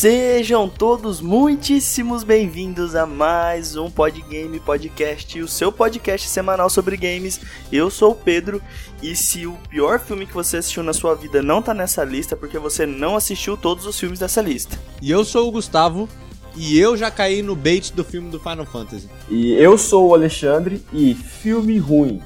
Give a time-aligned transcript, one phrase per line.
[0.00, 7.38] Sejam todos muitíssimos bem-vindos a mais um Podgame Podcast, o seu podcast semanal sobre games.
[7.70, 8.62] Eu sou o Pedro
[9.02, 12.34] e se o pior filme que você assistiu na sua vida não tá nessa lista,
[12.34, 14.78] é porque você não assistiu todos os filmes dessa lista.
[15.02, 16.08] E eu sou o Gustavo
[16.56, 19.06] e eu já caí no bait do filme do Final Fantasy.
[19.28, 22.22] E eu sou o Alexandre e filme ruim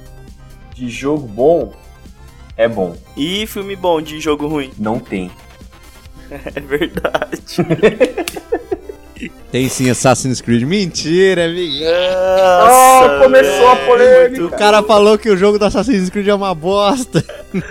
[0.76, 1.72] de jogo bom
[2.56, 2.96] é bom.
[3.16, 4.70] E filme bom de jogo ruim?
[4.78, 5.28] Não tem.
[6.30, 7.42] É verdade.
[9.50, 10.64] Tem sim Assassin's Creed.
[10.64, 11.84] Mentira, amigo.
[11.84, 14.44] Nossa, Oh, começou a polêmica.
[14.46, 17.24] O cara falou que o jogo do Assassin's Creed é uma bosta.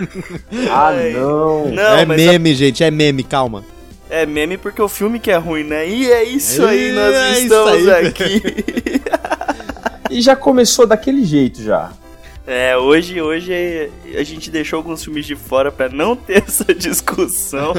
[0.70, 1.66] Ah, não.
[1.70, 3.62] Não, é meme, gente, é meme, calma.
[4.08, 5.86] É meme porque o filme que é ruim, né?
[5.86, 8.06] E é isso aí, É nós isso estamos aí.
[8.06, 8.42] aqui.
[10.10, 11.90] E já começou daquele jeito já.
[12.46, 17.72] É, hoje, hoje a gente deixou alguns filmes de fora pra não ter essa discussão,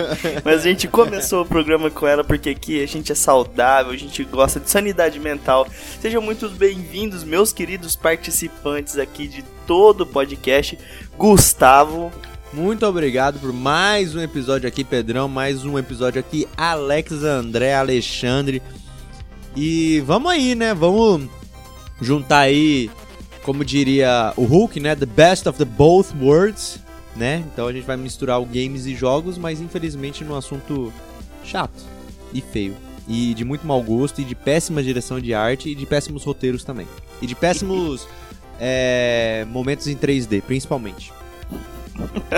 [0.44, 3.98] mas a gente começou o programa com ela porque aqui a gente é saudável, a
[3.98, 5.68] gente gosta de sanidade mental.
[6.02, 10.80] Sejam muito bem-vindos, meus queridos participantes aqui de todo o podcast.
[11.16, 12.12] Gustavo,
[12.52, 15.28] Muito obrigado por mais um episódio aqui, Pedrão.
[15.28, 18.64] Mais um episódio aqui, Alex, André, Alexandre.
[19.56, 20.74] E vamos aí, né?
[20.74, 21.30] Vamos
[22.02, 22.90] juntar aí,
[23.46, 24.96] como diria o Hulk, né?
[24.96, 26.80] The best of the both worlds,
[27.16, 27.44] né?
[27.54, 30.92] Então a gente vai misturar o games e jogos, mas infelizmente num assunto
[31.44, 31.84] chato
[32.34, 32.76] e feio.
[33.08, 36.64] E de muito mau gosto, e de péssima direção de arte, e de péssimos roteiros
[36.64, 36.88] também.
[37.22, 38.08] E de péssimos
[38.60, 41.14] é, momentos em 3D, principalmente.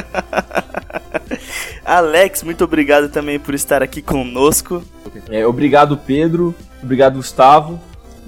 [1.85, 4.83] Alex, muito obrigado também por estar aqui conosco.
[5.29, 6.53] É, obrigado, Pedro.
[6.83, 7.79] Obrigado, Gustavo.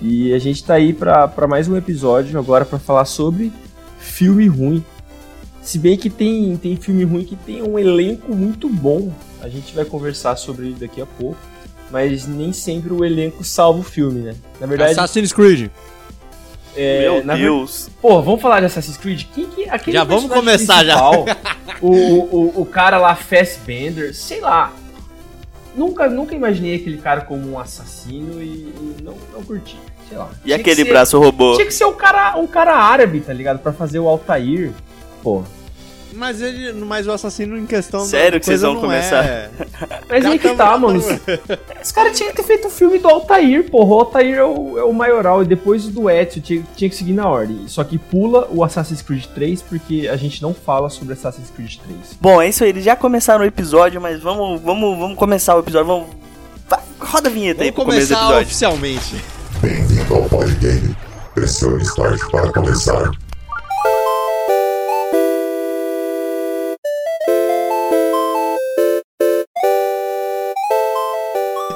[0.02, 3.52] E a gente tá aí pra, pra mais um episódio agora pra falar sobre
[4.00, 4.84] filme ruim.
[5.62, 9.12] Se bem que tem, tem filme ruim que tem um elenco muito bom.
[9.42, 11.38] A gente vai conversar sobre ele daqui a pouco.
[11.92, 14.36] Mas nem sempre o elenco salva o filme, né?
[14.60, 15.70] Na verdade, Assassin's Creed.
[16.76, 17.90] é, Meu na ver- Deus.
[18.00, 19.24] Pô, vamos falar de Assassin's Creed?
[19.34, 21.00] Quem que, aquele Já vamos começar, já.
[21.82, 24.74] O, o, o cara lá, Fassbender, sei lá.
[25.76, 29.78] Nunca, nunca imaginei aquele cara como um assassino e, e não, não curti.
[30.10, 30.30] Sei lá.
[30.42, 31.54] E Tinha que aquele ser- braço robô?
[31.56, 33.60] Tinha que ser um cara, um cara árabe, tá ligado?
[33.60, 34.72] Pra fazer o Altair.
[35.24, 35.44] Pô.
[36.12, 39.24] Mas ele, mas o assassino em questão da Sério que vocês vão começar?
[39.24, 39.50] É...
[40.10, 41.00] Mas aí que tamo- tá, mano.
[41.82, 43.90] Os caras tinham que ter feito o filme do Altair, porra.
[43.96, 47.14] O Altair é o, é o maioral e depois do Ezio tinha, tinha que seguir
[47.14, 47.68] na ordem.
[47.68, 51.76] Só que pula o Assassin's Creed 3 porque a gente não fala sobre Assassin's Creed
[51.78, 52.18] 3.
[52.20, 55.60] Bom, é isso aí, eles já começaram o episódio, mas vamos, vamos, vamos começar o
[55.60, 55.88] episódio.
[55.88, 56.08] Vamos.
[57.00, 58.48] Roda a vinheta aí Vamos começo do começar episódio.
[58.48, 59.39] oficialmente.
[60.10, 60.96] Ao Podgame.
[61.36, 63.12] Pressione Start para começar.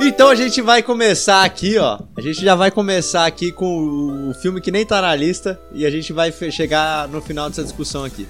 [0.01, 1.99] Então a gente vai começar aqui, ó.
[2.17, 5.85] A gente já vai começar aqui com o filme que nem tá na lista e
[5.85, 8.27] a gente vai chegar no final dessa discussão aqui.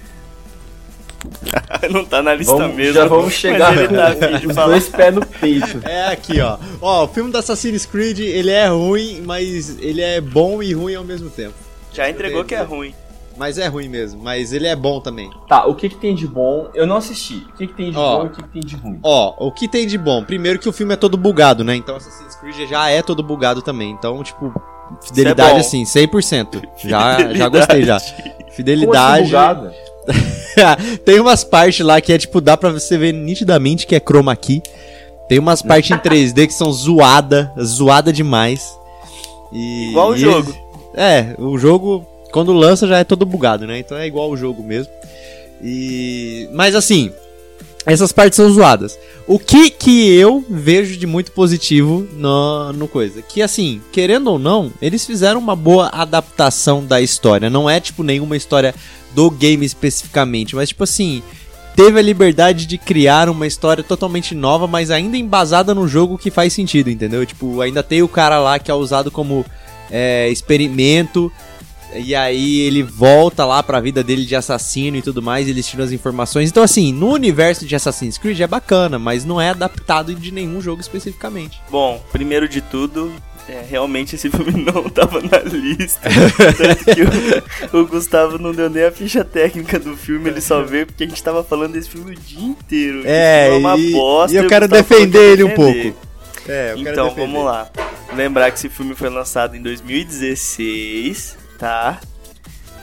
[1.91, 2.93] Não tá na lista Vamos- mesmo.
[2.93, 4.67] já vamos chegar ele tá afim de Os falar.
[4.67, 5.79] dois pés no peito.
[5.87, 6.57] É aqui, ó.
[6.81, 10.95] Ó, o filme do Assassin's Creed, ele é ruim, mas ele é bom e ruim
[10.95, 11.53] ao mesmo tempo.
[11.91, 12.93] Já entregou que é ruim.
[13.35, 15.27] Mas é ruim mesmo, mas ele é bom também.
[15.47, 16.69] Tá, o que que tem de bom?
[16.75, 17.37] Eu não assisti.
[17.49, 18.17] O que que tem de Ó.
[18.19, 18.99] bom e o que que tem de ruim?
[19.01, 20.23] Ó, o que tem de bom?
[20.23, 21.75] Primeiro que o filme é todo bugado, né?
[21.75, 23.89] Então Assassin's Creed já é todo bugado também.
[23.89, 24.53] Então, tipo,
[25.01, 25.59] fidelidade bom.
[25.59, 26.61] assim, 100%.
[26.85, 27.99] Já, já gostei já.
[27.99, 29.25] Como assim Fidelidade.
[29.25, 29.71] bugado?
[31.05, 34.35] tem umas partes lá que é tipo, dá pra você ver nitidamente que é chroma
[34.35, 34.61] key.
[35.29, 38.77] Tem umas partes em 3D que são zoada, zoada demais.
[39.51, 40.49] E, Igual o jogo.
[40.49, 40.63] eles-
[40.95, 43.79] É, o jogo quando lança já é todo bugado, né?
[43.79, 44.91] Então é igual o jogo mesmo.
[45.61, 47.11] E mas assim,
[47.85, 48.97] essas partes são zoadas.
[49.27, 53.21] O que que eu vejo de muito positivo no, no coisa?
[53.21, 57.49] Que assim, querendo ou não, eles fizeram uma boa adaptação da história.
[57.49, 58.73] Não é tipo nenhuma história
[59.13, 61.21] do game especificamente, mas tipo assim,
[61.75, 66.31] teve a liberdade de criar uma história totalmente nova, mas ainda embasada no jogo que
[66.31, 67.25] faz sentido, entendeu?
[67.25, 69.45] Tipo, ainda tem o cara lá que é usado como
[69.91, 71.31] é, experimento.
[71.95, 75.67] E aí ele volta lá pra vida dele de assassino e tudo mais, e eles
[75.67, 76.49] tiram as informações.
[76.49, 80.61] Então, assim, no universo de Assassin's Creed é bacana, mas não é adaptado de nenhum
[80.61, 81.61] jogo especificamente.
[81.69, 83.11] Bom, primeiro de tudo,
[83.47, 85.99] é, realmente esse filme não tava na lista.
[86.57, 90.61] Tanto que o, o Gustavo não deu nem a ficha técnica do filme, ele só
[90.63, 93.01] veio porque a gente tava falando desse filme o dia inteiro.
[93.05, 95.93] É, filme uma e- bosta, e eu o quero defender ele um pouco.
[96.47, 97.69] É, Então, vamos lá.
[98.15, 101.99] Lembrar que esse filme foi lançado em 2016, tá?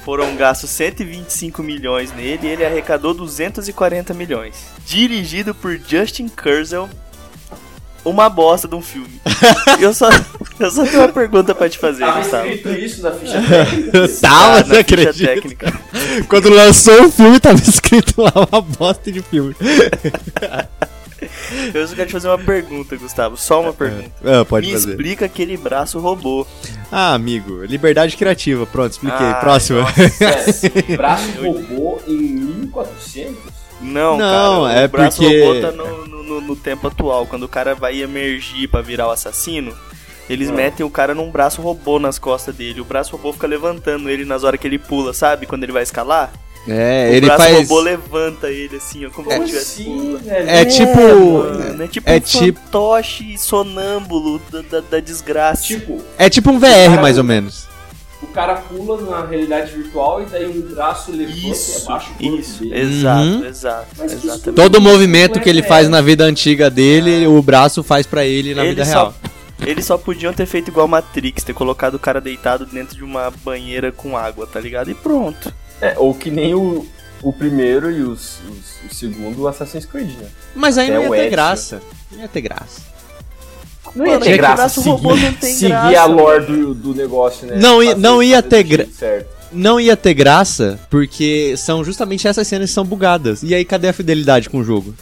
[0.05, 4.55] Foram gastos 125 milhões nele e ele arrecadou 240 milhões.
[4.87, 6.89] Dirigido por Justin Kurzel.
[8.03, 9.21] uma bosta de um filme.
[9.79, 10.09] eu, só,
[10.59, 12.47] eu só tenho uma pergunta pra te fazer, Tava Gustavo.
[12.49, 14.09] escrito isso na ficha técnica.
[14.21, 15.35] Tava, Ah, você na ficha acredita?
[15.35, 15.81] técnica.
[16.29, 19.55] Quando lançou o filme, tava escrito lá uma bosta de filme.
[21.75, 23.37] Eu só quero te fazer uma pergunta, Gustavo.
[23.37, 24.11] Só uma pergunta.
[24.25, 24.91] Ah, pode Me fazer.
[24.91, 26.47] explica aquele braço robô.
[26.91, 28.67] Ah, amigo, liberdade criativa.
[28.67, 29.35] Pronto, expliquei.
[29.41, 29.81] Próximo.
[30.91, 33.37] É, braço robô em 1400?
[33.81, 37.27] Não, Não, cara, é o braço porque- robô tá no, no- no- tempo atual.
[37.27, 39.73] Quando o cara vai emergir pra virar o assassino,
[40.29, 40.53] eles Ah.
[40.53, 42.81] metem o cara num braço robô nas costas dele.
[42.81, 45.47] O braço robô fica levantando ele nas horas que ele pula, sabe?
[45.47, 46.31] Quando ele vai escalar.
[46.69, 47.57] É, o ele braço faz.
[47.57, 50.19] robô levanta ele assim, ó, como ele tivesse assim, pulando.
[50.25, 50.51] velho?
[50.51, 51.01] É tipo.
[51.01, 55.63] Mano, é tipo é um tipo- fantoche sonâmbulo da, da, da desgraça.
[55.65, 57.67] Tipo, É tipo um VR, mais ou menos.
[58.23, 62.15] o cara pula na realidade virtual e daí um braço levanta e Isso, abaixa o
[62.23, 62.79] corpo isso, dele.
[62.81, 63.45] exato, Uhum.
[63.47, 64.53] exato.
[64.53, 68.07] Todo o movimento Não é que ele faz na vida antiga dele, o braço faz
[68.07, 69.15] pra ele na Ele vida só- real.
[69.67, 73.31] Eles só podiam ter feito igual Matrix, ter colocado o cara deitado dentro de uma
[73.45, 74.91] banheira com água, tá ligado?
[74.91, 75.53] E pronto.
[75.81, 76.87] É, ou que nem o,
[77.23, 80.27] o primeiro e os, os- o segundo Assassin's Creed, né?
[80.55, 81.83] Mas aí Até não ia o ter graça.
[82.13, 82.81] Não ia ter graça.
[83.95, 86.95] Não ia ter graça braço seguir, robô não tem seguir graça, a lore do, do
[86.95, 87.57] negócio, né?
[87.57, 89.41] Não ia- Fazer- não ia ter do gra- jeito certo.
[89.53, 93.43] Não ia ter graça, porque são justamente essas cenas que são bugadas.
[93.43, 94.95] E aí, cadê a fidelidade com o jogo?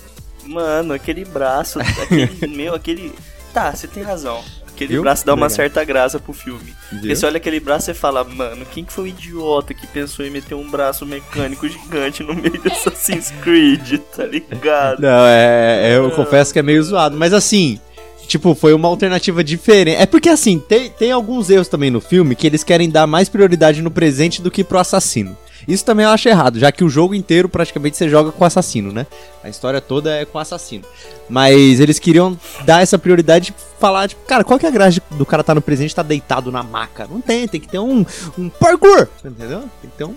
[0.45, 2.47] Mano, aquele braço, aquele.
[2.57, 3.13] meu, aquele.
[3.53, 4.43] Tá, você tem razão.
[4.79, 5.03] Aquele Viu?
[5.03, 5.57] braço dá uma Legal.
[5.57, 6.73] certa graça pro filme.
[6.89, 7.17] Porque Viu?
[7.17, 10.31] você olha aquele braço e fala, mano, quem que foi o idiota que pensou em
[10.31, 15.01] meter um braço mecânico gigante no meio de Assassin's Creed, tá ligado?
[15.01, 17.17] Não, é, é, eu confesso que é meio zoado.
[17.17, 17.81] Mas assim,
[18.29, 20.01] tipo, foi uma alternativa diferente.
[20.01, 23.29] É porque assim, tem, tem alguns erros também no filme que eles querem dar mais
[23.29, 25.37] prioridade no presente do que pro assassino.
[25.69, 28.91] Isso também eu acho errado, já que o jogo inteiro praticamente você joga com assassino,
[28.91, 29.07] né?
[29.45, 30.85] A história toda é com assassino.
[31.29, 34.99] Mas eles queriam dar essa prioridade de falar, tipo, cara, qual que é a graça
[35.11, 37.07] do cara tá no presente e tá deitado na maca?
[37.07, 38.05] Não tem, tem que ter um,
[38.39, 39.61] um parkour, entendeu?
[39.83, 40.15] Tem que ter um,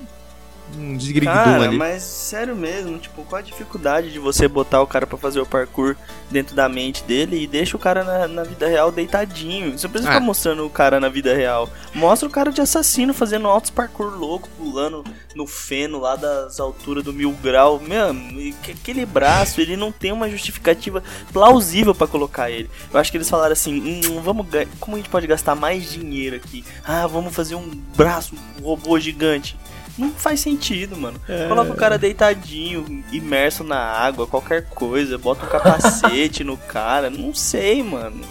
[0.78, 1.78] um desgrigdum Cara, ali.
[1.78, 5.46] mas sério mesmo, tipo, qual a dificuldade de você botar o cara pra fazer o
[5.46, 5.96] parkour
[6.30, 9.78] dentro da mente dele e deixa o cara na, na vida real deitadinho?
[9.78, 10.14] Você precisa Ah.
[10.14, 11.70] ficar mostrando o cara na vida real.
[11.94, 15.04] Mostra o cara de assassino fazendo altos parkour louco, pulando
[15.36, 17.80] no feno lá das alturas do mil grau.
[17.80, 22.70] Mano, e que- aquele braço, ele não tem uma justificativa plausível pra colocar ele.
[22.94, 24.46] Eu acho que eles falaram assim, hum, vamos,
[24.80, 26.64] como a gente pode gastar mais dinheiro aqui?
[26.84, 29.58] Ah, vamos fazer um braço, um robô gigante.
[30.02, 31.20] Não faz sentido, mano.
[31.48, 37.36] Coloca o cara deitadinho, imerso na água, qualquer coisa, bota um capacete no cara, não
[37.36, 38.22] sei, mano.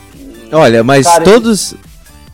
[0.50, 1.76] Olha, mas Cara, todos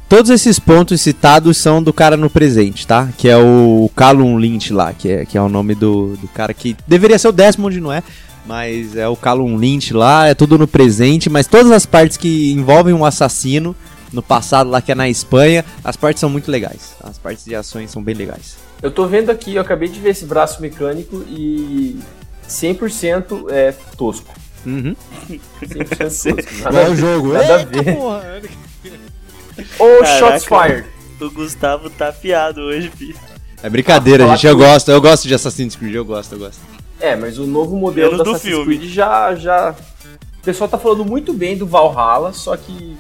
[0.09, 3.11] todos esses pontos citados são do cara no presente, tá?
[3.19, 6.55] Que é o Callum Lynch lá, que é, que é o nome do, do cara
[6.55, 8.03] que deveria ser o Desmond, não é?
[8.47, 12.53] Mas é o Callum Lynch lá, é tudo no presente, mas todas as partes que
[12.53, 13.77] envolvem um assassino
[14.11, 16.95] no passado lá que é na Espanha, as partes são muito legais.
[17.03, 18.66] As partes de ações são bem legais.
[18.83, 21.99] Eu tô vendo aqui, eu acabei de ver esse braço mecânico e
[22.49, 24.35] 100% é tosco.
[24.65, 24.95] Uhum.
[25.63, 26.63] 100% tosco.
[26.63, 26.97] Nada, a ver.
[26.97, 27.97] jogo, nada a ver.
[27.97, 28.41] porra.
[29.79, 30.19] Ou Caraca.
[30.19, 30.87] Shots Fired.
[31.21, 33.17] O Gustavo tá afiado hoje, filho.
[33.63, 34.47] É brincadeira, Ah, gente.
[34.47, 36.61] Eu gosto, eu gosto de Assassin's Creed, eu gosto, eu gosto.
[37.01, 38.77] É, mas o novo modelo Menos do Assassin's filme.
[38.77, 39.75] Creed já, já...
[40.39, 42.97] O pessoal tá falando muito bem do Valhalla, só que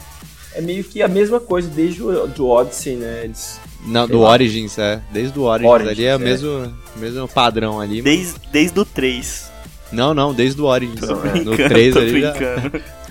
[0.54, 3.20] é meio que a mesma coisa desde o do Odyssey, né?
[3.24, 3.60] Eles...
[3.86, 4.30] Não, do lá.
[4.30, 5.00] Origins, é.
[5.12, 6.18] Desde o Origins, Origins, ali é o é.
[6.18, 8.02] mesmo, mesmo padrão ali.
[8.02, 9.50] Desde, desde o 3.
[9.92, 11.00] Não, não, desde o Origins.
[11.00, 12.30] Tô no brincando, 3 tô ali já...
[12.32, 12.82] brincando.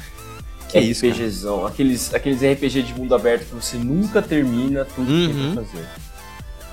[0.68, 1.14] Que isso, cara.
[1.14, 1.66] RPGzão.
[1.66, 5.28] Aqueles, aqueles RPG de mundo aberto que você nunca termina tudo que Uhum.
[5.28, 5.86] tem pra fazer.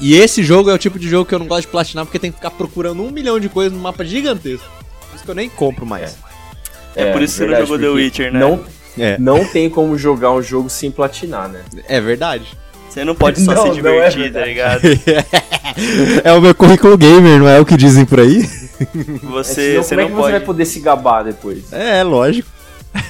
[0.01, 2.19] E esse jogo é o tipo de jogo que eu não gosto de platinar porque
[2.19, 4.67] tem que ficar procurando um milhão de coisas num mapa gigantesco.
[5.09, 6.17] Por isso que eu nem compro mais.
[6.97, 8.41] É por isso que você não jogou The Witcher, né?
[8.41, 8.65] Não,
[8.99, 11.61] É, não tem como jogar um jogo sem platinar, né?
[11.87, 12.59] é verdade.
[12.93, 14.89] Você não pode só Não, se não é divertir, tá verdade.
[14.89, 16.21] ligado?
[16.25, 18.43] é o meu currículo gamer, não é o que dizem por aí?
[19.23, 20.33] Você, É, senão, você como é não que você pode.
[20.33, 21.73] vai poder se gabar depois?
[21.73, 22.51] É, lógico.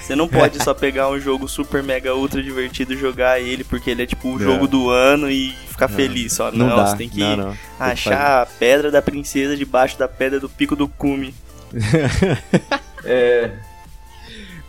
[0.01, 3.91] Você não pode só pegar um jogo super mega ultra divertido e jogar ele porque
[3.91, 4.39] ele é tipo o Não.
[4.39, 6.53] jogo do ano e ficar feliz só.
[6.53, 6.87] Não, Não, dá.
[6.87, 7.47] você tem que não, não.
[7.47, 11.35] Tem que achar a pedra da princesa debaixo da pedra do pico do cume.
[13.05, 13.51] É,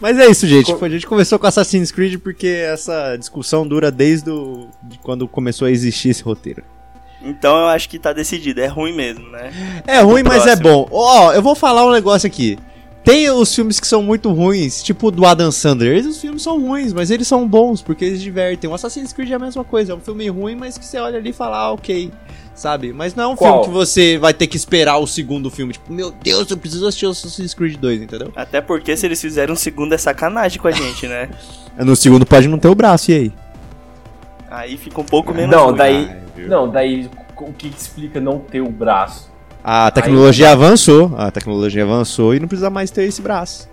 [0.03, 0.69] Mas é isso, gente.
[0.69, 5.65] A gente começou com Assassin's Creed porque essa discussão dura desde o, de quando começou
[5.65, 6.61] a existir esse roteiro.
[7.21, 9.81] Então eu acho que tá decidido, é ruim mesmo, né?
[9.87, 10.89] É ruim, mas é bom.
[10.91, 12.59] Ó, eu vou falar um negócio aqui.
[13.01, 15.97] Tem os filmes que são muito ruins, tipo o do Adam Sandler.
[15.97, 18.69] Esses filmes são ruins, mas eles são bons, porque eles divertem.
[18.69, 21.17] O Assassin's Creed é a mesma coisa, é um filme ruim, mas que você olha
[21.17, 22.11] ali e fala, ah, ok,
[22.55, 22.93] sabe?
[22.93, 23.51] Mas não é um Qual?
[23.51, 25.73] filme que você vai ter que esperar o segundo filme.
[25.73, 28.31] Tipo, meu Deus, eu preciso assistir o Assassin's Creed 2, entendeu?
[28.35, 31.29] Até porque se eles fizerem um segundo é sacanagem com a gente, né?
[31.75, 33.33] No segundo pode não ter o braço, e aí?
[34.49, 35.75] Aí fica um pouco menos Não, ruim.
[35.75, 36.07] daí.
[36.07, 36.47] Ai, viu?
[36.47, 39.31] Não, daí o que que explica não ter o braço?
[39.63, 43.67] A tecnologia avançou, a tecnologia avançou e não precisa mais ter esse braço.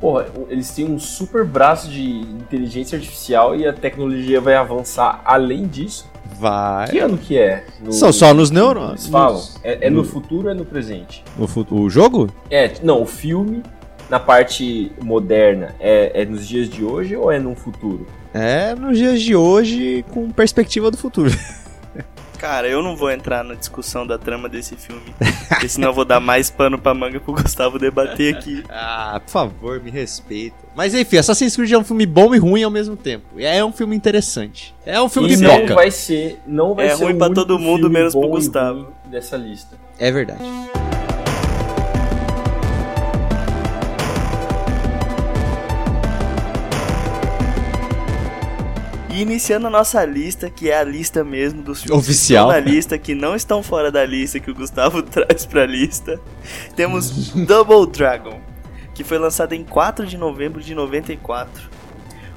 [0.00, 5.66] Porra, eles têm um super braço de inteligência artificial e a tecnologia vai avançar além
[5.66, 6.06] disso.
[6.38, 6.88] Vai.
[6.88, 7.64] Que ano que é?
[7.82, 9.06] No- São só nos neurônios.
[9.06, 9.42] Falam.
[9.64, 11.24] É, é no no- futuro ou é no presente?
[11.38, 12.28] No fu- o jogo?
[12.50, 13.62] É, não, o filme,
[14.10, 18.06] na parte moderna, é, é nos dias de hoje ou é no futuro?
[18.34, 21.30] É nos dias de hoje com perspectiva do futuro.
[22.38, 25.02] Cara, eu não vou entrar na discussão da trama desse filme,
[25.48, 28.62] porque senão eu vou dar mais pano pra manga pro Gustavo debater aqui.
[28.70, 30.56] Ah, por favor, me respeita.
[30.74, 33.24] Mas enfim, Assassin's Creed é um filme bom e ruim ao mesmo tempo.
[33.38, 34.74] É um filme interessante.
[34.84, 37.58] É um filme E que não vai ser, não vai É ser ruim único todo
[37.58, 38.88] mundo, menos pro Gustavo.
[39.06, 39.76] dessa lista.
[39.98, 40.40] É verdade.
[49.16, 52.50] E iniciando a nossa lista, que é a lista mesmo dos filmes Oficial.
[52.50, 55.64] que estão na lista, que não estão fora da lista, que o Gustavo traz pra
[55.64, 56.20] lista,
[56.76, 58.38] temos Double Dragon,
[58.94, 61.62] que foi lançado em 4 de novembro de 94.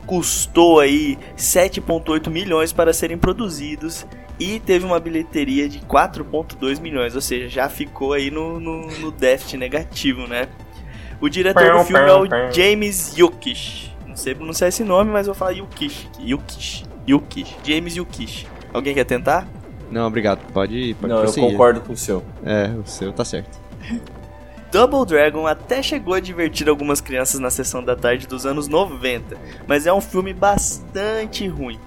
[0.06, 4.08] Custou aí 7.8 milhões para serem produzidos
[4.40, 9.12] e teve uma bilheteria de 4.2 milhões, ou seja, já ficou aí no, no, no
[9.12, 10.48] déficit negativo, né?
[11.20, 13.89] O diretor do filme é o James Yukish.
[14.20, 16.10] Não sei pronunciar esse nome, mas eu vou falar Yukish.
[16.20, 16.84] Yukish.
[17.08, 17.56] Yukish.
[17.64, 18.46] James Yukish.
[18.74, 19.48] Alguém quer tentar?
[19.90, 20.42] Não, obrigado.
[20.52, 21.46] Pode, pode não, prosseguir.
[21.46, 22.22] eu concordo com o seu.
[22.44, 23.58] É, o seu tá certo.
[24.74, 29.38] Double Dragon até chegou a divertir algumas crianças na sessão da tarde dos anos 90,
[29.66, 31.80] mas é um filme bastante ruim.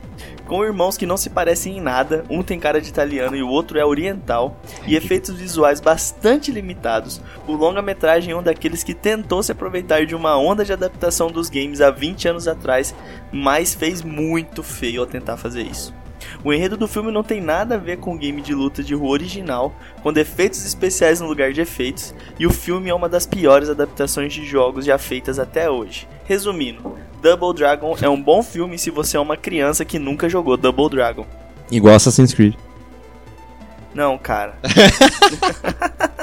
[0.53, 3.49] Com irmãos que não se parecem em nada, um tem cara de italiano e o
[3.49, 4.55] outro é oriental,
[4.87, 10.15] e efeitos visuais bastante limitados, o longa-metragem é um daqueles que tentou se aproveitar de
[10.15, 12.95] uma onda de adaptação dos games há 20 anos atrás,
[13.33, 16.02] mas fez muito feio ao tentar fazer isso.
[16.45, 18.95] O enredo do filme não tem nada a ver com o game de luta de
[18.95, 23.27] rua original, com defeitos especiais no lugar de efeitos, e o filme é uma das
[23.27, 26.09] piores adaptações de jogos já feitas até hoje.
[26.25, 30.57] Resumindo, Double Dragon é um bom filme se você é uma criança que nunca jogou
[30.57, 31.27] Double Dragon.
[31.71, 32.55] Igual Assassin's Creed.
[33.95, 34.55] Não, cara.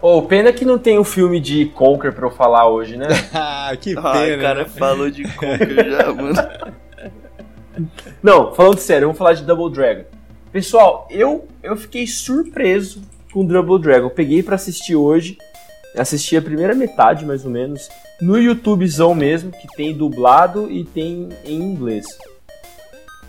[0.00, 3.08] Ô, pena que não tem o filme de Conquer pra eu falar hoje, né?
[3.32, 6.34] ah, que Ai, o cara falou de Conker já, mano.
[8.22, 10.04] Não, falando sério, vamos falar de Double Dragon.
[10.52, 14.06] Pessoal, eu, eu fiquei surpreso com Double Dragon.
[14.06, 15.38] Eu peguei pra assistir hoje,
[15.96, 17.88] assisti a primeira metade, mais ou menos,
[18.20, 22.06] no YouTubezão mesmo, que tem dublado e tem em inglês.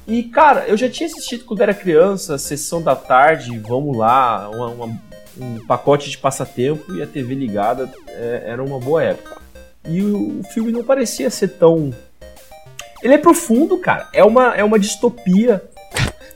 [0.07, 4.67] E, cara, eu já tinha assistido quando era criança, sessão da tarde, vamos lá, uma-
[4.67, 5.01] uma-
[5.39, 9.39] um pacote de passatempo e a TV ligada, é, era uma boa época.
[9.87, 11.93] E o, o filme não parecia ser tão
[13.03, 14.07] ele é profundo, cara.
[14.13, 15.63] É uma, é uma distopia.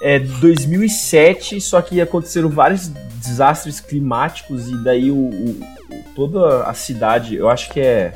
[0.02, 5.60] É 2007, só que aconteceram vários desastres climáticos e daí o, o-
[6.16, 8.14] toda a cidade, eu acho que é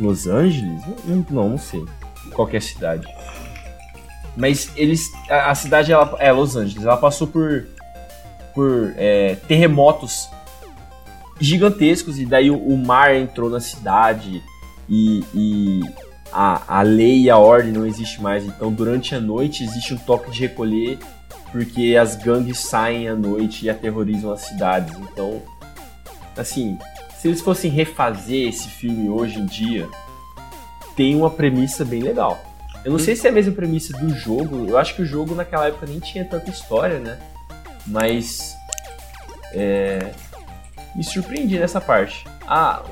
[0.00, 0.82] Los Angeles?
[1.04, 1.84] Não, não, não sei.
[2.34, 3.06] Qualquer cidade.
[4.36, 6.84] Mas eles, a, a cidade ela, é Los Angeles.
[6.84, 7.66] Ela passou por
[8.54, 10.28] por é, terremotos
[11.40, 14.42] gigantescos e daí o, o mar entrou na cidade
[14.88, 15.80] e, e
[16.32, 18.44] a, a lei e a ordem não existe mais.
[18.44, 20.98] Então, durante a noite existe um toque de recolher,
[21.50, 24.96] porque as gangues saem à noite e aterrorizam as cidades.
[24.98, 25.42] Então,
[26.36, 26.78] assim,
[27.18, 29.88] se eles fossem refazer esse filme hoje em dia,
[30.96, 32.42] tem uma premissa bem legal.
[32.84, 34.66] Eu não sei se é a mesma premissa do jogo.
[34.68, 37.18] Eu acho que o jogo naquela época nem tinha tanta história, né?
[37.86, 38.56] Mas.
[39.52, 40.12] É,
[40.94, 42.24] me surpreendi nessa parte.
[42.46, 42.82] Ah,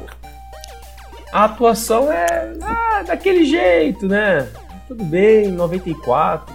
[1.33, 4.49] a atuação é ah, daquele jeito, né?
[4.89, 6.55] Tudo bem, 94.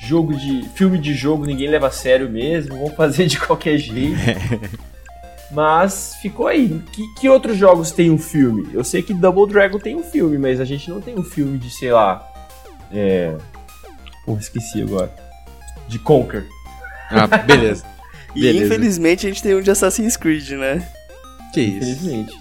[0.00, 0.68] Jogo de.
[0.74, 4.16] Filme de jogo ninguém leva a sério mesmo, vamos fazer de qualquer jeito.
[5.50, 6.82] Mas ficou aí.
[6.92, 8.68] Que, que outros jogos tem um filme?
[8.72, 11.56] Eu sei que Double Dragon tem um filme, mas a gente não tem um filme
[11.56, 12.28] de, sei lá.
[12.92, 13.36] É.
[14.24, 15.14] Pô, esqueci agora.
[15.86, 16.44] De Conquer.
[17.10, 17.84] Ah, beleza.
[18.34, 18.66] E Beleza.
[18.66, 20.86] infelizmente a gente tem um de Assassin's Creed, né?
[21.56, 21.76] que isso.
[21.88, 22.38] Infelizmente.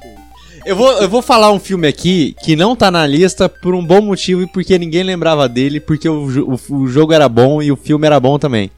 [0.66, 3.86] Eu vou, eu vou falar um filme aqui que não tá na lista por um
[3.86, 7.72] bom motivo e porque ninguém lembrava dele, porque o, o, o jogo era bom e
[7.72, 8.72] o filme era bom também.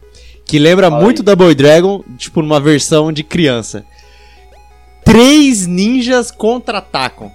[0.45, 1.25] Que lembra Fala muito aí.
[1.25, 3.85] Double Dragon, tipo, numa versão de criança.
[5.05, 7.31] Três ninjas contra-atacam.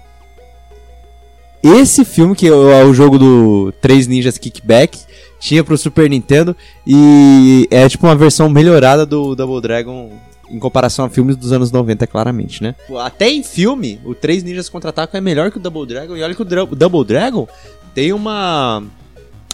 [1.63, 4.99] Esse filme, que é o é o jogo do Três Ninjas Kickback,
[5.39, 6.55] tinha pro Super Nintendo
[6.85, 10.11] e é tipo uma versão melhorada do Double Dragon
[10.53, 12.75] em comparação a filmes dos anos 90, claramente, né?
[13.01, 16.35] Até em filme, o Três Ninjas Contra-Atacam é melhor que o Double Dragon e olha
[16.35, 17.47] que o Dra- o Double Dragon
[17.95, 18.83] tem uma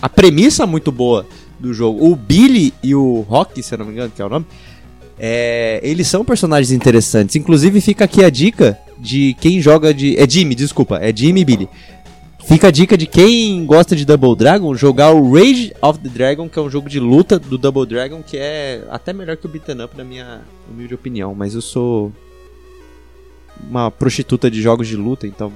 [0.02, 1.26] a premissa muito boa
[1.60, 2.06] do jogo.
[2.10, 4.46] O Billy e o Rock, se eu não me engano, que é o nome,
[5.18, 7.36] é, eles são personagens interessantes.
[7.36, 10.18] Inclusive, fica aqui a dica de quem joga de.
[10.18, 11.70] É Jimmy, desculpa, é Jimmy e Billy.
[12.50, 16.50] Fica a dica de quem gosta de Double Dragon jogar o Rage of the Dragon,
[16.50, 19.50] que é um jogo de luta do Double Dragon, que é até melhor que o
[19.50, 21.36] Beaten Up, na minha humilde opinião.
[21.36, 22.12] Mas eu sou
[23.70, 25.54] uma prostituta de jogos de luta, então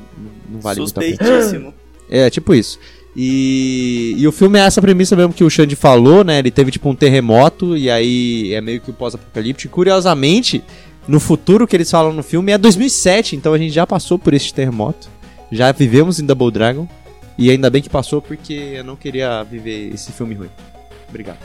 [0.48, 1.74] não vale muito a pena.
[2.08, 2.78] É, tipo isso.
[3.16, 6.38] E, e o filme é essa premissa mesmo que o Xande falou, né?
[6.38, 9.74] Ele teve tipo um terremoto e aí é meio que o pós-apocalíptico.
[9.74, 10.64] Curiosamente,
[11.08, 14.32] no futuro que eles falam no filme é 2007, então a gente já passou por
[14.36, 15.13] este terremoto.
[15.54, 16.88] Já vivemos em Double Dragon.
[17.38, 20.50] E ainda bem que passou porque eu não queria viver esse filme ruim.
[21.08, 21.38] Obrigado.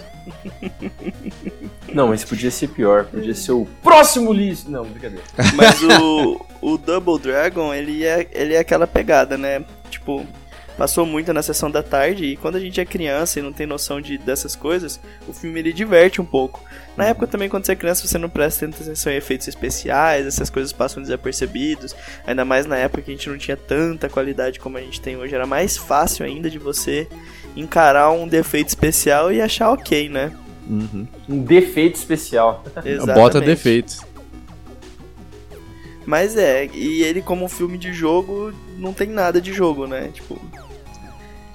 [1.92, 3.04] Não, mas podia ser pior.
[3.06, 4.66] Podia ser o próximo list.
[4.66, 5.24] Não, brincadeira.
[5.54, 9.64] Mas o, o Double Dragon, ele é, ele é aquela pegada, né?
[9.90, 10.26] Tipo,
[10.78, 13.66] passou muito na sessão da tarde e quando a gente é criança e não tem
[13.66, 16.62] noção de, dessas coisas, o filme ele diverte um pouco.
[16.96, 20.24] Na época também, quando você é criança, você não presta tanta atenção em efeitos especiais,
[20.24, 21.96] essas coisas passam desapercebidos.
[22.24, 25.16] Ainda mais na época que a gente não tinha tanta qualidade como a gente tem
[25.16, 25.34] hoje.
[25.34, 27.08] Era mais fácil ainda de você
[27.56, 30.32] encarar um defeito especial e achar ok, né?
[30.68, 31.08] Uhum.
[31.28, 32.62] Um defeito especial.
[32.84, 33.14] Exatamente.
[33.18, 34.00] Bota defeitos.
[36.06, 40.08] Mas é, e ele como filme de jogo não tem nada de jogo, né?
[40.14, 40.40] Tipo,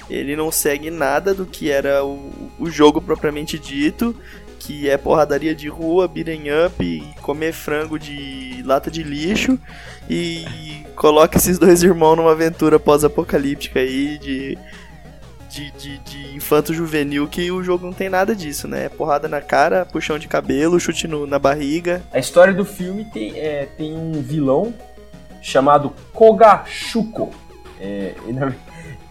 [0.10, 4.16] ele não segue nada do que era o, o jogo propriamente dito,
[4.60, 9.60] que é porradaria de rua, beating up, comer frango de lata de lixo
[10.10, 14.58] e coloca esses dois irmãos numa aventura pós-apocalíptica aí de
[15.50, 18.90] de, de, de infanto juvenil que o jogo não tem nada disso, né?
[18.90, 22.02] Porrada na cara, puxão de cabelo, chute no- na barriga.
[22.12, 24.74] A história do filme tem, é, tem um vilão
[25.44, 27.32] chamado Kogashuko.
[27.80, 28.52] É, na-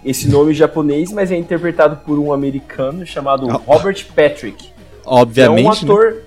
[0.04, 3.60] esse nome japonês, mas é interpretado por um americano chamado Ah.
[3.66, 4.70] Robert Patrick.
[5.04, 5.60] Obviamente.
[5.60, 5.76] é um né?
[5.82, 6.22] ator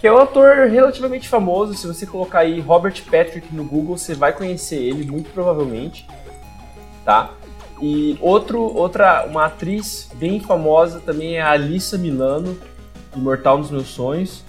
[0.00, 1.74] que é um ator relativamente famoso.
[1.74, 6.06] Se você colocar aí Robert Patrick no Google, você vai conhecer ele muito provavelmente,
[7.04, 7.32] tá?
[7.82, 12.56] E outro, outra, uma atriz bem famosa também é a Alissa Milano,
[13.16, 14.44] Imortal nos Meus Sonhos,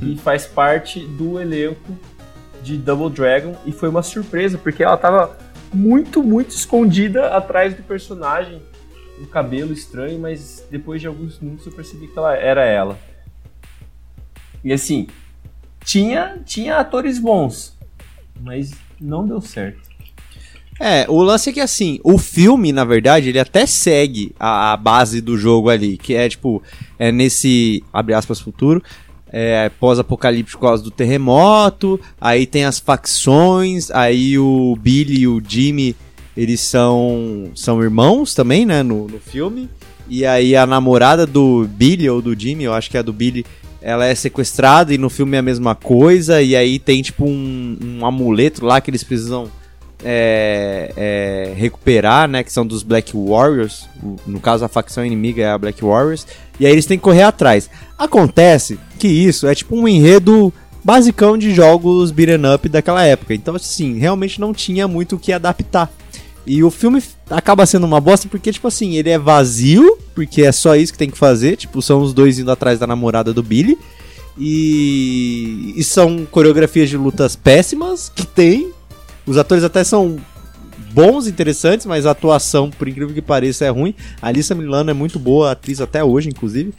[0.00, 0.12] Uhum.
[0.12, 1.92] e faz parte do elenco
[2.62, 5.36] de Double Dragon e foi uma surpresa porque ela tava
[5.72, 8.62] muito, muito escondida atrás do personagem,
[9.20, 12.98] um cabelo estranho, mas depois de alguns minutos eu percebi que ela era ela.
[14.64, 15.06] E assim,
[15.84, 17.76] tinha, tinha atores bons,
[18.40, 19.90] mas não deu certo.
[20.80, 24.76] É, o lance é que assim, o filme, na verdade, ele até segue a, a
[24.76, 26.62] base do jogo ali, que é tipo,
[26.98, 28.82] é nesse, abre aspas, futuro,
[29.32, 35.42] é, pós-apocalíptico por causa do terremoto, aí tem as facções, aí o Billy e o
[35.46, 35.96] Jimmy,
[36.36, 39.68] eles são, são irmãos também, né, no, no filme,
[40.08, 43.12] e aí a namorada do Billy, ou do Jimmy, eu acho que é a do
[43.12, 43.46] Billy,
[43.80, 47.78] ela é sequestrada e no filme é a mesma coisa, e aí tem tipo um,
[47.82, 49.50] um amuleto lá que eles precisam
[50.04, 52.42] é, é, recuperar, né?
[52.42, 53.88] Que são dos Black Warriors.
[54.26, 56.26] No caso, a facção inimiga é a Black Warriors.
[56.60, 57.68] E aí eles têm que correr atrás.
[57.98, 60.52] Acontece que isso é tipo um enredo
[60.84, 63.34] basicão de jogos beat'em up daquela época.
[63.34, 65.90] Então, assim, realmente não tinha muito o que adaptar.
[66.46, 70.50] E o filme acaba sendo uma bosta porque, tipo assim, ele é vazio, porque é
[70.50, 71.56] só isso que tem que fazer.
[71.56, 73.78] Tipo, são os dois indo atrás da namorada do Billy.
[74.38, 78.72] E, e são coreografias de lutas péssimas que tem.
[79.24, 80.16] Os atores até são
[80.92, 83.94] bons, interessantes, mas a atuação, por incrível que pareça, é ruim.
[84.20, 86.72] A Alissa Milano é muito boa, atriz até hoje, inclusive.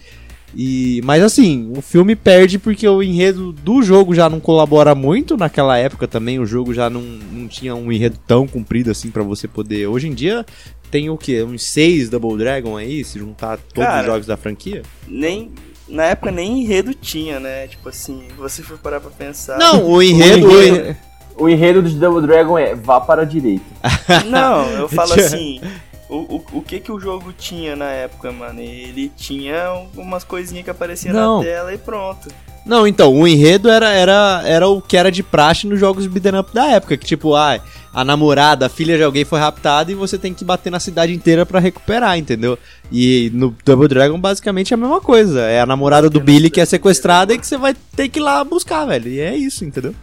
[0.56, 5.36] E, mas assim, o filme perde porque o enredo do jogo já não colabora muito.
[5.36, 9.24] Naquela época também o jogo já não, não tinha um enredo tão comprido assim pra
[9.24, 9.88] você poder.
[9.88, 10.46] Hoje em dia
[10.92, 11.42] tem o que?
[11.42, 14.02] Uns seis Double Dragon aí, se juntar todos Cara.
[14.02, 14.84] os jogos da franquia?
[15.08, 15.50] Nem.
[15.90, 17.68] Na época nem enredo tinha, né?
[17.68, 19.58] Tipo assim, você for parar pra pensar.
[19.58, 20.48] Não, o enredo.
[20.48, 20.96] O enredo-
[21.38, 23.66] O enredo de Double Dragon é vá para a direita.
[24.30, 25.62] Não, eu falo assim.
[26.10, 28.60] O, o, o que que o jogo tinha na época, mano?
[28.60, 31.38] Ele tinha algumas coisinhas que apareciam Não.
[31.40, 32.30] na tela e pronto.
[32.66, 36.40] Não, então, o enredo era, era, era o que era de praxe nos jogos beat'em
[36.40, 37.60] up da época, que tipo, ah,
[37.94, 41.14] a namorada, a filha de alguém foi raptada e você tem que bater na cidade
[41.14, 42.58] inteira pra recuperar, entendeu?
[42.90, 46.62] E no Double Dragon basicamente é a mesma coisa, é a namorada do Billy que
[46.62, 49.66] é sequestrada e que você vai ter que ir lá buscar, velho, e é isso,
[49.66, 49.94] entendeu?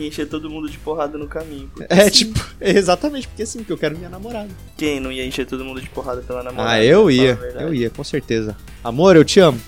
[0.00, 1.70] Que encher todo mundo de porrada no caminho.
[1.90, 2.10] É, sim.
[2.10, 4.48] tipo, exatamente, porque sim, porque eu quero minha namorada.
[4.76, 6.72] Quem não ia encher todo mundo de porrada pela namorada?
[6.72, 8.56] Ah, eu ia, eu ia, com certeza.
[8.82, 9.60] Amor, eu te amo.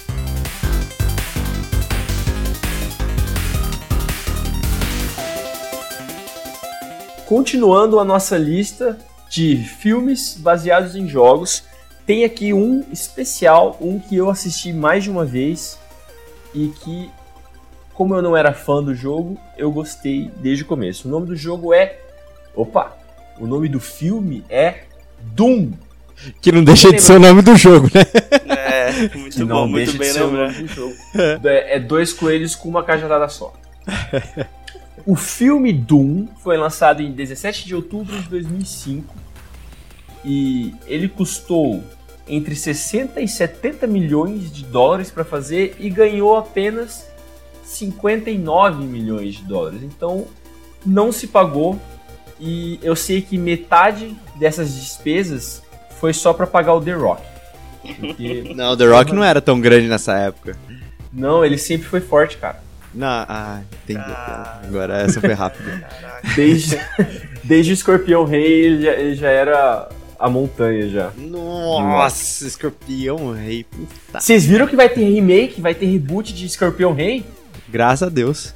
[7.27, 8.99] Continuando a nossa lista
[9.31, 11.63] de filmes baseados em jogos,
[12.07, 15.79] tem aqui um especial, um que eu assisti mais de uma vez
[16.55, 17.11] e que,
[17.95, 21.09] como eu não era fã do jogo, eu gostei desde o começo.
[21.09, 21.99] O nome do jogo é.
[22.55, 22.97] Opa!
[23.39, 24.85] O nome do filme é
[25.21, 25.73] Doom.
[26.41, 28.03] Que não deixa de ser o nome do jogo, né?
[28.57, 30.53] É, muito Que bom, muito bem ser o lembrado.
[30.53, 30.95] nome do jogo.
[31.45, 33.53] É, é dois coelhos com uma cajadada só.
[35.05, 39.13] O filme Doom foi lançado em 17 de outubro de 2005
[40.25, 41.83] e ele custou
[42.29, 47.09] entre 60 e 70 milhões de dólares para fazer e ganhou apenas
[47.73, 49.83] 59 milhões de dólares.
[49.83, 50.27] Então
[50.85, 51.81] não se pagou
[52.41, 55.63] e eu sei que metade dessas despesas
[56.01, 57.23] foi só para pagar o The Rock.
[58.01, 60.57] Porque Não, The Rock não era tão grande nessa época.
[61.13, 62.61] não, ele sempre foi forte, cara.
[62.95, 64.01] Não, ah, entendi.
[64.01, 64.61] Ah.
[64.65, 65.89] Agora essa foi rápida.
[66.37, 66.79] Desde,
[67.43, 69.89] desde o Escorpião Rei ele já, ele já era
[70.23, 71.11] a montanha já.
[71.17, 73.65] Nossa, escorpião rei.
[73.65, 74.21] Puta.
[74.21, 77.25] Vocês viram que vai ter remake, vai ter reboot de Escorpião Rei?
[77.73, 78.55] Graças a Deus.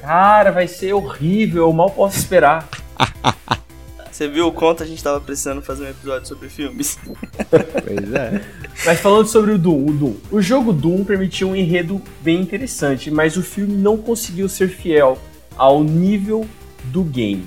[0.00, 2.68] Cara, vai ser horrível, eu mal posso esperar.
[4.10, 6.98] Você viu o quanto a gente tava precisando fazer um episódio sobre filmes?
[7.48, 8.42] Pois é.
[8.84, 10.14] Mas falando sobre o Doom, o Doom.
[10.30, 15.18] O jogo Doom permitiu um enredo bem interessante, mas o filme não conseguiu ser fiel
[15.56, 16.46] ao nível
[16.84, 17.46] do game.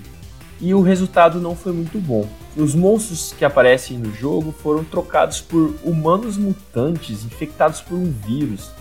[0.62, 2.28] E o resultado não foi muito bom.
[2.56, 8.72] Os monstros que aparecem no jogo foram trocados por humanos mutantes infectados por um vírus,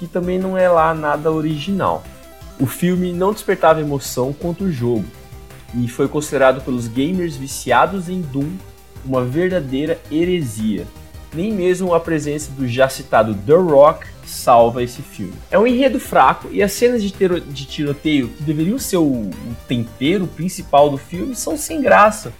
[0.00, 2.02] que também não é lá nada original.
[2.58, 5.04] O filme não despertava emoção quanto o jogo,
[5.74, 8.50] e foi considerado pelos gamers viciados em Doom
[9.04, 10.84] uma verdadeira heresia
[11.32, 15.34] nem mesmo a presença do já citado The Rock salva esse filme.
[15.50, 19.56] É um enredo fraco e as cenas de, de tiroteio, que deveriam ser o, o
[19.66, 22.32] tempero principal do filme, são sem graça.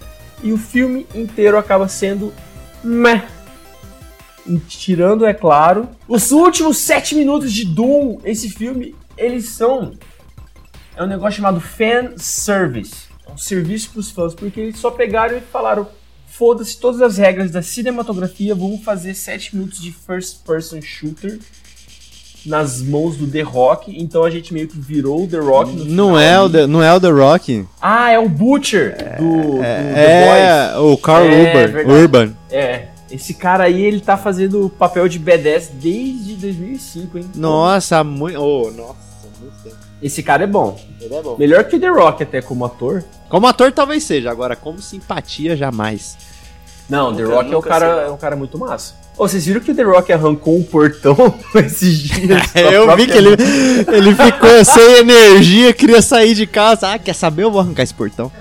[0.42, 2.32] E o filme inteiro acaba sendo
[2.82, 3.26] meh.
[4.68, 9.92] Tirando, é claro, os últimos sete minutos de Doom, esse filme, eles são.
[10.96, 13.08] É um negócio chamado fan service.
[13.28, 15.86] É um serviço para os fãs, porque eles só pegaram e falaram:
[16.26, 21.38] foda-se todas as regras da cinematografia, vamos fazer 7 minutos de first person shooter
[22.46, 23.94] nas mãos do The Rock.
[24.00, 26.50] Então a gente meio que virou o The Rock no Não final é, o.
[26.50, 27.66] The, não é o The Rock.
[27.80, 31.66] Ah, é o Butcher do, do The É o Carl É, Urban.
[31.72, 31.90] verdade.
[31.90, 32.26] Urban.
[32.26, 32.36] Boys.
[32.50, 37.30] É, esse cara aí, ele tá fazendo o papel de B10 desde 2005, hein?
[37.34, 38.38] Nossa, muito.
[38.40, 38.94] Oh, nossa,
[39.40, 39.76] muito tempo.
[40.02, 40.78] Esse cara é bom.
[41.00, 41.36] Ele é bom.
[41.38, 43.04] Melhor que o The Rock até como ator.
[43.28, 46.16] Como ator talvez seja, agora como simpatia jamais.
[46.88, 48.02] Não, The Nunca- Rock é um, cara, será.
[48.02, 48.94] é um cara muito massa.
[49.16, 51.14] Ô, vocês viram que o The Rock arrancou um portão
[51.54, 52.40] esses dias?
[52.56, 53.30] Eu vi que ele,
[53.92, 56.92] ele ficou sem energia, queria sair de casa.
[56.94, 57.42] Ah, quer saber?
[57.44, 58.32] Eu vou arrancar esse portão.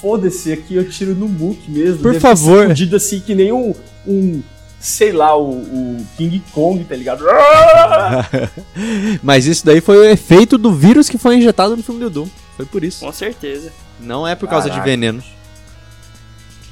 [0.00, 2.02] Foda-se, aqui eu tiro no muque mesmo.
[2.02, 2.68] Por favor.
[2.68, 3.74] Fudido assim que nem um,
[4.06, 4.42] um
[4.80, 7.24] sei lá, o, o King Kong, tá ligado?
[9.22, 12.28] Mas isso daí foi o efeito do vírus que foi injetado no filme do Doom.
[12.56, 13.04] Foi por isso.
[13.04, 13.72] Com certeza.
[14.00, 14.82] Não é por causa Caraca.
[14.84, 15.22] de veneno.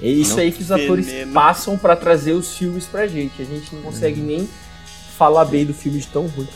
[0.00, 0.42] É isso Não.
[0.42, 1.32] aí que os atores Veneno.
[1.32, 3.42] passam pra trazer os filmes pra gente.
[3.42, 4.48] A gente não consegue nem
[5.18, 6.46] falar bem do filme de tão ruim.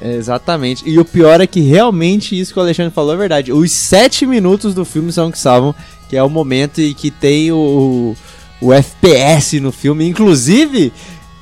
[0.00, 0.82] Exatamente.
[0.88, 3.52] E o pior é que realmente isso que o Alexandre falou é verdade.
[3.52, 5.74] Os sete minutos do filme são que salvam,
[6.08, 8.14] que é o momento em que tem o,
[8.60, 10.06] o FPS no filme.
[10.08, 10.92] Inclusive,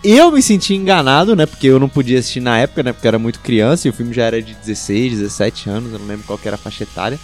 [0.02, 1.46] eu me senti enganado, né?
[1.46, 2.92] Porque eu não podia assistir na época, né?
[2.92, 5.98] Porque eu era muito criança e o filme já era de 16, 17 anos, eu
[5.98, 7.18] não lembro qual que era a faixa etária.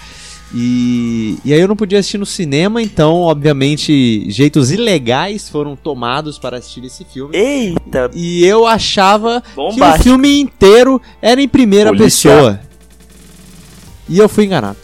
[0.55, 6.39] E, e aí eu não podia assistir no cinema, então, obviamente, jeitos ilegais foram tomados
[6.39, 7.35] para assistir esse filme.
[7.35, 10.03] Eita, E eu achava que o bombástico.
[10.05, 12.37] filme inteiro era em primeira Policial.
[12.37, 12.61] pessoa.
[14.09, 14.77] E eu fui enganado.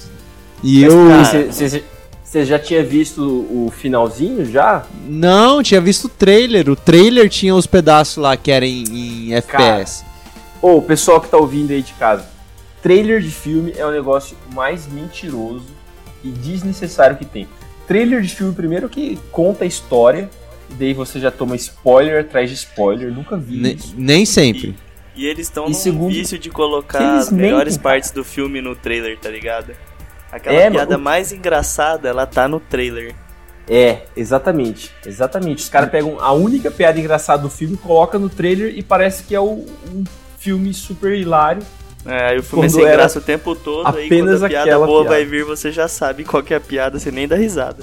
[0.64, 1.52] E Mas, eu cara,
[2.28, 4.84] você já tinha visto o finalzinho já?
[5.06, 6.68] não tinha visto o trailer.
[6.68, 10.04] O trailer tinha os pedaços lá que eram em, em FPS.
[10.60, 12.26] Ô, pessoal que tá ouvindo aí de casa,
[12.82, 15.64] trailer de filme é o negócio mais mentiroso
[16.22, 17.48] e desnecessário que tem.
[17.86, 20.28] Trailer de filme, primeiro que conta a história,
[20.70, 23.94] e daí você já toma spoiler atrás de spoiler, nunca vi Ne- isso.
[23.96, 24.76] nem sempre.
[25.16, 28.60] E eles estão E num segundo, vício de colocar as melhores mentem, partes do filme
[28.60, 29.72] no trailer, tá ligado?
[30.30, 31.04] Aquela É, piada mano.
[31.04, 33.14] mais engraçada, ela tá no trailer.
[33.68, 35.62] É, exatamente, exatamente.
[35.62, 39.34] Os caras pegam a única piada engraçada do filme, colocam no trailer e parece que
[39.34, 40.04] é o- um
[40.38, 41.62] filme super hilário.
[42.06, 44.78] É, aí o filme é sem graça o tempo todo, aí apenas quando a piada
[44.78, 45.08] boa piada.
[45.08, 47.82] vai vir, você já sabe qual que é a piada, você nem dá risada.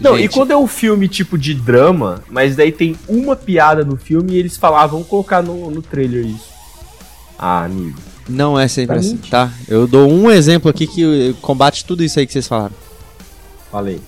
[0.00, 3.84] Não, e Gente, quando é um filme tipo de drama, mas daí tem uma piada
[3.84, 6.48] no filme e eles falavam, vamos colocar no, no trailer isso.
[7.38, 7.96] Ah, amigo.
[8.28, 9.52] Não é sempre assim, tá?
[9.68, 12.74] Eu dou um exemplo aqui que combate tudo isso aí que vocês falaram.
[13.70, 14.00] Falei.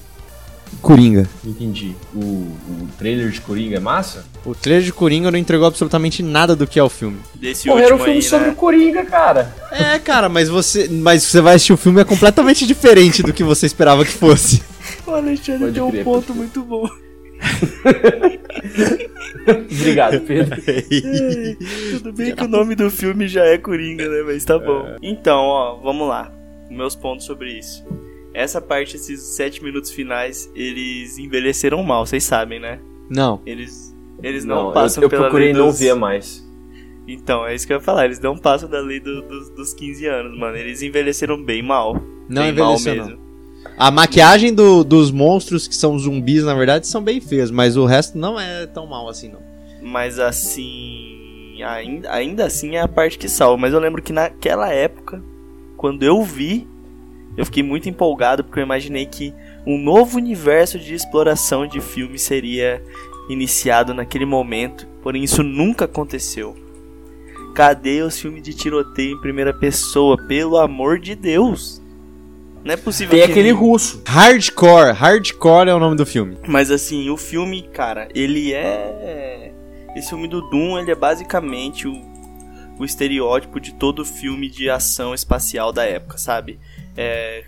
[0.81, 1.29] Coringa.
[1.45, 1.95] Entendi.
[2.15, 4.25] O, o trailer de Coringa é massa?
[4.45, 7.19] O trailer de Coringa não entregou absolutamente nada do que é o filme.
[7.35, 8.53] Desse Pô, era último um filme aí, sobre né?
[8.53, 9.55] o Coringa, cara.
[9.71, 13.45] É, cara, mas você, mas você vai assistir o filme é completamente diferente do que
[13.45, 14.63] você esperava que fosse.
[15.07, 16.89] O Alexandre Pode tem um crer, ponto muito bom.
[19.81, 20.57] Obrigado, Pedro.
[21.93, 24.23] Tudo bem que o nome do filme já é Coringa, né?
[24.25, 24.97] Mas tá bom.
[25.03, 26.33] Então, ó, vamos lá.
[26.71, 27.85] Meus pontos sobre isso.
[28.35, 32.81] Essa parte, esses sete minutos finais, eles envelheceram mal, vocês sabem, né?
[33.09, 33.41] Não.
[33.47, 35.79] Eles, eles não, Não, passam eu, eu pela procurei lei não dos...
[35.79, 36.45] ver mais.
[37.09, 38.05] Então, é isso que eu ia falar.
[38.05, 40.57] Eles não passam da lei do- dos- dos 15 anos, mano.
[40.57, 41.95] Eles envelheceram bem mal.
[42.29, 43.26] Não bem envelheceu, mal não.
[43.79, 47.85] A maquiagem do- dos monstros que são zumbis, na verdade, são bem feios, mas o
[47.85, 49.41] resto não é tão mal assim, não.
[49.83, 51.13] Mas assim.
[51.63, 53.57] Ainda, ainda assim é a parte que salva.
[53.59, 55.23] Mas eu lembro que naquela época,
[55.77, 56.67] quando eu vi,
[57.37, 59.33] eu fiquei muito empolgado porque eu imaginei que
[59.67, 62.83] um novo universo de exploração de filme seria
[63.29, 64.87] iniciado naquele momento.
[65.03, 66.57] Porém, isso nunca aconteceu.
[67.55, 70.17] Cadê os filmes de tiroteio em primeira pessoa?
[70.27, 71.81] Pelo amor de Deus!
[72.67, 74.03] Não é possível Tem que aquele russo.
[74.05, 76.37] Hardcore, Hardcore é o nome do filme.
[76.49, 79.53] mas assim, o filme, cara, ele é.
[79.95, 81.95] Esse filme do Doom, ele é basicamente o,
[82.77, 86.59] o estereótipo de todo filme de ação espacial da época, sabe?
[86.97, 87.45] É,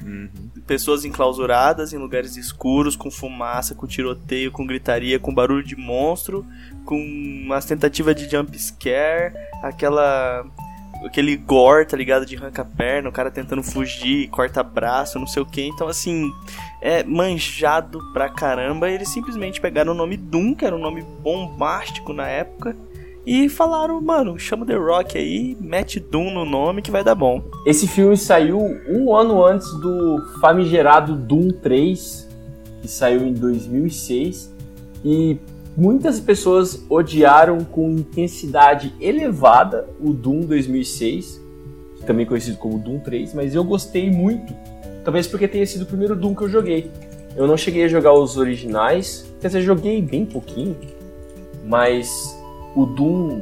[0.66, 6.46] Pessoas enclausuradas em lugares escuros, com fumaça, com tiroteio, com gritaria, com barulho de monstro,
[6.84, 10.46] com umas tentativas de jump scare, aquela.
[11.04, 12.26] Aquele gore, tá ligado?
[12.26, 15.62] De arranca-perna, o cara tentando fugir, corta braço, não sei o que.
[15.62, 16.30] Então, assim,
[16.80, 18.90] é manjado pra caramba.
[18.90, 22.76] Eles simplesmente pegaram o nome Doom, que era um nome bombástico na época,
[23.26, 27.42] e falaram, mano, chama The Rock aí, mete Doom no nome que vai dar bom.
[27.66, 28.58] Esse filme saiu
[28.88, 32.28] um ano antes do famigerado Doom 3,
[32.80, 34.56] que saiu em 2006.
[35.04, 35.38] E
[35.78, 41.40] muitas pessoas odiaram com intensidade elevada o Doom 2006,
[42.04, 44.52] também conhecido como Doom 3, mas eu gostei muito.
[45.04, 46.90] Talvez porque tenha sido o primeiro Doom que eu joguei.
[47.36, 50.76] Eu não cheguei a jogar os originais, quer dizer, joguei bem pouquinho,
[51.64, 52.36] mas
[52.74, 53.40] o Doom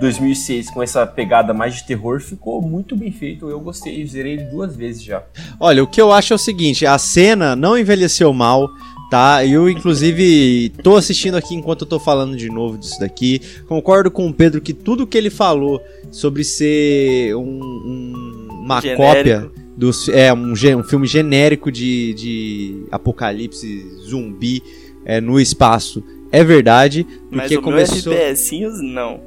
[0.00, 3.48] 2006 com essa pegada mais de terror ficou muito bem feito.
[3.48, 5.22] Eu gostei, zerei ele duas vezes já.
[5.60, 8.68] Olha, o que eu acho é o seguinte, a cena não envelheceu mal,
[9.12, 9.44] tá?
[9.44, 13.42] Eu, inclusive, tô assistindo aqui enquanto eu tô falando de novo disso daqui.
[13.68, 19.02] Concordo com o Pedro que tudo que ele falou sobre ser um- um- uma Genérico.
[19.02, 24.62] cópia dos, é, um, um filme genérico de, de apocalipse zumbi
[25.04, 28.14] é, no espaço é verdade, Mas porque o começou...
[28.14, 29.20] meu FPSzinho, não.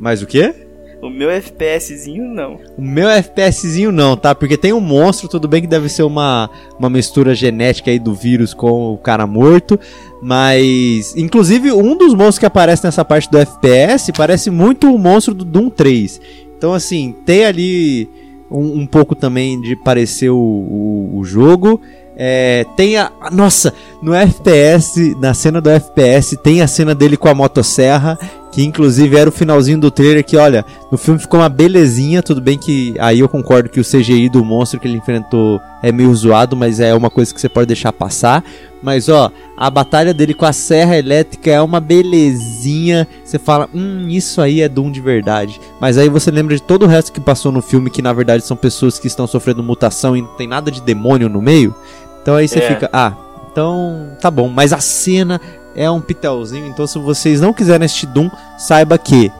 [0.00, 0.52] Mas o quê?
[1.00, 2.58] O meu FPSzinho, não.
[2.76, 4.34] O meu FPSzinho não, tá?
[4.34, 8.14] Porque tem um monstro, tudo bem que deve ser uma, uma mistura genética aí do
[8.14, 9.78] vírus com o cara morto.
[10.20, 15.34] Mas, inclusive, um dos monstros que aparece nessa parte do FPS parece muito o monstro
[15.34, 16.20] do Doom 3.
[16.56, 18.10] Então, assim, tem ali
[18.50, 21.80] um, um pouco também de parecer o, o, o jogo.
[22.16, 23.12] É, tem a.
[23.30, 28.18] Nossa, no FPS, na cena do FPS, tem a cena dele com a motosserra.
[28.50, 32.40] Que inclusive era o finalzinho do trailer que, olha, no filme ficou uma belezinha, tudo
[32.40, 36.12] bem que aí eu concordo que o CGI do monstro que ele enfrentou é meio
[36.14, 38.42] zoado, mas é uma coisa que você pode deixar passar.
[38.82, 43.06] Mas ó, a batalha dele com a serra elétrica é uma belezinha.
[43.24, 45.60] Você fala, hum, isso aí é Doom de verdade.
[45.80, 48.44] Mas aí você lembra de todo o resto que passou no filme, que na verdade
[48.44, 51.74] são pessoas que estão sofrendo mutação e não tem nada de demônio no meio.
[52.22, 52.68] Então aí você É.
[52.68, 53.12] fica, ah,
[53.50, 54.48] então tá bom.
[54.48, 55.40] Mas a cena
[55.74, 59.30] é um pitelzinho, então se vocês não quiserem assistir Doom, saiba que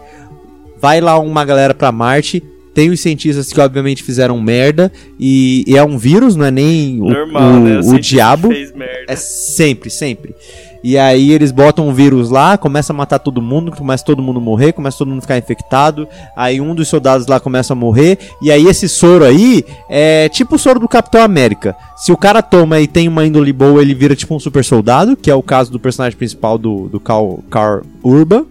[0.80, 2.42] vai lá uma galera pra Marte,
[2.74, 7.00] tem os cientistas que obviamente fizeram merda, e, e é um vírus, não é nem
[7.00, 7.78] o, Normal, o, né?
[7.78, 8.48] o cientista diabo.
[8.48, 9.04] Fez merda.
[9.08, 10.34] É sempre, sempre.
[10.82, 14.38] E aí eles botam um vírus lá, começa a matar todo mundo, começa todo mundo
[14.38, 16.08] a morrer, começa todo mundo a ficar infectado.
[16.36, 18.18] Aí um dos soldados lá começa a morrer.
[18.40, 21.76] E aí esse soro aí é tipo o soro do Capitão América.
[21.96, 25.16] Se o cara toma e tem uma índole boa, ele vira tipo um super soldado,
[25.16, 28.46] que é o caso do personagem principal do, do Carl, Carl Urban.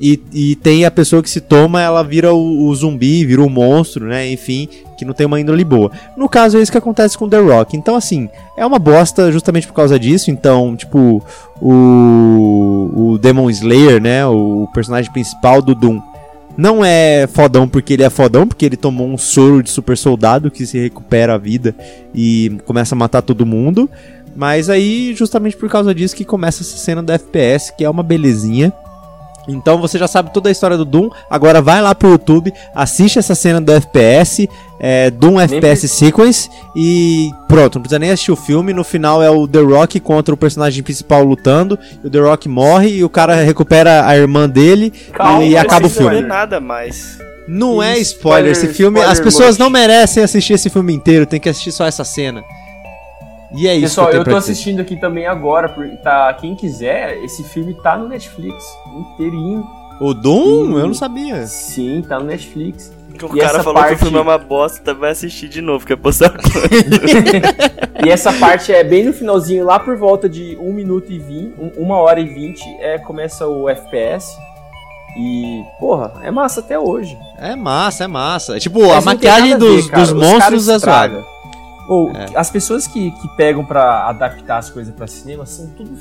[0.00, 3.50] E, e tem a pessoa que se toma, ela vira o, o zumbi, vira o
[3.50, 4.32] monstro, né?
[4.32, 5.92] Enfim, que não tem uma índole boa.
[6.16, 7.76] No caso, é isso que acontece com The Rock.
[7.76, 10.30] Então, assim, é uma bosta justamente por causa disso.
[10.30, 11.22] Então, tipo,
[11.60, 14.24] o, o Demon Slayer, né?
[14.24, 16.00] O personagem principal do Doom.
[16.56, 20.50] Não é fodão porque ele é fodão, porque ele tomou um soro de super soldado
[20.50, 21.74] que se recupera a vida
[22.14, 23.88] e começa a matar todo mundo.
[24.34, 28.02] Mas aí, justamente por causa disso, que começa essa cena do FPS, que é uma
[28.02, 28.72] belezinha.
[29.54, 31.10] Então você já sabe toda a história do Doom.
[31.28, 34.48] Agora vai lá pro YouTube, assiste essa cena do FPS,
[34.80, 38.72] é, Doom FPS Sequence e pronto, não precisa nem assistir o filme.
[38.72, 41.78] No final é o The Rock contra o personagem principal lutando.
[42.02, 45.86] E o The Rock morre e o cara recupera a irmã dele Calma, e acaba
[45.86, 46.28] o Não é filme.
[46.28, 47.18] nada mais.
[47.48, 48.98] Não é Ih, spoiler, spoiler, esse filme.
[48.98, 52.44] spoiler as pessoas não merecem assistir esse filme inteiro, tem que assistir só essa cena.
[53.56, 53.82] E é isso.
[53.82, 57.74] Pessoal, que eu, eu tô assistindo aqui também agora, porque tá, quem quiser, esse filme
[57.82, 58.64] tá no Netflix,
[58.96, 59.66] inteirinho.
[60.00, 60.78] O Doom?
[60.78, 61.46] Eu não sabia.
[61.46, 62.92] Sim, tá no Netflix.
[63.18, 65.60] Que o E cara falou que parte- o filme é uma bosta, vai assistir de
[65.60, 66.32] novo, quer postar
[68.04, 71.54] E essa parte é bem no finalzinho, lá por volta de 1 minuto e 20,
[71.76, 74.26] 1 hora e 20, é, começa o FPS.
[75.18, 77.18] E, porra, é massa até hoje.
[77.36, 78.56] É massa, é massa.
[78.56, 81.24] É Tipo, Mas a maquiagem a ver, dos, dos monstros é estragam.
[81.90, 82.26] Ou, É.
[82.36, 85.96] as pessoas que, que pegam pra adaptar as coisas pra cinema são tudo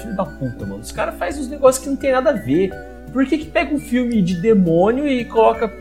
[0.00, 0.80] filho da puta, mano.
[0.80, 2.70] Os caras fazem uns negócios que não tem nada a ver.
[3.12, 5.72] Por que que pega um filme de demônio e coloca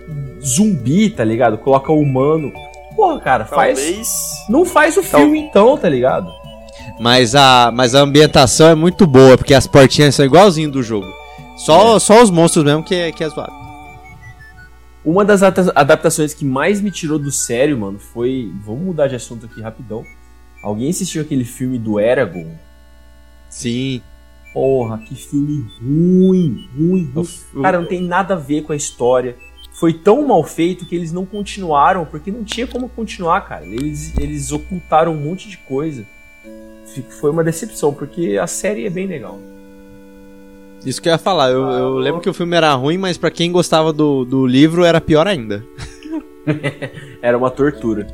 [0.42, 1.58] zumbi, tá ligado?
[1.58, 2.52] Coloca humano.
[2.96, 3.80] Porra, cara, faz.
[3.80, 4.08] Talvez.
[4.48, 6.32] Não faz o filme então, tá ligado?
[7.00, 11.08] Mas a, mas a ambientação é muito boa, porque as portinhas são igualzinho do jogo.
[11.58, 13.52] Só, só os monstros mesmo que, é- que é zoado.
[15.06, 18.52] Uma das adaptações que mais me tirou do sério, mano, foi.
[18.66, 20.04] Vamos mudar de assunto aqui rapidão.
[20.64, 22.58] Alguém assistiu aquele filme do Eragon?
[23.48, 24.02] Sim.
[24.52, 27.62] Porra, que filme ruim, ruim, ruim.
[27.62, 29.38] Cara, não tem nada a ver com a história.
[29.74, 33.66] Foi tão mal feito que eles não continuaram, porque não tinha como continuar, cara.
[33.66, 36.04] Eles, eles ocultaram um monte de coisa.
[37.20, 39.40] Foi uma decepção, porque a série é bem legal.
[40.86, 41.50] Isso que eu ia falar.
[41.50, 44.84] Eu, eu lembro que o filme era ruim, mas pra quem gostava do, do livro
[44.84, 45.64] era pior ainda.
[47.24, 48.06] Era uma tortura.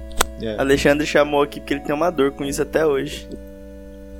[0.57, 3.27] Alexandre chamou aqui porque ele tem uma dor com isso até hoje.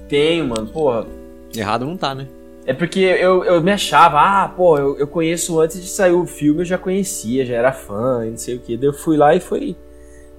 [0.10, 1.08] Tenho, mano, porra.
[1.56, 2.28] Errado não tá, né?
[2.66, 6.28] É porque eu, eu me achava, ah, pô, eu, eu conheço antes de sair o
[6.28, 8.78] filme, eu já conhecia, já era fã e não sei o que.
[8.78, 9.76] Daí eu fui lá e foi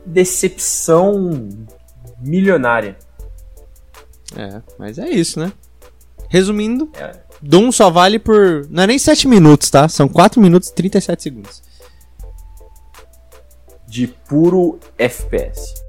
[0.06, 1.48] decepção
[2.20, 2.96] milionária.
[4.36, 5.52] É, mas é isso, né?
[6.28, 7.12] Resumindo, É.
[7.42, 8.66] Doom só vale por.
[8.70, 9.88] Não é nem 7 minutos, tá?
[9.88, 11.62] São 4 minutos e 37 segundos.
[13.88, 15.81] De puro FPS.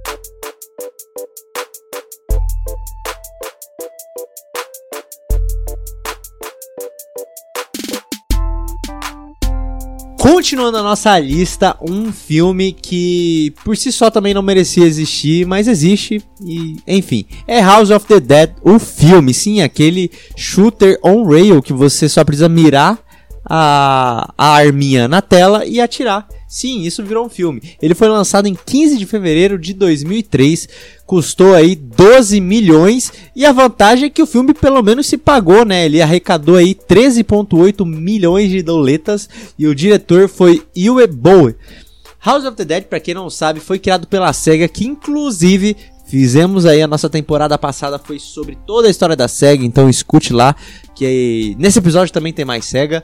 [10.24, 15.68] Continuando a nossa lista, um filme que por si só também não merecia existir, mas
[15.68, 21.62] existe e, enfim, é House of the Dead, o filme, sim, aquele shooter on rail
[21.62, 22.98] que você só precisa mirar
[23.44, 26.26] a, a arminha na tela e atirar.
[26.48, 27.62] Sim, isso virou um filme.
[27.82, 30.70] Ele foi lançado em 15 de fevereiro de 2003,
[31.13, 35.63] custou aí 12 milhões e a vantagem é que o filme pelo menos se pagou,
[35.63, 35.86] né?
[35.86, 41.54] Ele arrecadou aí 13.8 milhões de doletas e o diretor foi Uwe Boll.
[42.19, 46.65] House of the Dead, pra quem não sabe, foi criado pela SEGA, que inclusive fizemos
[46.65, 50.56] aí a nossa temporada passada foi sobre toda a história da SEGA, então escute lá,
[50.95, 53.04] que nesse episódio também tem mais SEGA.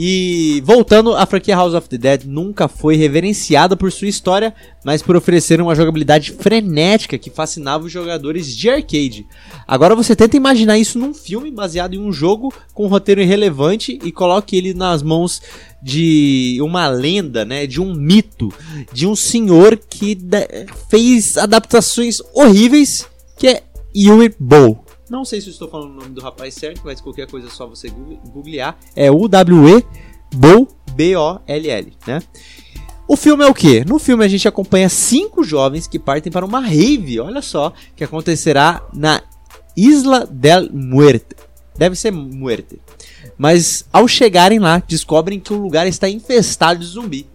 [0.00, 5.02] E voltando, a franquia House of the Dead nunca foi reverenciada por sua história, mas
[5.02, 9.26] por oferecer uma jogabilidade frenética que fascinava os jogadores de arcade.
[9.66, 13.98] Agora você tenta imaginar isso num filme baseado em um jogo com um roteiro irrelevante
[14.04, 15.42] e coloque ele nas mãos
[15.82, 18.52] de uma lenda, né, de um mito,
[18.92, 20.16] de um senhor que
[20.88, 23.04] fez adaptações horríveis,
[23.36, 23.62] que é
[23.96, 24.84] Yui Bow.
[25.10, 27.66] Não sei se estou falando o nome do rapaz certo, mas qualquer coisa é só
[27.66, 28.76] você google- googlear.
[28.94, 29.84] É U-W-E
[30.34, 32.22] Bowl, B-O-L-L, né?
[33.06, 33.84] O filme é o quê?
[33.86, 38.04] No filme a gente acompanha cinco jovens que partem para uma rave, olha só, que
[38.04, 39.22] acontecerá na
[39.74, 41.34] Isla del Muerte.
[41.74, 42.78] Deve ser Muerte.
[43.38, 47.26] Mas ao chegarem lá, descobrem que o lugar está infestado de zumbi.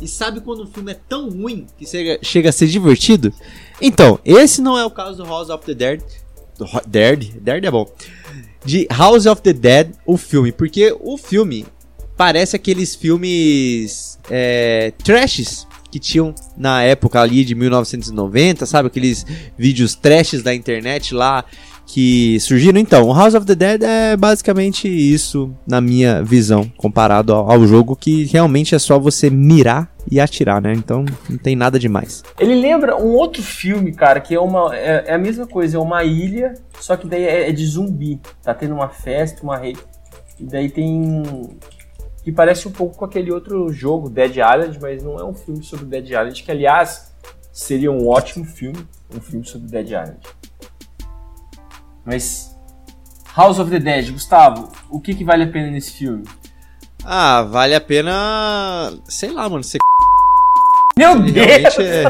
[0.00, 3.32] E sabe quando o filme é tão ruim que chega, chega a ser divertido?
[3.80, 6.02] Então, esse não é o caso do House of the Dead.
[6.86, 7.32] Dead?
[7.40, 7.90] Dead é bom.
[8.64, 10.52] De House of the Dead, o filme.
[10.52, 11.66] Porque o filme
[12.16, 18.86] parece aqueles filmes é, trashes que tinham na época ali de 1990, sabe?
[18.86, 19.26] Aqueles
[19.58, 21.44] vídeos trashes da internet lá
[21.92, 22.80] que surgiram.
[22.80, 27.66] Então, o House of the Dead é basicamente isso, na minha visão, comparado ao, ao
[27.66, 30.72] jogo, que realmente é só você mirar e atirar, né?
[30.72, 32.22] Então, não tem nada demais.
[32.40, 34.74] Ele lembra um outro filme, cara, que é uma.
[34.74, 38.18] É, é a mesma coisa, é uma ilha, só que daí é, é de zumbi.
[38.42, 39.76] Tá tendo uma festa, uma rei.
[40.40, 41.22] E daí tem.
[42.24, 45.62] que parece um pouco com aquele outro jogo, Dead Island, mas não é um filme
[45.62, 47.12] sobre Dead Island, que aliás
[47.52, 48.78] seria um ótimo filme,
[49.14, 50.16] um filme sobre Dead Island.
[52.04, 52.56] Mas
[53.36, 56.24] House of the Dead, Gustavo, o que, que vale a pena nesse filme?
[57.04, 58.92] Ah, vale a pena.
[59.08, 59.62] Sei lá, mano.
[59.64, 59.78] Você
[60.96, 61.34] Meu Deus!
[61.34, 62.04] realmente é.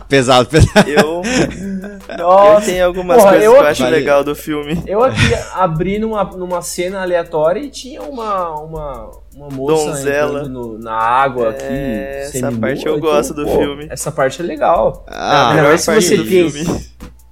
[0.08, 0.88] pesado, pesado.
[0.88, 1.22] Eu,
[2.08, 2.66] eu Nossa!
[2.66, 4.82] tenho algumas Porra, coisas eu que eu acho legal do filme.
[4.86, 10.40] Eu aqui abri numa, numa cena aleatória e tinha uma, uma, uma moça Donzela.
[10.40, 11.64] entrando no- na água aqui.
[11.68, 13.86] É, essa parte eu então, gosto do pô, filme.
[13.90, 15.04] Essa parte é legal.
[15.06, 16.64] Ah, Ainda melhor se você tem filme.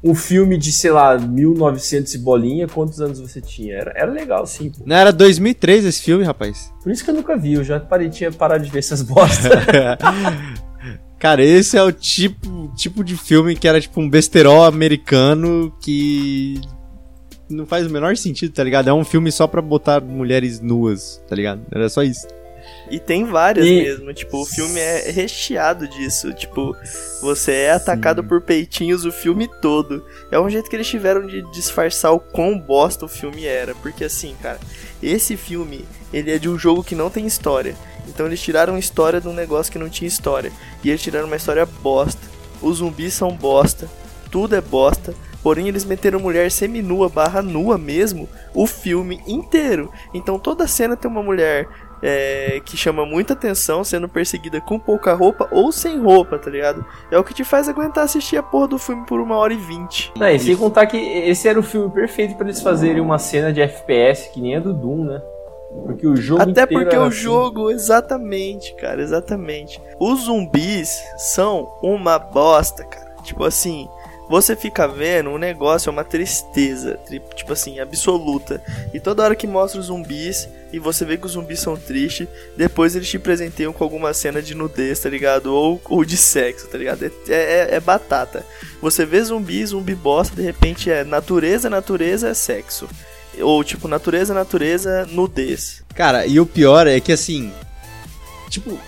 [0.07, 3.75] Um filme de, sei lá, 1900 e bolinha, quantos anos você tinha?
[3.75, 4.85] Era, era legal, sim, pô.
[4.87, 6.73] não era 2003 esse filme, rapaz?
[6.83, 9.51] Por isso que eu nunca vi, eu já parei, tinha parado de ver essas bostas.
[11.19, 16.61] Cara, esse é o tipo, tipo de filme que era tipo um besterol americano que
[17.49, 18.89] não faz o menor sentido, tá ligado?
[18.89, 21.63] É um filme só pra botar mulheres nuas, tá ligado?
[21.73, 22.27] Era só isso.
[22.91, 24.13] E tem várias E- mesmo.
[24.15, 26.33] Tipo, o filme é recheado disso.
[26.33, 26.75] Tipo,
[27.21, 30.05] você é atacado por peitinhos o filme todo.
[30.31, 33.75] É um jeito que eles tiveram de disfarçar o quão bosta o filme era.
[33.77, 34.61] Porque assim, cara,
[35.03, 37.75] esse filme, ele é de um jogo que não tem história.
[38.09, 40.53] Então eles tiraram história de um negócio que não tinha história.
[40.85, 42.21] E eles tiraram uma história bosta.
[42.63, 43.89] Os zumbis são bosta.
[44.31, 45.15] Tudo é bosta.
[45.43, 49.93] Porém, eles meteram mulher seminua barra nua mesmo o filme inteiro.
[50.13, 51.69] Então toda cena tem uma mulher
[52.03, 56.85] é, que chama muita atenção, sendo perseguida com pouca roupa ou sem roupa, tá ligado?
[57.11, 59.57] É o que te faz aguentar assistir a porra do filme por uma hora e
[59.57, 60.13] vinte.
[60.17, 63.53] Não, e sem contar que esse era o filme perfeito pra eles fazerem uma cena
[63.53, 65.23] de FPS que nem a do Doom, né?
[65.85, 67.17] Porque o jogo Até porque o assim.
[67.17, 69.81] jogo, exatamente, cara, exatamente.
[70.01, 73.15] Os zumbis são uma bosta, cara.
[73.23, 73.89] Tipo assim,
[74.29, 78.63] você fica vendo, o negócio é uma tristeza, tri- tipo assim, absoluta.
[78.93, 82.27] E toda hora que mostra os zumbis e você vê que os zumbis são tristes,
[82.57, 85.55] depois eles te presenteiam com alguma cena de nudez, tá ligado?
[85.55, 87.05] Ou, ou de sexo, tá ligado?
[87.05, 88.45] É, é- é batata.
[88.83, 92.89] Você vê zumbi, zumbi bosta, de repente é natureza, natureza é sexo.
[93.41, 95.83] Ou tipo, natureza, natureza, nudez.
[95.95, 97.53] Cara, e o pior é que assim.
[98.49, 98.79] Tipo,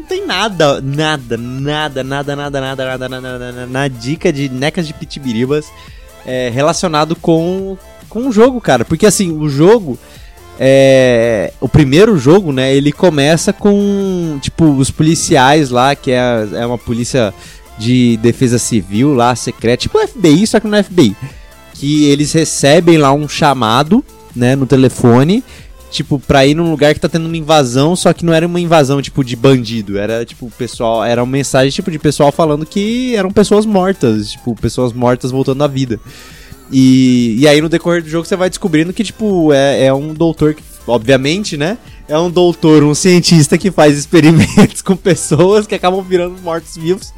[0.00, 4.86] não tem nada, nada, nada, nada, nada, nada, nada, nada, nada, na dica de necas
[4.86, 5.66] de pitibiribas
[6.24, 7.76] é, relacionado com,
[8.08, 8.84] com o jogo, cara.
[8.84, 9.98] Porque assim, o jogo.
[10.62, 12.74] É, o primeiro jogo, né?
[12.74, 17.32] Ele começa com, tipo, os policiais lá, que é, é uma polícia
[17.78, 21.16] de defesa civil lá, secreta, tipo o FBI, só que não é FBI.
[21.72, 24.04] Que eles recebem lá um chamado,
[24.36, 25.42] né, no telefone,
[25.90, 28.60] tipo, pra ir num lugar que tá tendo uma invasão, só que não era uma
[28.60, 29.98] invasão, tipo, de bandido.
[29.98, 31.04] Era, tipo, pessoal.
[31.04, 34.32] Era uma mensagem, tipo, de pessoal falando que eram pessoas mortas.
[34.32, 36.00] Tipo, pessoas mortas voltando à vida.
[36.72, 40.14] E, e aí no decorrer do jogo você vai descobrindo que, tipo, é, é um
[40.14, 41.76] doutor que, obviamente, né?
[42.08, 47.12] É um doutor, um cientista que faz experimentos com pessoas que acabam virando mortos-vivos.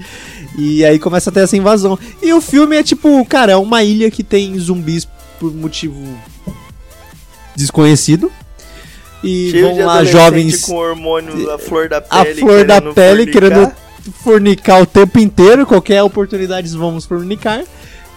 [0.57, 1.99] E aí começa a ter essa invasão.
[2.23, 5.07] E o filme é tipo, cara, é uma ilha que tem zumbis
[5.39, 5.97] por motivo
[7.55, 8.31] desconhecido.
[9.23, 12.41] E Cheio vão de lá jovens com hormônio à flor da a pele.
[12.41, 13.33] flor da pele fornicar.
[13.33, 13.73] querendo
[14.23, 17.63] fornicar o tempo inteiro, qualquer oportunidade vamos fornicar.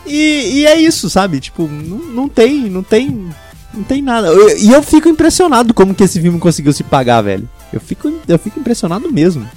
[0.05, 1.39] E, e é isso, sabe?
[1.39, 3.27] Tipo, não, não tem, não tem,
[3.73, 4.27] não tem nada.
[4.27, 7.47] Eu- E eu, fico impressionado como que esse filme conseguiu se pagar, velho.
[7.73, 9.47] Eu fico, eu fico impressionado mesmo.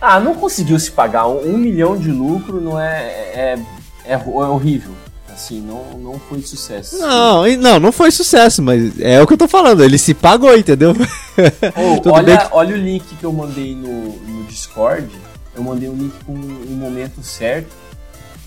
[0.00, 1.28] Ah, não conseguiu se pagar.
[1.28, 3.02] Um, um milhão de lucro não é.
[3.34, 3.58] É,
[4.04, 4.90] é, é horrível.
[5.32, 6.98] Assim, não, não foi sucesso.
[6.98, 9.82] Não, não, não foi sucesso, mas é o que eu tô falando.
[9.82, 10.92] Ele se pagou, entendeu?
[10.94, 11.06] Bem
[12.12, 15.08] olha, que- olha o link que eu mandei no, no Discord.
[15.56, 17.70] Eu mandei um link com um momento certo.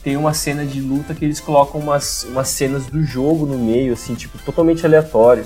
[0.04, 3.94] Tem uma cena de luta que eles colocam umas, umas cenas do jogo no meio,
[3.94, 5.46] assim, tipo, totalmente aleatório.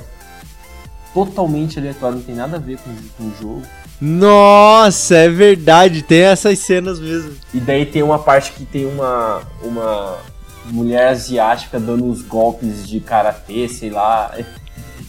[1.14, 3.62] Totalmente aleatório, não tem nada a ver com, com o jogo.
[4.02, 7.32] Nossa, é verdade, tem essas cenas mesmo.
[7.54, 10.18] E daí tem uma parte que tem uma, uma
[10.66, 14.32] mulher asiática dando uns golpes de karatê, sei lá.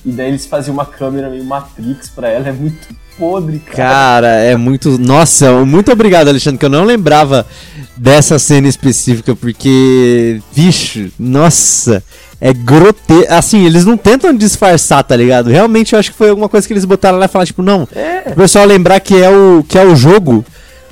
[0.02, 2.88] E daí eles faziam uma câmera meio Matrix pra ela, é muito
[3.18, 3.76] podre, cara.
[3.90, 4.98] Cara, é muito.
[4.98, 7.46] Nossa, muito obrigado, Alexandre, que eu não lembrava
[7.94, 10.40] dessa cena específica, porque.
[10.56, 12.02] Bicho, nossa.
[12.40, 13.30] É grotesco.
[13.30, 15.50] Assim, eles não tentam disfarçar, tá ligado?
[15.50, 17.86] Realmente eu acho que foi alguma coisa que eles botaram lá e falaram, tipo, não.
[17.94, 18.30] É.
[18.32, 20.42] O pessoal lembrar que é o, que é o jogo.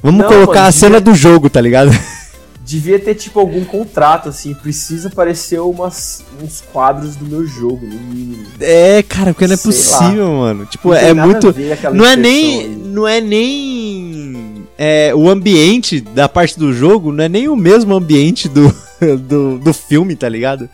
[0.02, 1.90] Vamos Não, colocar mano, a cena devia- do jogo, tá ligado?
[2.68, 7.98] Devia ter, tipo, algum contrato, assim, precisa aparecer umas, uns quadros do meu jogo, no
[7.98, 8.46] mínimo.
[8.60, 10.66] É, cara, porque não é Sei possível, mano.
[10.66, 11.54] Tipo, é muito.
[11.94, 12.60] Não é nem.
[12.60, 12.68] aí.
[12.68, 14.66] Não é nem.
[14.76, 18.70] É, o ambiente da parte do jogo não é nem o mesmo ambiente do,
[19.26, 20.68] do, do filme, tá ligado?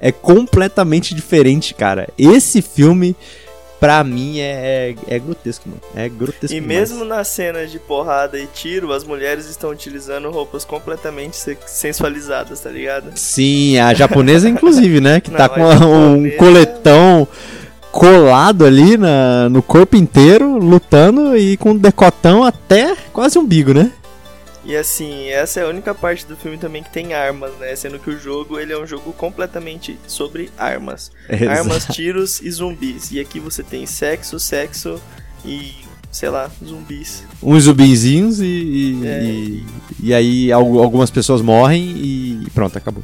[0.00, 2.08] É completamente diferente, cara.
[2.16, 3.16] Esse filme
[3.80, 5.80] pra mim é, é, é grotesco, mano.
[5.96, 6.54] É grotesco.
[6.54, 6.90] E demais.
[6.90, 12.60] mesmo nas cenas de porrada e tiro, as mulheres estão utilizando roupas completamente se- sensualizadas,
[12.60, 13.10] tá ligado?
[13.16, 15.20] Sim, a japonesa, inclusive, né?
[15.20, 17.26] Que Não, tá a com um japonesa- coletão
[17.90, 23.74] colado ali na, no corpo inteiro, lutando e com um decotão até quase um umbigo,
[23.74, 23.90] né?
[24.64, 27.74] E assim, essa é a única parte do filme também que tem armas, né?
[27.74, 31.10] Sendo que o jogo, ele é um jogo completamente sobre armas.
[31.48, 33.10] Armas, tiros e zumbis.
[33.10, 35.00] E aqui você tem sexo, sexo
[35.46, 35.72] e,
[36.12, 37.24] sei lá, zumbis.
[37.42, 39.22] Uns zumbizinhos e, e, É.
[39.24, 39.66] e,
[40.02, 43.02] e aí al- algumas pessoas morrem e pronto, acabou.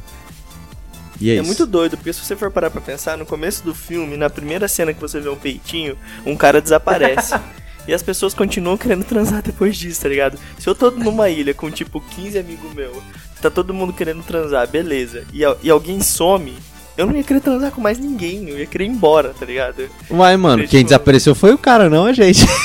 [1.19, 3.73] E é, É muito doido, porque se você for parar pra pensar, no começo do
[3.73, 7.33] filme, na primeira cena que você vê um peitinho, um cara desaparece.
[7.87, 10.37] e as pessoas continuam querendo transar depois disso, tá ligado?
[10.59, 12.97] Se eu tô numa ilha com tipo 15 amigos meus,
[13.41, 16.53] tá todo mundo querendo transar, beleza, e, e alguém some,
[16.97, 19.87] eu não ia querer transar com mais ninguém, eu ia querer ir embora, tá ligado?
[20.09, 22.45] Uai, mano, quem eu- desapareceu foi o cara, não a gente.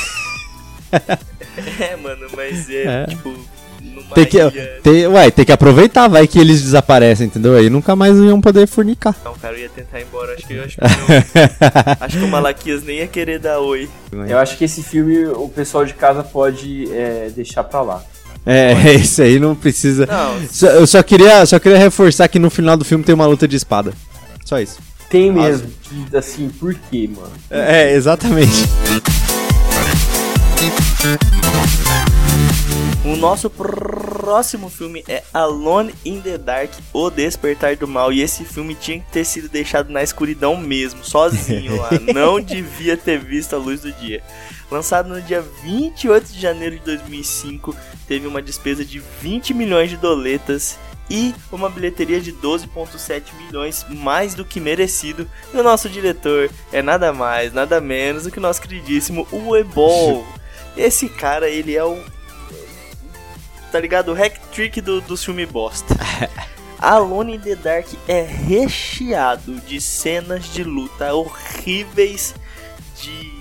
[1.80, 3.06] É, mano, mas é, É.
[3.06, 3.34] tipo,
[4.14, 4.38] Tem que,
[4.82, 7.56] tem, uai, tem que aproveitar, vai que eles desaparecem, entendeu?
[7.56, 9.14] Aí nunca mais iam poder fornicar.
[9.24, 10.34] Não, cara, eu ia tentar ir embora.
[10.34, 13.88] Acho que, eu- acho que, eu- acho que o Malaquias nem ia querer dar oi.
[14.28, 18.02] Eu acho que esse filme o pessoal de casa pode é, deixar pra lá.
[18.44, 20.04] É, isso aí não precisa.
[20.06, 23.26] Não, Só- eu só queria, só queria reforçar que no final do filme tem uma
[23.26, 23.92] luta de espada.
[24.44, 24.78] Só isso.
[25.08, 25.68] Tem mesmo.
[26.10, 27.30] que, assim, por quê, mano?
[27.50, 28.64] É, exatamente.
[33.04, 33.50] O nosso
[34.22, 38.12] próximo filme é Alone in the Dark, O Despertar do Mal.
[38.12, 41.90] E esse filme tinha que ter sido deixado na escuridão mesmo, sozinho lá.
[42.14, 44.22] Não devia ter visto a luz do dia.
[44.70, 47.74] Lançado no dia 28 de janeiro de 2005,
[48.06, 50.78] teve uma despesa de 20 milhões de doletas
[51.10, 55.28] e uma bilheteria de 12,7 milhões, mais do que merecido.
[55.52, 60.24] E o nosso diretor é nada mais, nada menos do que o nosso queridíssimo Uebol.
[60.76, 62.00] Esse cara, ele é o
[63.72, 64.10] tá ligado?
[64.10, 65.96] O hack trick do, do filme bosta.
[66.78, 72.34] Alone in the Dark é recheado de cenas de luta horríveis,
[73.00, 73.32] de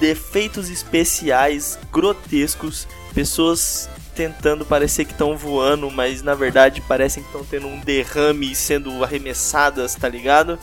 [0.00, 7.44] defeitos especiais grotescos, pessoas tentando parecer que estão voando, mas na verdade parecem que estão
[7.44, 10.58] tendo um derrame e sendo arremessadas, tá ligado?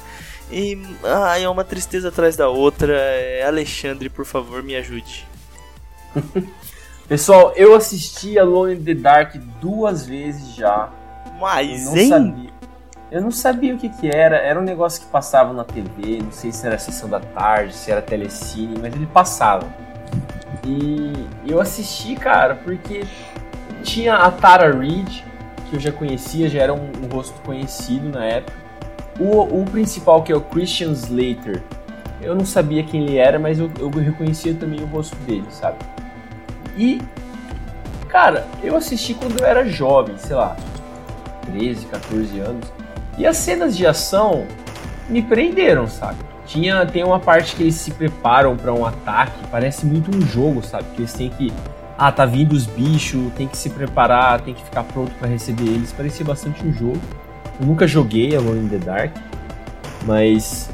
[0.50, 2.94] E ai, é uma tristeza atrás da outra.
[2.96, 5.28] É, Alexandre, por favor, me ajude.
[7.14, 10.90] Pessoal, eu assisti Alone in the Dark duas vezes já.
[11.28, 12.10] Eu Mas, não hein?
[12.10, 12.50] sabia.
[13.12, 14.38] Eu não sabia o que que era.
[14.38, 16.24] Era um negócio que passava na TV.
[16.24, 19.68] Não sei se era sessão da tarde, se era telecine, mas ele passava.
[20.66, 21.14] E
[21.46, 23.04] eu assisti, cara, porque
[23.84, 25.24] tinha a Tara Reid,
[25.70, 28.58] que eu já conhecia, já era um, um rosto conhecido na época.
[29.20, 31.62] O, o principal, que é o Christian Slater,
[32.24, 35.78] eu não sabia quem ele era, mas eu, eu reconhecia também o rosto dele, sabe?
[36.78, 37.02] E,
[38.10, 40.56] cara, eu assisti quando eu era jovem, sei lá,
[41.46, 42.72] 13, 14 anos.
[43.18, 44.46] E as cenas de ação
[45.08, 46.18] me prenderam, sabe?
[46.46, 50.62] Tinha, tem uma parte que eles se preparam pra um ataque, parece muito um jogo,
[50.64, 50.86] sabe?
[50.96, 51.54] Que eles têm que.
[51.98, 55.64] Ah, tá vindo os bichos, tem que se preparar, tem que ficar pronto pra receber
[55.64, 55.94] eles.
[55.94, 57.00] Parecia bastante um jogo.
[57.60, 59.16] Eu nunca joguei Alone in the Dark,
[60.06, 60.70] mas.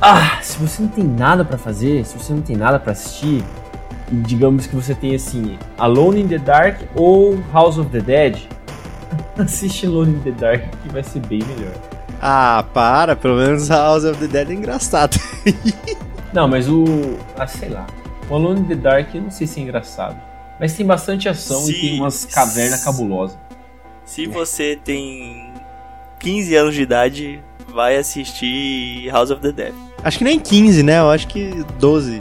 [0.00, 3.42] Ah, se você não tem nada pra fazer, se você não tem nada pra assistir,
[4.10, 8.38] digamos que você tem assim, Alone in the Dark ou House of the Dead,
[9.38, 11.72] assiste Alone in the Dark que vai ser bem melhor.
[12.20, 15.18] Ah, para, pelo menos House of the Dead é engraçado.
[16.32, 16.84] Não, mas o.
[17.38, 17.86] Ah, sei lá.
[18.28, 20.16] O Alone in the Dark eu não sei se é engraçado.
[20.58, 21.80] Mas tem bastante ação e Sim.
[21.80, 23.38] tem umas cavernas cabulosas.
[24.04, 25.52] Se você tem
[26.18, 27.42] 15 anos de idade,
[27.72, 29.74] vai assistir House of the Dead.
[30.02, 30.98] Acho que nem 15, né?
[30.98, 32.20] Eu acho que 12.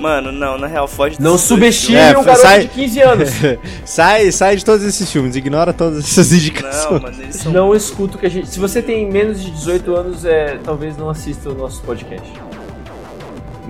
[0.00, 3.28] Mano, não, na real, foge Não subestime É, um garoto sai- de 15 anos.
[3.84, 6.84] sai, sai de todos esses filmes, ignora todas essas indicações.
[7.02, 7.52] Não, mano, eles são.
[7.52, 8.48] Não escuta o que a gente.
[8.48, 12.30] Se você tem menos de 18 anos, é, talvez não assista o nosso podcast.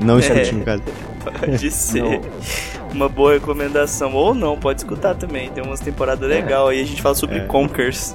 [0.03, 0.21] Não, É.
[0.21, 0.83] escute, no caso.
[1.41, 2.21] Pode ser Não.
[2.93, 4.15] uma boa recomendação.
[4.15, 5.51] Ou não, pode escutar também.
[5.51, 6.81] Tem umas temporadas legais aí.
[6.81, 7.45] A gente fala sobre É.
[7.45, 8.15] Conkers.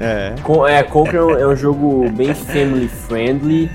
[0.00, 0.34] É.
[0.42, 3.70] Com, é, Conquer é um- é um jogo bem family friendly.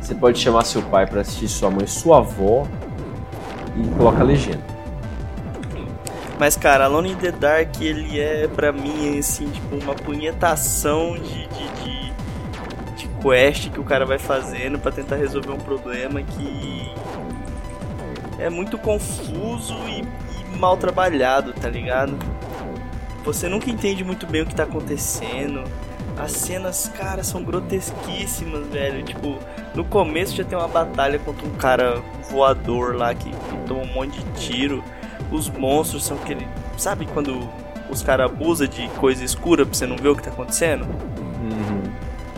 [0.00, 2.66] Você pode chamar seu pai pra assistir, sua mãe, sua avó
[3.76, 4.82] e coloca a legenda.
[6.38, 11.46] Mas, cara, Alone in the Dark, ele é pra mim, assim, tipo, uma punhetação de,
[11.46, 12.12] de, de,
[12.96, 16.90] de quest que o cara vai fazendo pra tentar resolver um problema que
[18.38, 22.18] é muito confuso e, e mal trabalhado, tá ligado?
[23.24, 25.62] Você nunca entende muito bem o que tá acontecendo.
[26.16, 29.02] As cenas, cara, são grotesquíssimas, velho.
[29.02, 29.38] Tipo,
[29.74, 33.92] no começo já tem uma batalha contra um cara voador lá que, que toma um
[33.92, 34.84] monte de tiro.
[35.30, 36.46] Os monstros são aquele.
[36.76, 37.48] Sabe quando
[37.90, 40.86] os caras abusam de coisa escura pra você não ver o que tá acontecendo?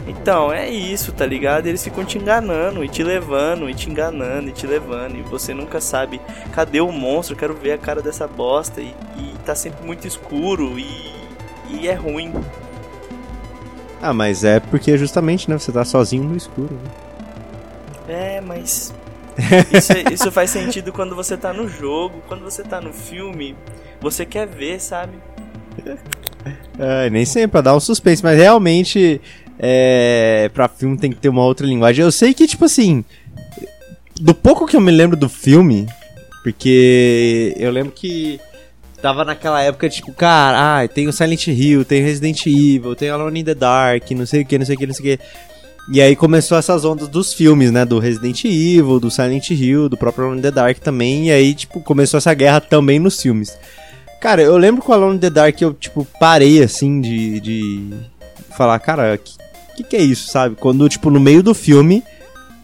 [0.06, 1.66] Então, é isso, tá ligado?
[1.66, 5.54] Eles ficam te enganando e te levando, e te enganando, e te levando, e você
[5.54, 6.20] nunca sabe
[6.52, 10.78] cadê o monstro, quero ver a cara dessa bosta, e, e tá sempre muito escuro,
[10.78, 10.86] e,
[11.70, 12.32] e é ruim.
[14.06, 16.74] Ah, mas é porque justamente, né, você tá sozinho no escuro.
[18.06, 18.36] Né?
[18.36, 18.92] É, mas.
[19.72, 23.56] Isso, é- isso faz sentido quando você tá no jogo, quando você tá no filme,
[24.00, 25.14] você quer ver, sabe?
[26.78, 29.20] É, nem sempre, pra dar um suspense, mas realmente,
[29.58, 32.04] é, pra filme tem que ter uma outra linguagem.
[32.04, 33.02] Eu sei que, tipo assim,
[34.20, 35.88] do pouco que eu me lembro do filme,
[36.44, 38.38] porque eu lembro que
[39.04, 43.40] tava naquela época, tipo, cara, tem o Silent Hill, tem o Resident Evil, tem Alone
[43.40, 45.24] in the Dark, não sei o que, não sei o que, não sei o que.
[45.92, 47.84] E aí começou essas ondas dos filmes, né?
[47.84, 51.26] Do Resident Evil, do Silent Hill, do próprio Alone in the Dark também.
[51.26, 53.54] E aí, tipo, começou essa guerra também nos filmes.
[54.22, 57.90] Cara, eu lembro com Alone in the Dark eu, tipo, parei, assim, de, de
[58.56, 59.34] falar, cara, que,
[59.76, 60.56] que que é isso, sabe?
[60.56, 62.02] Quando, tipo, no meio do filme...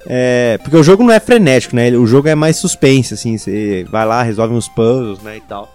[0.07, 1.91] É, porque o jogo não é frenético, né?
[1.91, 5.71] O jogo é mais suspense, assim, você vai lá, resolve uns puzzles, né, e tal.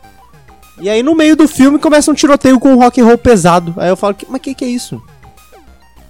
[0.80, 3.74] E aí no meio do filme começa um tiroteio com um rock and roll pesado.
[3.78, 5.02] Aí eu falo, mas que que é isso?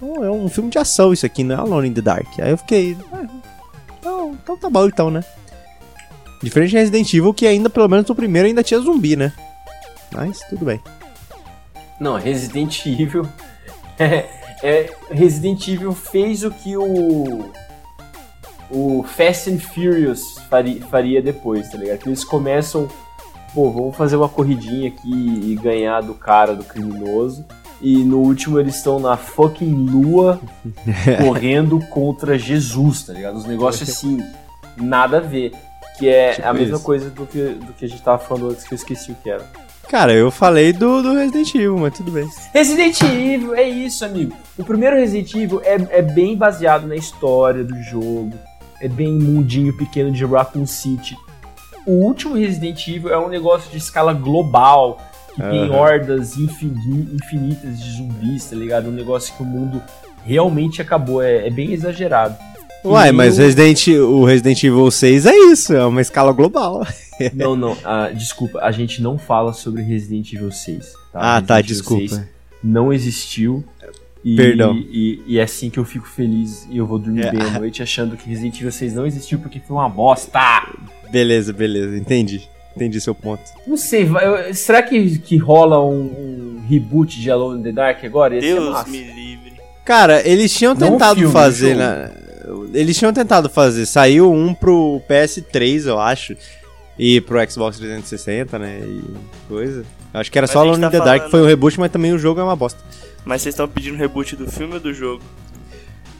[0.00, 2.26] Oh, é um filme de ação isso aqui, não é Alone in the Dark.
[2.38, 3.24] Aí eu fiquei, ah,
[3.98, 5.24] então, então tá bom então, né?
[6.42, 9.32] Diferente de Resident Evil, que ainda, pelo menos no primeiro, ainda tinha zumbi, né?
[10.12, 10.80] Mas tudo bem.
[11.98, 13.26] Não, Resident Evil.
[13.98, 14.28] É,
[14.62, 17.50] é, Resident Evil fez o que o.
[18.70, 22.06] O Fast and Furious faria, faria depois, tá ligado?
[22.06, 22.90] Eles começam.
[23.56, 27.42] Pô, vamos fazer uma corridinha aqui e ganhar do cara, do criminoso.
[27.80, 30.38] E no último eles estão na fucking lua
[31.24, 33.36] correndo contra Jesus, tá ligado?
[33.36, 34.22] Os negócios assim,
[34.76, 35.52] nada a ver.
[35.98, 36.84] Que é Tipo a mesma isso.
[36.84, 39.30] coisa do que, do que a gente tava falando antes que eu esqueci o que
[39.30, 39.50] era.
[39.88, 42.28] Cara, eu falei do, do Resident Evil, mas tudo bem.
[42.52, 44.36] Resident Evil, é isso, amigo.
[44.58, 48.34] O primeiro Resident Evil é, é bem baseado na história do jogo.
[48.82, 51.16] É bem mundinho pequeno de Raccoon City.
[51.86, 55.00] O último Resident Evil é um negócio de escala global.
[55.34, 55.76] Que tem Aham.
[55.76, 58.88] hordas infini- infinitas de zumbis, tá ligado?
[58.88, 59.82] Um negócio que o mundo
[60.24, 61.22] realmente acabou.
[61.22, 62.34] É, é bem exagerado.
[62.82, 66.86] Uai, E mas o- Resident, o Resident Evil 6 é isso, é uma escala global.
[67.34, 70.92] Não, não, ah, desculpa, a gente não fala sobre Resident Evil 6.
[71.14, 72.08] Ah, tá, Resident Evil desculpa.
[72.16, 72.28] 6
[72.64, 73.64] não existiu.
[74.28, 74.74] E, Perdão.
[74.90, 77.30] E, e é assim que eu fico feliz e eu vou dormir É.
[77.30, 80.40] bem à noite achando que Resident Evil 6 não existiu porque foi uma bosta.
[81.12, 82.48] Beleza, beleza, entendi.
[82.74, 83.42] Entendi seu ponto.
[83.66, 84.04] Não sei,
[84.52, 86.00] será que, que rola um,
[86.58, 88.34] um reboot de Alone in the Dark agora?
[88.34, 88.90] Ia ser Deus massa.
[88.90, 89.52] me livre.
[89.84, 92.10] Cara, eles tinham Não tentado filme, fazer, né?
[92.74, 93.86] Eles tinham tentado fazer.
[93.86, 96.36] Saiu um pro PS3, eu acho.
[96.98, 98.80] E pro Xbox 360, né?
[98.84, 99.02] E
[99.48, 99.84] coisa.
[100.12, 101.78] Acho que era Mas só Alone in tá the Dark que falando- foi o reboot,
[101.78, 102.80] mas também o jogo é uma bosta.
[103.26, 105.22] Mas vocês estão pedindo reboot do filme ou do jogo?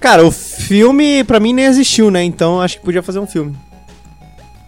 [0.01, 2.25] Cara, o filme pra mim nem existiu, né?
[2.25, 3.57] Então acho que podia fazer um filme.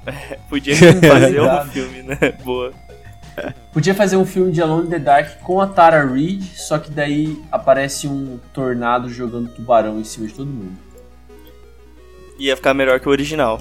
[0.48, 2.16] Podia fazer um filme, né?
[2.42, 2.72] Boa.
[3.74, 6.90] Podia fazer um filme de Alone in the Dark com a Tara Reid, só que
[6.90, 10.78] daí aparece um tornado jogando tubarão em cima de todo mundo.
[12.38, 13.60] Ia ficar melhor que o original.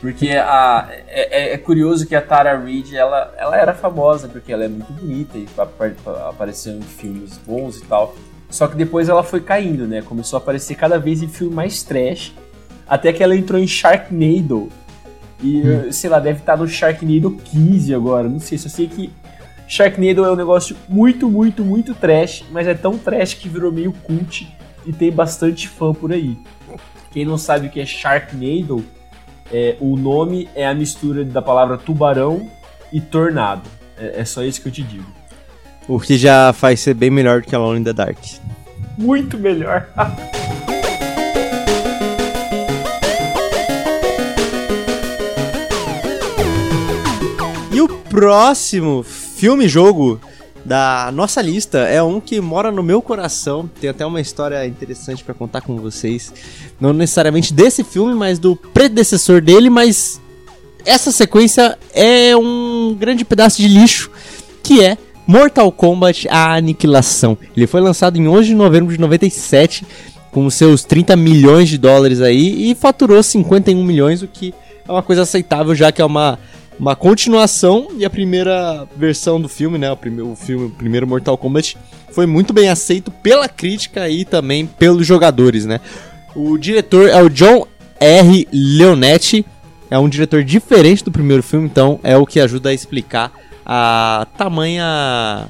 [0.00, 4.52] Porque a, é, é- é curioso que a Tara Reid, ela, ela era famosa porque
[4.52, 8.14] ela é muito bonita e apa- apa- apareceu em filmes bons e tal.
[8.50, 10.02] Só que depois ela foi caindo, né?
[10.02, 12.32] Começou a aparecer cada vez em filme mais trash.
[12.86, 14.68] Até que ela entrou em Sharknado.
[15.42, 18.28] E, eh, sei lá, deve estar no Sharknado 15 agora.
[18.28, 19.10] Não sei, só sei que
[19.66, 22.44] Sharknado é um negócio muito, muito, muito trash.
[22.52, 24.46] Mas é tão trash que virou meio cult
[24.86, 26.38] e tem bastante fã por aí.
[27.10, 28.84] Quem não sabe o que é Sharknado,
[29.52, 32.50] é, o nome é a mistura da palavra tubarão
[32.92, 33.68] e tornado.
[33.98, 35.06] É, é só isso que eu te digo.
[35.88, 38.18] O que já faz ser bem melhor do que Alone in the Dark.
[38.98, 39.88] Muito melhor.
[47.72, 50.18] E o próximo filme-jogo
[50.66, 53.70] da nossa lista é um que mora no meu coração.
[53.80, 56.32] Tem até uma história interessante pra contar com vocês.
[56.80, 60.20] Não necessariamente desse filme, mas do predecessor dele, mas
[60.84, 64.10] essa sequência é um grande pedaço de lixo
[64.60, 67.38] que é Mortal Kombat A Aniquilação.
[67.56, 69.86] Ele foi lançado em 11 de novembro de 97
[70.32, 74.52] com seus 30 milhões de dólares aí e faturou 51 milhões, o que
[74.86, 76.38] é uma coisa aceitável já que é uma
[76.78, 79.90] uma continuação e a primeira versão do filme, né?
[79.90, 81.76] O primeiro, filme, o primeiro Mortal Kombat
[82.12, 85.80] foi muito bem aceito pela crítica e também pelos jogadores, né?
[86.34, 87.66] O diretor é o John
[87.98, 88.46] R.
[88.52, 89.44] Leonetti,
[89.90, 93.32] é um diretor diferente do primeiro filme, então é o que ajuda a explicar
[93.64, 95.48] a tamanha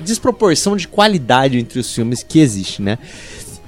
[0.00, 2.98] desproporção de qualidade entre os filmes que existe, né?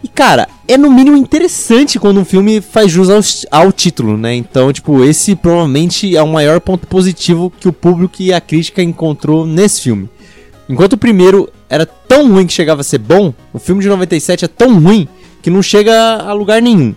[0.02, 3.20] E cara, é no mínimo interessante quando um filme faz jus ao,
[3.64, 4.34] ao, título, né?
[4.34, 8.82] Então, tipo, esse provavelmente é o maior ponto positivo que o público e a crítica
[8.82, 10.08] encontrou nesse filme.
[10.68, 14.46] Enquanto o primeiro era tão ruim que chegava a ser bom, o filme de 97
[14.46, 15.06] é tão ruim
[15.42, 16.94] que não chega a lugar nenhum.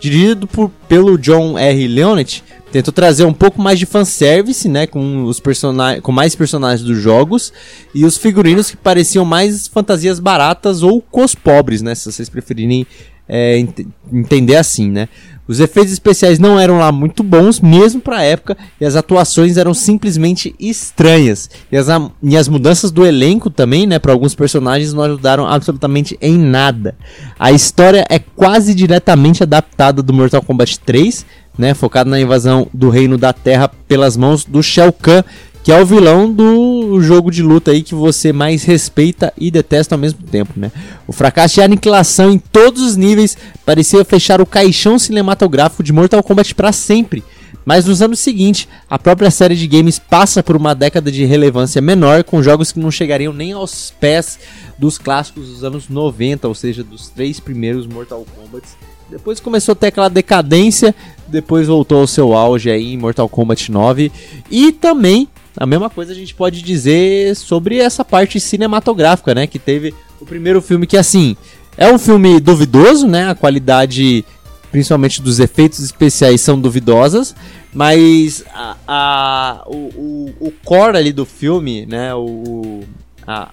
[0.00, 1.88] Dirigido por, pelo John R.
[1.88, 2.42] Leonetti,
[2.72, 6.98] tentou trazer um pouco mais de fanservice, né, com os personagens, com mais personagens dos
[6.98, 7.52] jogos
[7.94, 12.86] e os figurinos que pareciam mais fantasias baratas ou cos pobres, né, se vocês preferirem
[13.28, 15.08] é, ent entender assim, né.
[15.48, 19.56] Os efeitos especiais não eram lá muito bons, mesmo para a época, e as atuações
[19.56, 21.48] eram simplesmente estranhas.
[21.70, 21.86] E as,
[22.22, 26.96] e as mudanças do elenco também, né, para alguns personagens não ajudaram absolutamente em nada.
[27.38, 31.24] A história é quase diretamente adaptada do Mortal Kombat 3,
[31.58, 35.22] né, focado na invasão do Reino da Terra pelas mãos do Shao Kahn,
[35.66, 39.96] que é o vilão do jogo de luta aí que você mais respeita e detesta
[39.96, 40.70] ao mesmo tempo, né?
[41.08, 45.92] O fracasso e a aniquilação em todos os níveis parecia fechar o caixão cinematográfico de
[45.92, 47.24] Mortal Kombat para sempre.
[47.64, 51.82] Mas nos anos seguintes, a própria série de games passa por uma década de relevância
[51.82, 54.38] menor, com jogos que não chegariam nem aos pés
[54.78, 58.64] dos clássicos dos anos 90, ou seja, dos três primeiros Mortal Kombat.
[59.10, 60.94] Depois começou a ter aquela decadência,
[61.28, 64.12] depois voltou ao seu auge aí em Mortal Kombat 9.
[64.50, 69.46] E também a mesma coisa a gente pode dizer sobre essa parte cinematográfica, né?
[69.46, 71.34] Que teve o primeiro filme que, assim,
[71.78, 73.30] é um filme duvidoso, né?
[73.30, 74.22] A qualidade,
[74.70, 77.34] principalmente dos efeitos especiais, são duvidosas.
[77.72, 82.14] Mas a, a o, o, o, core ali do filme, né?
[82.14, 82.84] O,
[83.26, 83.48] a,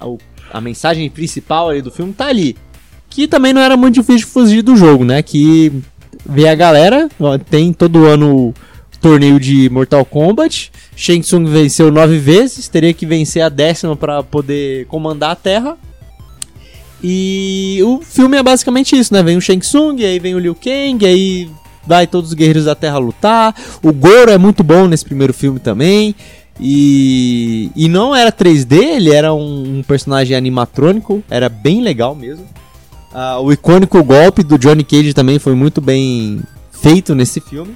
[0.52, 2.58] a mensagem principal ali do filme tá ali.
[3.10, 5.22] Que também não era muito difícil fugir do jogo, né?
[5.22, 5.72] Que
[6.26, 7.09] vê a galera,
[7.49, 8.53] tem todo ano
[9.03, 10.72] torneio de Mortal Kombat.
[10.95, 15.78] Shang Tsung venceu nove vezes, teria que vencer a décima para poder comandar a Terra.
[17.03, 19.22] E o filme é basicamente isso, né?
[19.22, 21.49] Vem o Shang Tsung, aí vem o Liu Kang, aí
[21.86, 23.53] vai todos os guerreiros da Terra lutar.
[23.84, 26.16] O Goro é muito bom nesse primeiro filme também.
[26.59, 32.45] E, e não era 3D, ele era um, um personagem animatrônico, era bem legal mesmo.
[33.14, 36.41] Uh, o icônico golpe do Johnny Cage também foi muito bem
[36.72, 37.76] feito nesse filme.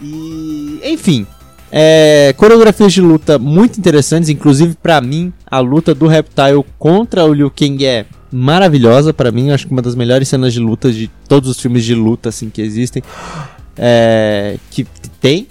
[0.00, 1.26] E, enfim,
[1.72, 7.32] é, coreografias de luta muito interessantes, inclusive para mim a luta do Reptile contra o
[7.32, 11.10] Liu Kang é maravilhosa para mim, acho que uma das melhores cenas de luta de
[11.28, 13.02] todos os filmes de luta assim que existem,
[13.76, 14.86] é, que
[15.20, 15.48] tem.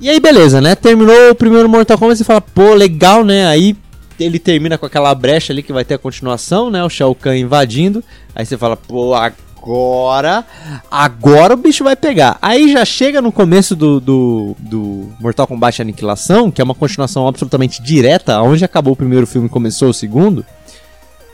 [0.00, 0.74] E aí beleza, né?
[0.74, 3.46] Terminou o primeiro Mortal Kombat e fala, pô, legal, né?
[3.46, 3.76] Aí
[4.24, 6.82] ele termina com aquela brecha ali que vai ter a continuação, né?
[6.84, 8.02] O Shao Kahn invadindo.
[8.34, 10.44] Aí você fala, pô, agora.
[10.90, 12.38] Agora o bicho vai pegar.
[12.40, 17.26] Aí já chega no começo do, do, do, Mortal Kombat Aniquilação, que é uma continuação
[17.26, 20.44] absolutamente direta, onde acabou o primeiro filme e começou o segundo.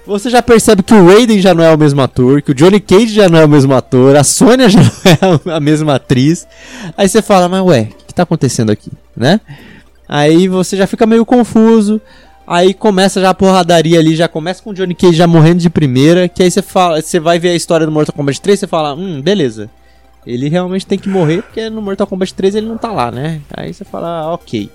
[0.07, 2.79] Você já percebe que o Raiden já não é o mesmo ator, que o Johnny
[2.79, 6.47] Cage já não é o mesmo ator, a Sônia já não é a mesma atriz.
[6.97, 9.41] Aí você fala, mas ué, o que tá acontecendo aqui, né?
[10.09, 12.01] Aí você já fica meio confuso.
[12.47, 15.69] Aí começa já a porradaria ali, já começa com o Johnny Cage já morrendo de
[15.69, 18.67] primeira, que aí você fala, você vai ver a história do Mortal Kombat 3, você
[18.67, 19.69] fala, hum, beleza.
[20.25, 23.41] Ele realmente tem que morrer, porque no Mortal Kombat 3 ele não tá lá, né?
[23.53, 24.71] Aí você fala, ah, ok.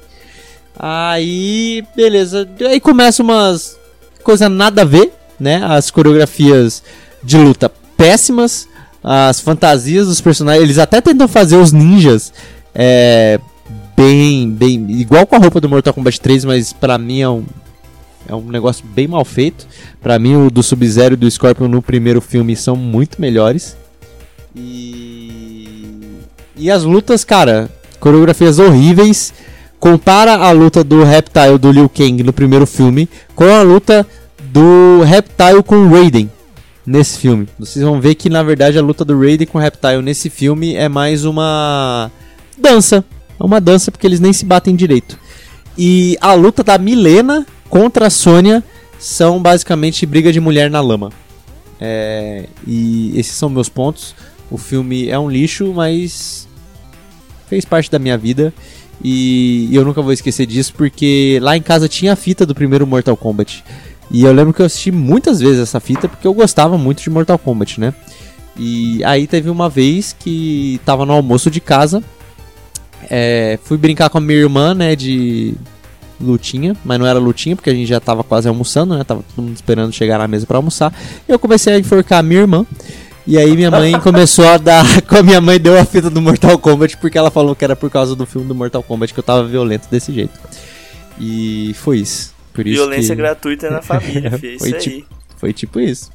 [0.77, 2.47] Aí, beleza.
[2.69, 3.77] Aí começa umas
[4.23, 5.63] coisa nada a ver, né?
[5.63, 6.83] As coreografias
[7.23, 8.67] de luta péssimas,
[9.03, 12.33] as fantasias dos personagens, eles até tentam fazer os ninjas
[12.73, 13.39] é,
[14.01, 17.43] bem, bem igual com a roupa do Mortal Kombat 3, mas para mim é um
[18.27, 19.67] é um negócio bem mal feito.
[20.01, 23.75] Para mim o do Sub-Zero e do Scorpion no primeiro filme são muito melhores.
[24.55, 25.87] E
[26.55, 29.33] e as lutas, cara, coreografias horríveis.
[29.79, 34.05] Compara a luta do Reptile do Liu Kang no primeiro filme com a luta
[34.39, 36.29] do Reptile com o Raiden
[36.85, 37.47] nesse filme.
[37.57, 40.75] Vocês vão ver que na verdade a luta do Raiden com o Reptile nesse filme
[40.75, 42.11] é mais uma
[42.57, 43.03] dança
[43.41, 45.17] é uma dança porque eles nem se batem direito.
[45.77, 48.63] E a luta da Milena contra a Sônia
[48.99, 51.11] são basicamente briga de mulher na lama.
[51.79, 54.13] É, e esses são meus pontos.
[54.49, 56.47] O filme é um lixo, mas
[57.47, 58.53] fez parte da minha vida.
[59.03, 62.85] E eu nunca vou esquecer disso porque lá em casa tinha a fita do primeiro
[62.85, 63.63] Mortal Kombat.
[64.11, 67.09] E eu lembro que eu assisti muitas vezes essa fita porque eu gostava muito de
[67.09, 67.93] Mortal Kombat, né?
[68.55, 72.03] E aí teve uma vez que tava no almoço de casa
[73.09, 75.53] É, fui brincar com a minha irmã, né, de
[76.19, 79.03] lutinha, mas não era lutinha porque a gente já tava quase almoçando, né?
[79.03, 80.93] Tava todo mundo esperando chegar na mesa pra almoçar.
[81.27, 82.65] Eu comecei a enforcar a minha irmã.
[83.25, 84.83] E aí minha mãe começou a dar.
[85.03, 87.75] Com a minha mãe deu a fita do Mortal Kombat porque ela falou que era
[87.75, 90.33] por causa do filme do Mortal Kombat que eu tava violento desse jeito.
[91.19, 92.33] E foi isso.
[92.53, 93.21] Por isso Violência que...
[93.21, 94.59] gratuita na família, filho.
[94.59, 94.81] Foi Isso aí.
[94.81, 96.11] tipo- Foi tipo isso.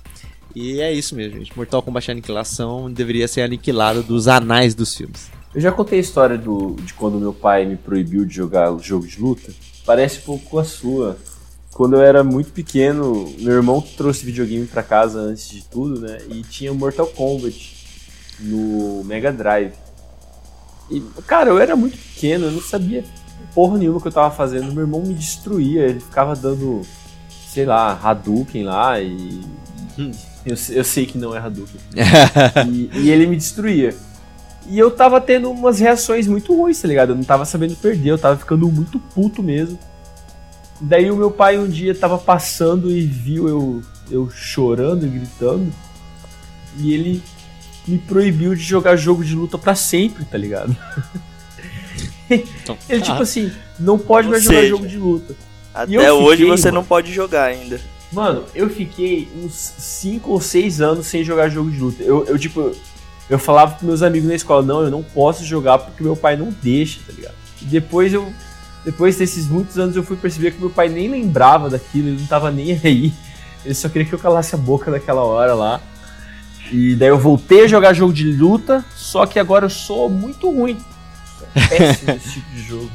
[0.54, 1.52] E é isso mesmo, gente.
[1.56, 5.30] Mortal Kombat Aniquilação deveria ser aniquilado dos anais dos filmes.
[5.56, 9.06] Eu já contei a história do, de quando meu pai me proibiu de jogar jogo
[9.06, 9.50] de luta.
[9.86, 11.16] Parece um pouco com a sua.
[11.72, 16.18] Quando eu era muito pequeno, meu irmão trouxe videogame pra casa antes de tudo, né?
[16.28, 17.74] E tinha Mortal Kombat
[18.38, 19.72] no Mega Drive.
[20.90, 23.02] E, cara, eu era muito pequeno, eu não sabia
[23.54, 24.70] porra nenhuma que eu tava fazendo.
[24.74, 26.82] Meu irmão me destruía, ele ficava dando,
[27.48, 29.40] sei lá, Hadouken lá e.
[30.46, 31.80] Eu, eu sei que não é Hadouken.
[32.70, 33.92] E, e ele me destruía.
[34.68, 37.10] E eu tava tendo umas reações muito ruins, tá ligado?
[37.10, 39.78] Eu não tava sabendo perder, eu tava ficando muito puto mesmo.
[40.80, 45.72] Daí o meu pai um dia tava passando e viu eu, eu chorando e gritando.
[46.78, 47.22] E ele
[47.86, 50.76] me proibiu de jogar jogo de luta pra sempre, tá ligado?
[52.28, 55.36] Então, Ele tipo assim, não pode mais jogar jogo de luta.
[55.72, 56.74] Até eu hoje fiquei, você mano.
[56.80, 57.80] não pode jogar ainda.
[58.12, 62.02] Mano, eu fiquei uns 5 ou 6 anos sem jogar jogo de luta.
[62.02, 62.72] Eu, eu, tipo,
[63.28, 66.36] eu falava pros meus amigos na escola, não, eu não posso jogar porque meu pai
[66.36, 67.34] não deixa, tá ligado?
[67.60, 68.32] E depois eu.
[68.84, 72.26] Depois desses muitos anos eu fui perceber que meu pai nem lembrava daquilo, ele não
[72.26, 73.12] tava nem aí.
[73.64, 75.80] Ele só queria que eu calasse a boca naquela hora lá.
[76.70, 80.50] E daí eu voltei a jogar jogo de luta, só que agora eu sou muito
[80.50, 80.78] ruim.
[81.38, 82.90] Sou péssimo nesse tipo de jogo.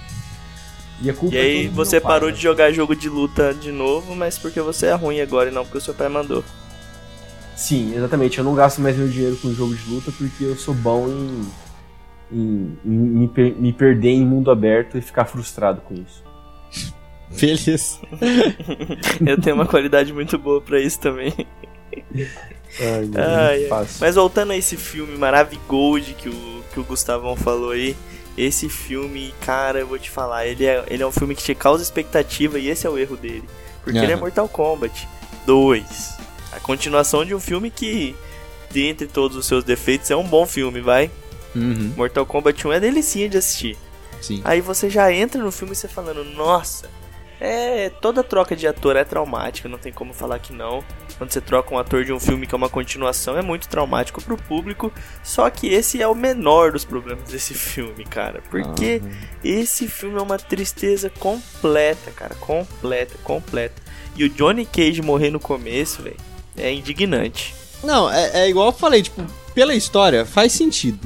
[1.02, 2.36] E, a culpa E é aí do você pai, parou né?
[2.36, 5.64] de jogar jogo de luta de novo, mas porque você é ruim agora e não
[5.64, 6.44] porque o seu pai mandou.
[7.56, 8.38] Sim, exatamente.
[8.38, 11.48] Eu não gasto mais meu dinheiro com jogo de luta porque eu sou bom em,
[12.32, 16.24] em- em me, per- me perder em mundo aberto e ficar frustrado com isso.
[17.40, 18.00] Beleza.
[19.26, 21.34] Eu tenho uma qualidade muito boa pra isso também.
[22.80, 23.68] Ai, meu Ai.
[24.00, 27.96] Mas voltando a esse filme Maravigold que o, que o Gustavão falou aí,
[28.38, 31.54] esse filme, cara, eu vou te falar, ele é, ele é um filme que te
[31.56, 33.44] causa expectativa e esse é o erro dele.
[33.84, 34.16] Porque ele é.
[34.16, 35.08] Mortal Kombat
[35.46, 36.18] 2.
[36.52, 38.16] A continuação de um filme que,
[38.72, 41.10] dentre todos os seus defeitos, é um bom filme, vai?
[41.56, 43.78] Uhum, Mortal Kombat 1 é delicinha de assistir.
[44.22, 44.42] sim.
[44.44, 46.90] Aí você já entra no filme e você falando, nossa,
[47.40, 50.84] é toda troca de ator é traumática, não tem como falar que não.
[51.18, 54.22] Quando você troca um ator de um filme que é uma continuação, é muito traumático
[54.22, 54.92] pro público.
[55.24, 58.42] Só que esse é o menor dos problemas desse filme, cara.
[58.50, 59.02] Porque
[59.44, 62.36] esse filme é uma tristeza completa, cara.
[62.36, 63.82] Completa, completa.
[64.16, 66.18] E o Johnny Cage morrer no começo, velho,
[66.58, 67.54] é indignante.
[67.84, 69.24] Não, é, é igual eu falei, tipo,
[69.54, 71.00] pela história, faz sentido.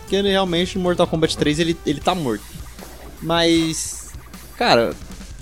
[0.00, 2.44] Porque realmente no Mortal Kombat 3 ele, ele tá morto.
[3.20, 4.08] Mas,
[4.56, 4.94] cara,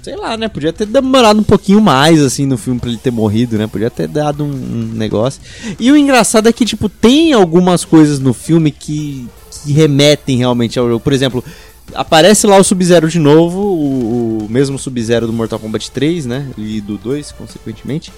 [0.02, 0.48] sei lá, né?
[0.48, 3.66] Podia ter demorado um pouquinho mais, assim, no filme pra ele ter morrido, né?
[3.66, 5.40] Podia ter dado um, um negócio.
[5.78, 9.28] E o engraçado é que, tipo, tem algumas coisas no filme que,
[9.64, 11.00] que remetem realmente ao jogo.
[11.00, 11.44] Por exemplo,
[11.92, 16.50] aparece lá o Sub-Zero de novo, o, o mesmo Sub-Zero do Mortal Kombat 3, né?
[16.56, 18.12] E do 2, consequentemente.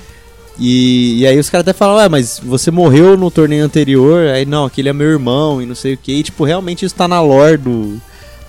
[0.58, 4.44] E, e aí os caras até falam, ué, mas você morreu no torneio anterior, aí
[4.44, 6.12] não, aquele é meu irmão e não sei o que.
[6.12, 7.96] E, tipo, realmente isso tá na lore do,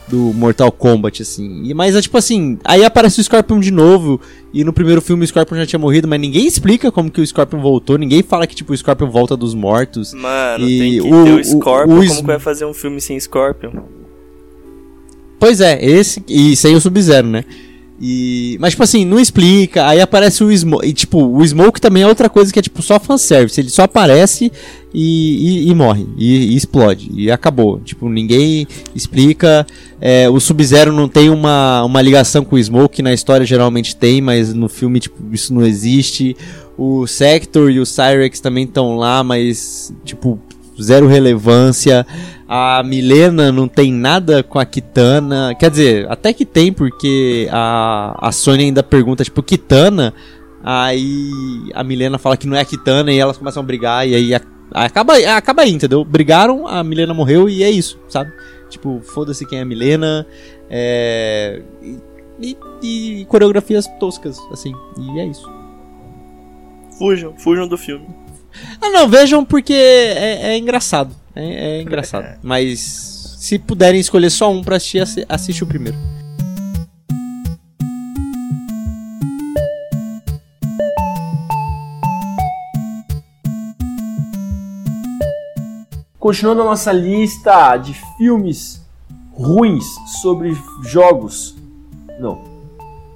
[0.07, 1.61] do Mortal Kombat, assim.
[1.65, 4.19] E, mas é tipo assim, aí aparece o Scorpion de novo,
[4.51, 7.27] e no primeiro filme o Scorpion já tinha morrido, mas ninguém explica como que o
[7.27, 10.11] Scorpion voltou, ninguém fala que, tipo, o Scorpion volta dos mortos.
[10.13, 11.93] Mano, E tem que o- ter o- o Scorpion.
[11.93, 13.71] o Como Sm- que vai fazer um filme sem Scorpion?
[15.39, 17.45] Pois é, esse e sem o Sub-Zero, né?
[18.01, 19.85] E, mas, tipo assim, não explica.
[19.87, 20.87] Aí aparece o Smoke.
[20.87, 23.59] E, tipo, o Smoke também é outra coisa que é, tipo, só fanservice.
[23.59, 24.51] Ele só aparece
[24.93, 26.07] e, e, e morre.
[26.17, 27.11] E, e explode.
[27.13, 27.79] E acabou.
[27.81, 29.67] Tipo, ninguém explica.
[29.99, 34.21] É, o Sub-Zero não tem uma, uma ligação com o Smoke, na história geralmente tem,
[34.21, 36.37] mas no filme, tipo, isso não existe.
[36.77, 40.39] O Sector e o Cyrex também estão lá, mas, tipo,
[40.83, 42.05] zero relevância.
[42.47, 45.53] A Milena não tem nada com a Kitana.
[45.59, 50.13] Quer dizer, até que tem, porque a, a Sony ainda pergunta, tipo, Kitana.
[50.63, 51.29] Aí
[51.73, 54.07] a Milena fala que não é a Kitana e elas começam a brigar.
[54.07, 54.41] E aí a-
[54.73, 56.03] acaba, acaba aí, entendeu?
[56.03, 58.31] Brigaram, a Milena morreu e é isso, sabe?
[58.69, 60.25] Tipo, foda-se quem é a Milena.
[60.69, 61.61] É.
[61.81, 61.97] E,
[62.81, 64.73] e- e coreografias toscas, assim.
[64.97, 65.49] E é isso.
[66.97, 68.05] Fujam, fujam do filme.
[68.81, 71.15] Ah, não, vejam porque é, é engraçado.
[71.35, 72.37] É, é engraçado.
[72.43, 72.79] Mas
[73.39, 75.97] se puderem escolher só um pra assistir, assi- assiste o primeiro.
[86.19, 88.81] Continuando a nossa lista de filmes
[89.31, 89.85] ruins
[90.21, 91.55] sobre jogos.
[92.19, 92.43] Não.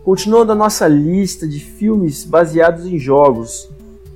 [0.06, 3.70] Continuando a nossa lista de filmes baseados em jogos.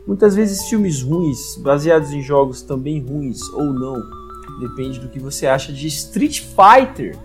[0.08, 4.02] Muitas vezes filmes ruins, baseados em jogos também ruins ou não.
[4.62, 7.18] Depende do que você acha de Street Fighter.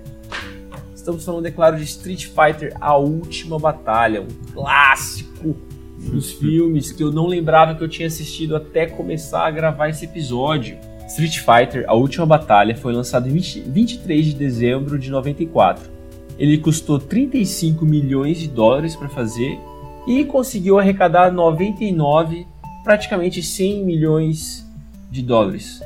[0.93, 5.55] Estamos falando, é claro, de Street Fighter A Última Batalha, um clássico
[5.97, 10.05] dos filmes que eu não lembrava que eu tinha assistido até começar a gravar esse
[10.05, 10.76] episódio.
[11.07, 15.89] Street Fighter A Última Batalha foi lançado em 20, 23 de dezembro de 94.
[16.37, 19.57] Ele custou 35 milhões de dólares para fazer
[20.05, 22.47] e conseguiu arrecadar 99,
[22.85, 24.66] praticamente 100 milhões
[25.11, 25.80] de dólares.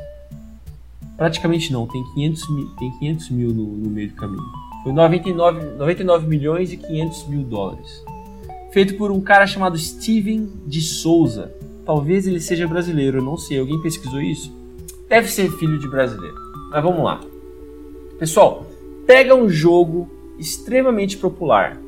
[1.17, 4.43] Praticamente não, tem 500 mil, tem 500 mil no, no meio do caminho.
[4.83, 8.05] Foi 99, 99 milhões e 500 mil dólares.
[8.71, 11.53] Feito por um cara chamado Steven de Souza.
[11.85, 13.59] Talvez ele seja brasileiro, eu não sei.
[13.59, 14.55] Alguém pesquisou isso?
[15.09, 16.37] Deve ser filho de brasileiro.
[16.71, 17.21] Mas vamos lá.
[18.19, 18.67] Pessoal,
[19.07, 21.81] pega um jogo extremamente popular.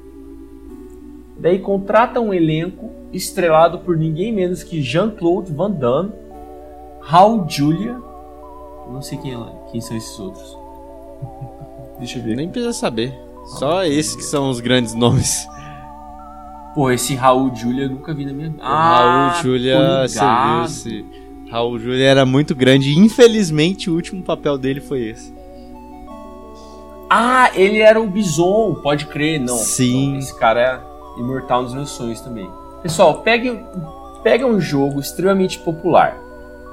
[1.38, 6.12] Daí contrata um elenco estrelado por ninguém menos que Jean-Claude Van Damme,
[7.00, 7.96] Raul Julia,
[8.90, 9.38] não sei quem, é,
[9.70, 10.56] quem são esses outros.
[11.98, 12.36] Deixa eu ver.
[12.36, 13.14] Nem precisa saber.
[13.58, 15.46] Só esses que são os grandes nomes.
[16.74, 18.62] Pô, esse Raul Julia eu nunca vi na minha vida.
[18.62, 21.04] Ah, Raul Julia, você viu esse.
[21.50, 25.34] Raul Julia era muito grande e infelizmente o último papel dele foi esse.
[27.10, 29.56] Ah, ele era o Bison, pode crer, não.
[29.56, 30.12] Sim.
[30.12, 30.87] Não, esse cara é
[31.18, 32.50] imortal nos meus sonhos também.
[32.82, 33.64] Pessoal, pegue,
[34.22, 36.16] pega um jogo extremamente popular.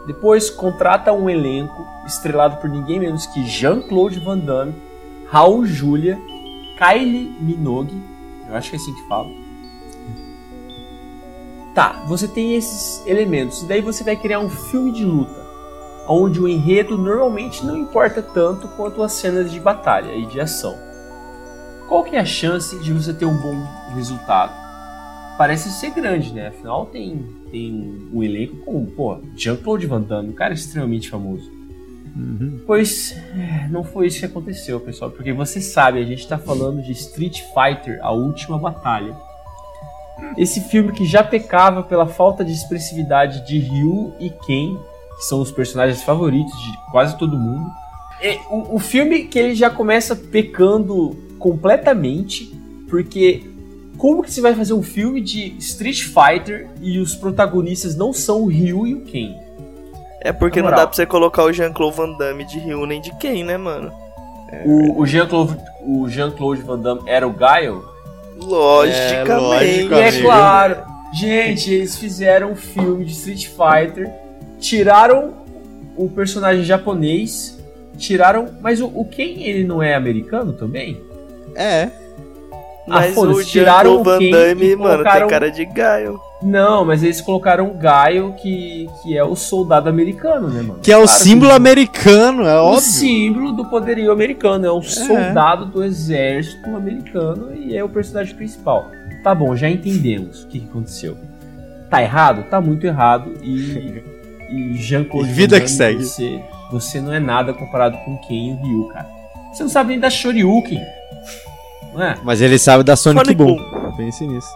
[0.05, 4.75] Depois contrata um elenco estrelado por ninguém menos que Jean-Claude Van Damme
[5.27, 6.19] Raul Julia,
[6.77, 8.01] Kylie Minogue,
[8.47, 9.27] eu acho que é assim que fala.
[11.73, 15.45] Tá, você tem esses elementos, e daí você vai criar um filme de luta,
[16.07, 20.77] onde o enredo normalmente não importa tanto quanto as cenas de batalha e de ação.
[21.87, 23.55] Qual que é a chance de você ter um bom
[23.93, 24.53] resultado?
[25.37, 26.47] Parece ser grande, né?
[26.47, 31.51] Afinal, tem, tem um elenco com, pô, Jean-Claude Van Damme, um cara extremamente famoso.
[32.15, 32.61] Uhum.
[32.65, 36.81] Pois é, não foi isso que aconteceu, pessoal, porque você sabe, a gente está falando
[36.81, 39.15] de Street Fighter, a última batalha.
[40.37, 44.77] Esse filme que já pecava pela falta de expressividade de Ryu e Ken,
[45.17, 47.69] que são os personagens favoritos de quase todo mundo.
[48.21, 52.53] E o, o filme que ele já começa pecando completamente,
[52.89, 53.43] porque
[53.97, 58.43] como que você vai fazer um filme de Street Fighter e os protagonistas não são
[58.43, 59.35] o Ryu e o Ken?
[60.21, 63.15] É porque não dá pra você colocar o Jean-Claude Van Damme de Ryu nem de
[63.17, 63.91] quem, né, mano?
[64.51, 65.55] É o, o Jean-Claude
[66.09, 66.31] Jean
[66.65, 67.85] Van Damme era o Gaio?
[68.37, 69.23] Logicamente.
[69.23, 69.93] É, logicamente.
[69.93, 70.77] E é claro.
[71.13, 74.11] Gente, eles fizeram um filme de Street Fighter,
[74.59, 75.33] tiraram
[75.95, 77.57] o personagem japonês,
[77.97, 78.49] tiraram...
[78.61, 81.01] Mas o, o Ken, ele não é americano também?
[81.55, 81.89] É.
[82.87, 86.19] Mas ah, o tiraram o Van Damme, mano, tem cara de Gaio.
[86.41, 90.79] Não, mas eles colocaram o Gaio, que, que é o soldado americano, né, mano?
[90.81, 91.57] Que é o claro símbolo que...
[91.57, 92.77] americano, é o óbvio.
[92.77, 94.83] O símbolo do poderio americano, é um é.
[94.83, 98.91] soldado do exército americano e é o personagem principal.
[99.23, 101.17] Tá bom, já entendemos o que, que aconteceu.
[101.89, 102.43] Tá errado?
[102.43, 104.03] Tá muito errado e,
[104.51, 106.03] e Jean-Claude Vida que segue.
[106.03, 106.39] Você,
[106.71, 109.07] você não é nada comparado com quem o Ryu, cara.
[109.51, 110.81] Você não sabe nem da Shoryuken.
[112.01, 112.17] É?
[112.23, 113.55] Mas ele sabe da Sonic, Sonic Boom.
[113.55, 113.97] Boom.
[113.97, 114.47] Pense nisso.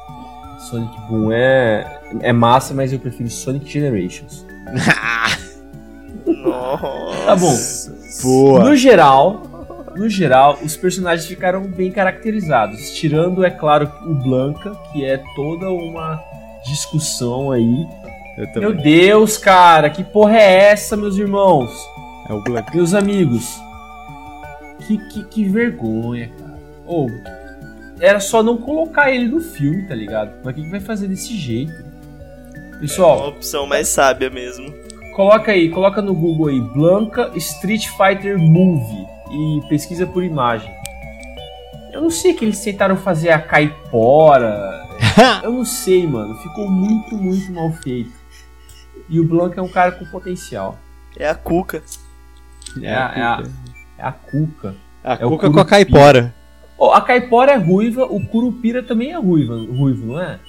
[0.70, 4.46] Sonic Boom é, é massa, mas eu prefiro Sonic Generations.
[6.26, 7.26] Nossa.
[7.26, 7.56] Tá bom.
[8.22, 8.64] Boa.
[8.64, 9.44] No geral,
[9.96, 15.70] no geral, os personagens ficaram bem caracterizados, tirando, é claro, o Blanca, que é toda
[15.70, 16.24] uma
[16.66, 17.88] discussão aí.
[18.56, 21.72] Meu Deus, cara, que porra é essa, meus irmãos?
[22.30, 22.72] É o Blanca.
[22.74, 23.60] Meus amigos.
[24.88, 26.32] Que, que, que vergonha,
[26.90, 27.08] oh,
[28.00, 30.32] era só não colocar ele no filme, tá ligado?
[30.44, 31.74] Mas o que, que vai fazer desse jeito?
[32.80, 33.18] Pessoal.
[33.18, 34.74] É uma opção mais sábia mesmo.
[35.16, 40.74] Coloca aí, coloca no Google aí, Blanca Street Fighter Movie e pesquisa por imagem.
[41.92, 44.88] Eu não sei que eles tentaram fazer a caipora.
[45.44, 46.36] Eu não sei, mano.
[46.36, 48.12] Ficou muito, muito mal feito.
[49.10, 50.78] E o Blanca é um cara com potencial.
[51.18, 51.84] É a Cuca.
[52.82, 53.44] É, é, a, é, a,
[53.98, 54.76] é a Cuca.
[55.04, 56.34] A é Cuca com a caipora.
[56.80, 60.40] Oh, a caipora é ruiva, o curupira também é ruiva, ruivo, não é?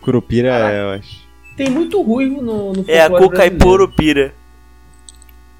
[0.00, 1.26] Curupira é, eu acho.
[1.56, 4.32] Tem muito ruivo no, no É a cucaipurupira.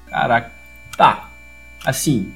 [0.07, 0.51] Caraca.
[0.95, 1.29] Tá.
[1.85, 2.31] Assim.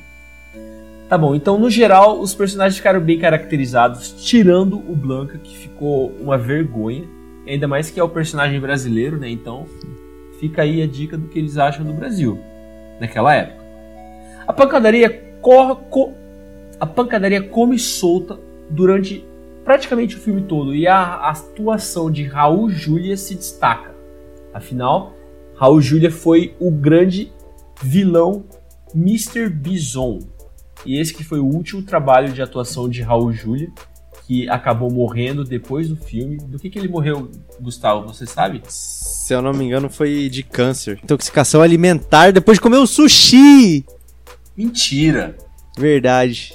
[1.07, 6.09] Tá bom, então no geral os personagens ficaram bem caracterizados, tirando o Blanca, que ficou
[6.19, 7.05] uma vergonha.
[7.47, 9.29] Ainda mais que é o personagem brasileiro, né?
[9.29, 9.65] Então
[10.41, 12.37] fica aí a dica do que eles acham do Brasil
[12.99, 13.61] naquela época.
[14.45, 15.09] A pancadaria
[15.41, 16.13] corre, co
[16.81, 19.23] a pancadaria come solta durante
[19.63, 23.93] praticamente o filme todo e a atuação de Raul Julia se destaca.
[24.51, 25.13] Afinal,
[25.53, 27.31] Raul Julia foi o grande
[27.83, 28.43] vilão
[28.95, 29.47] Mr.
[29.47, 30.21] Bison.
[30.83, 33.69] E esse que foi o último trabalho de atuação de Raul Julia,
[34.25, 36.37] que acabou morrendo depois do filme.
[36.37, 37.29] Do que, que ele morreu,
[37.59, 38.07] Gustavo?
[38.07, 38.63] Você sabe?
[38.67, 40.99] Se eu não me engano, foi de câncer.
[41.03, 43.85] Intoxicação alimentar depois de comer o sushi.
[44.57, 45.37] Mentira!
[45.77, 46.53] Verdade.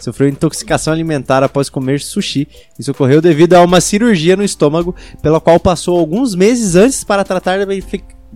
[0.00, 2.48] Sofreu intoxicação alimentar após comer sushi.
[2.78, 7.24] Isso ocorreu devido a uma cirurgia no estômago, pela qual passou alguns meses antes para
[7.24, 7.58] tratar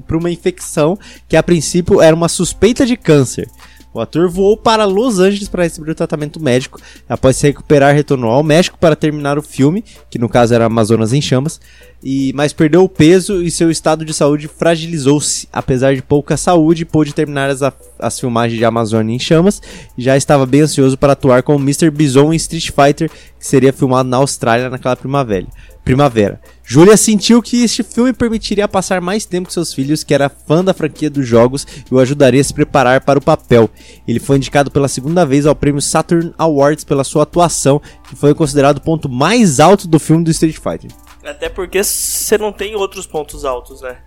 [0.06, 0.98] por uma infecção
[1.28, 3.48] que a princípio era uma suspeita de câncer.
[3.94, 6.80] O ator voou para Los Angeles para receber o tratamento médico.
[7.08, 11.12] Após se recuperar, retornou ao México para terminar o filme, que no caso era Amazonas
[11.12, 11.60] em Chamas,
[12.02, 15.46] e mas perdeu o peso e seu estado de saúde fragilizou-se.
[15.52, 17.60] Apesar de pouca saúde, pôde terminar as,
[17.98, 19.60] as filmagens de Amazônia em Chamas
[19.96, 21.90] e já estava bem ansioso para atuar como Mr.
[21.90, 23.10] Bison em Street Fighter,
[23.42, 25.48] que seria filmado na Austrália naquela primavera
[25.84, 26.40] primavera.
[26.62, 30.64] Julia sentiu que este filme permitiria passar mais tempo com seus filhos, que era fã
[30.64, 33.68] da franquia dos jogos, e o ajudaria a se preparar para o papel.
[34.06, 38.32] Ele foi indicado pela segunda vez ao prêmio Saturn Awards pela sua atuação, que foi
[38.32, 40.90] considerado o ponto mais alto do filme do Street Fighter.
[41.24, 43.98] Até porque você não tem outros pontos altos, né?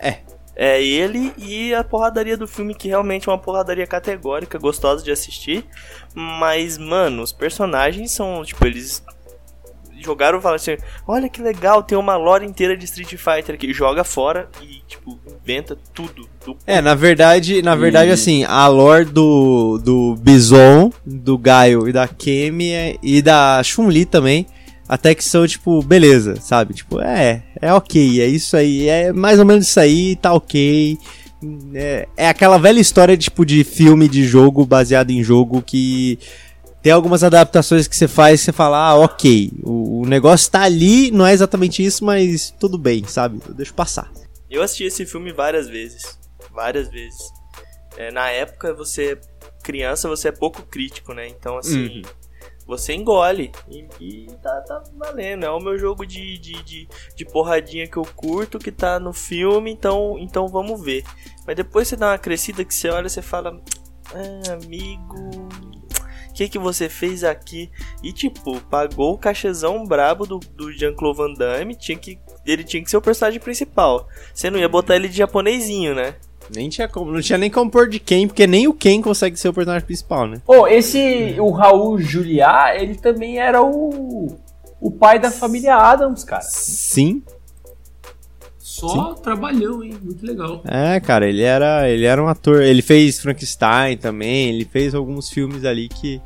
[0.00, 0.18] É.
[0.60, 5.12] É ele e a porradaria do filme, que realmente é uma porradaria categórica, gostosa de
[5.12, 5.64] assistir.
[6.12, 9.00] Mas, mano, os personagens são, tipo, eles
[10.00, 13.72] jogaram e falaram assim: olha que legal, tem uma lore inteira de Street Fighter aqui.
[13.72, 16.28] Joga fora e, tipo, inventa tudo.
[16.44, 16.56] Do...
[16.66, 18.12] É, na verdade, na verdade, e...
[18.12, 24.04] assim, a lore do, do Bison, do Gaio e da Kemi é, e da Chun-Li
[24.04, 24.44] também.
[24.88, 26.72] Até que são, tipo, beleza, sabe?
[26.72, 30.98] Tipo, é, é ok, é isso aí, é mais ou menos isso aí, tá ok.
[31.74, 36.18] É, é aquela velha história, tipo, de filme, de jogo, baseado em jogo que
[36.82, 40.62] tem algumas adaptações que você faz e você fala, ah, ok, o, o, negócio tá
[40.62, 43.40] ali, não é exatamente isso, mas tudo bem, sabe?
[43.46, 44.10] Eu deixo passar.
[44.50, 46.18] Eu assisti esse filme várias vezes.
[46.52, 47.18] Várias vezes.
[47.96, 49.18] É, na época, você,
[49.62, 51.28] criança, você é pouco crítico, né?
[51.28, 52.02] Então, assim, uhum.
[52.68, 55.44] Você engole e, e tá, tá, valendo.
[55.44, 59.14] É o meu jogo de, de, de, de, porradinha que eu curto, que tá no
[59.14, 61.02] filme, então, então vamos ver.
[61.46, 63.58] Mas depois você dá uma crescida que você olha e você fala,
[64.12, 65.48] ah, amigo,
[66.38, 67.68] que que você fez aqui?
[68.00, 72.84] E tipo, pagou o cachezão brabo do, do Jean-Claude Van Damme, tinha que, ele tinha
[72.84, 74.06] que ser o personagem principal.
[74.32, 76.14] Você não ia botar ele de japonesinho, né?
[76.54, 79.36] Nem tinha como, não tinha nem como pôr de Ken, porque nem o Ken consegue
[79.36, 80.40] ser o personagem principal, né?
[80.44, 84.36] Pô, oh, esse, o Raul Juliá, ele também era o,
[84.80, 86.42] o pai da família Adams, cara.
[86.42, 87.22] Sim,
[88.78, 89.22] só Sim.
[89.22, 89.96] trabalhão, hein?
[90.00, 90.62] Muito legal.
[90.64, 92.62] É, cara, ele era, ele era um ator.
[92.62, 96.20] Ele fez Frankenstein também, ele fez alguns filmes ali que.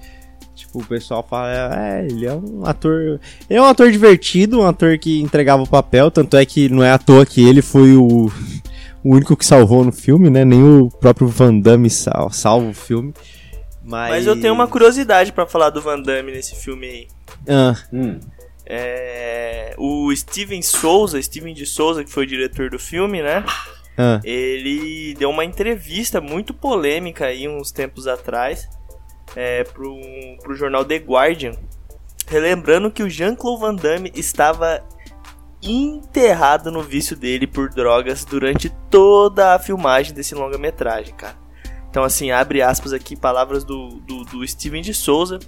[0.55, 3.19] Tipo, o pessoal fala, é, ele é um ator.
[3.49, 6.83] Ele é um ator divertido, um ator que entregava o papel, tanto é que não
[6.83, 8.31] é à toa que ele foi o,
[9.05, 10.45] o único que salvou no filme, né?
[10.45, 13.13] Nem o próprio Van Damme sal, salva o filme.
[13.85, 14.11] Mas...
[14.11, 17.09] Mas eu tenho uma curiosidade para falar do Van Damme nesse filme aí.
[17.49, 17.77] Ah.
[17.93, 18.21] Hum.
[18.65, 23.45] É, o Steven Souza, Steven de Souza, que foi o diretor do filme, né?
[23.99, 24.21] Ah.
[24.25, 28.69] Ele deu uma entrevista muito polêmica aí uns tempos atrás
[29.37, 29.99] é, pro,
[30.43, 31.53] pro jornal The Guardian,
[32.27, 34.83] relembrando que o Jean-Claude Van Damme estava
[35.63, 41.37] enterrado no vício dele por drogas durante toda a filmagem desse longa-metragem, cara.
[41.89, 45.39] Então, assim, abre aspas aqui, palavras do, do, do Steven de Souza,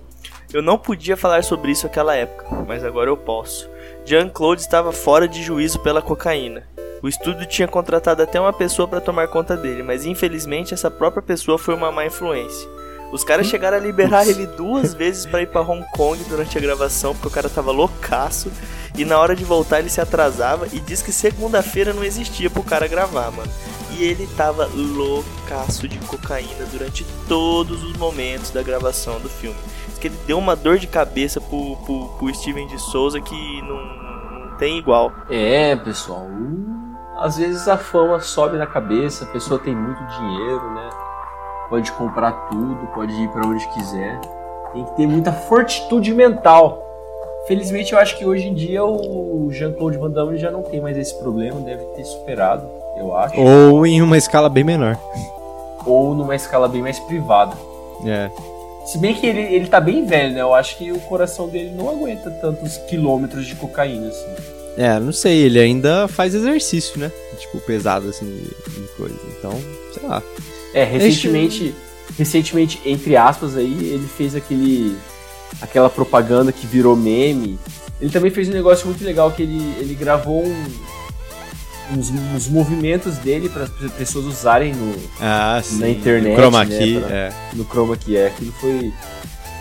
[0.53, 3.69] eu não podia falar sobre isso naquela época, mas agora eu posso.
[4.05, 6.69] Jean-Claude estava fora de juízo pela cocaína.
[7.03, 11.23] O estúdio tinha contratado até uma pessoa para tomar conta dele, mas infelizmente essa própria
[11.23, 12.69] pessoa foi uma má influência.
[13.15, 16.61] Os caras chegaram a liberar ele duas vezes para ir para Hong Kong durante a
[16.61, 18.51] gravação, porque o cara tava loucaço.
[18.99, 22.65] E na hora de voltar ele se atrasava e diz que segunda-feira não existia pro
[22.65, 23.51] cara gravar, mano.
[23.93, 29.57] E ele tava loucaço de cocaína durante todos os momentos da gravação do filme
[30.01, 34.49] que ele deu uma dor de cabeça pro, pro, pro Steven de Souza que não,
[34.49, 35.11] não tem igual.
[35.31, 36.29] É, pessoal.
[37.17, 41.04] Às vezes a fama sobe na cabeça, a pessoa tem muito dinheiro, né?
[41.75, 44.21] Pode comprar tudo, pode ir para onde quiser.
[44.73, 46.81] Tem que ter muita fortitude mental.
[47.49, 50.97] Felizmente eu acho que hoje em dia o Jean-Claude Van Damme já não tem mais
[50.97, 52.65] esse problema, deve ter superado,
[52.97, 53.35] eu acho.
[53.41, 54.97] Ou em uma escala bem menor.
[55.85, 57.57] Ou numa escala bem mais privada.
[58.07, 58.31] É.
[58.87, 60.43] Se bem que ele, ele tá bem velho, né?
[60.43, 64.29] Eu acho que o coração dele não aguenta tantos quilômetros de cocaína, assim.
[64.77, 67.11] É, não sei, ele ainda faz exercício, né?
[67.37, 69.19] Tipo, pesado, assim, de coisa.
[69.37, 69.51] Então,
[69.93, 70.23] sei lá.
[70.75, 71.75] É, recentemente,
[72.19, 74.97] recentemente, entre aspas, aí, ele fez aquele.
[75.63, 77.59] aquela propaganda que virou meme.
[78.01, 80.65] Ele também fez um negócio muito legal que ele, ele gravou um,
[81.93, 85.79] uns, uns movimentos dele para as pessoas usarem no, Ah, sim.
[85.79, 86.31] na internet.
[86.33, 87.33] No Chroma né, Key, pra- é.
[87.55, 88.27] No Chroma Key, é.
[88.27, 88.93] Aquilo foi.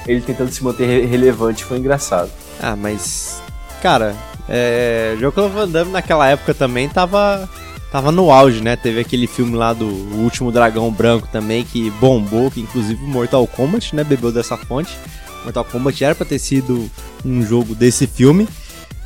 [0.08, 2.30] Ele tentando se manter re- relevante, foi engraçado.
[2.62, 3.42] Ah, mas.
[3.82, 4.16] Cara,
[4.50, 5.16] é.
[5.20, 7.48] Jean-Claude Van Damme naquela época também tava.
[7.94, 8.76] Tava no auge, né?
[8.76, 13.96] Teve aquele filme lá do Último Dragão Branco também, que bombou, que inclusive Mortal Kombat,
[13.96, 14.04] né?
[14.04, 14.98] Bebeu dessa fonte.
[15.44, 16.90] Mortal Kombat era pra ter sido
[17.24, 18.48] um jogo desse filme.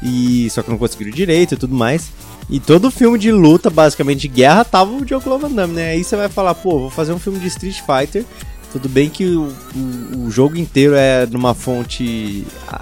[0.01, 2.13] E só que não conseguiram direito e tudo mais.
[2.49, 5.89] E todo filme de luta, basicamente de guerra, tava o Jean-Claude Van Damme, né?
[5.89, 8.23] Aí você vai falar, pô, vou fazer um filme de Street Fighter.
[8.71, 12.79] Tudo bem que o, o, o jogo inteiro é numa fonte ah,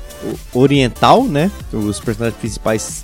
[0.53, 1.49] oriental, né?
[1.73, 3.03] Os personagens principais,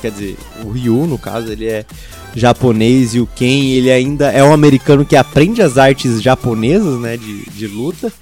[0.00, 1.84] quer dizer, o Ryu, no caso, ele é
[2.34, 7.16] japonês e o Ken, ele ainda é um americano que aprende as artes japonesas, né?
[7.16, 8.12] De, de luta.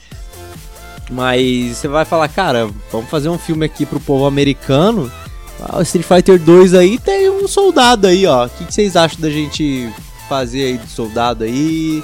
[1.11, 5.11] Mas você vai falar, cara, vamos fazer um filme aqui pro povo americano.
[5.61, 8.47] Ah, o Street Fighter 2 aí tem um soldado aí, ó.
[8.47, 9.91] O que, que vocês acham da gente
[10.29, 12.03] fazer aí do soldado aí?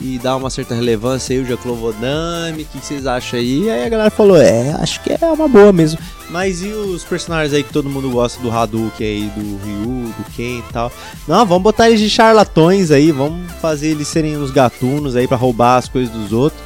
[0.00, 3.70] E dar uma certa relevância aí, o Damme, o que, vocês acham aí?
[3.70, 5.98] Aí a galera falou, é, acho que é uma boa mesmo.
[6.28, 10.24] Mas e os personagens aí que todo mundo gosta do Hadouken aí, do Ryu, do
[10.34, 10.90] Ken e tal?
[11.28, 15.36] Não, vamos botar eles de charlatões aí, vamos fazer eles serem os gatunos aí pra
[15.36, 16.60] roubar as coisas dos outros.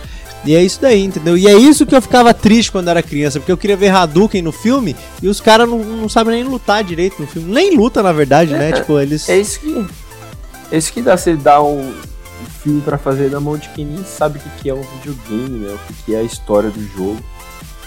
[0.46, 1.36] E é isso daí, entendeu?
[1.36, 4.40] E é isso que eu ficava triste quando era criança, porque eu queria ver Hadouken
[4.40, 7.52] no filme e os caras não, não sabem nem lutar direito no filme.
[7.52, 8.70] Nem luta, na verdade, né?
[8.70, 9.28] Tipo, eles.
[9.28, 9.86] É isso que.
[10.70, 11.92] É isso que dá você dar um, um
[12.62, 15.58] filme pra fazer na mão de quem nem sabe o que, que é um videogame,
[15.66, 15.74] né?
[15.74, 17.18] O que, que é a história do jogo.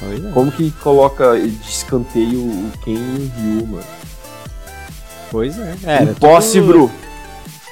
[0.01, 0.31] É.
[0.31, 3.84] Como que coloca de escanteio o Ken e o Ryu, mano?
[5.31, 5.76] Pois é.
[5.84, 6.73] Era Impossible!
[6.73, 6.91] tudo-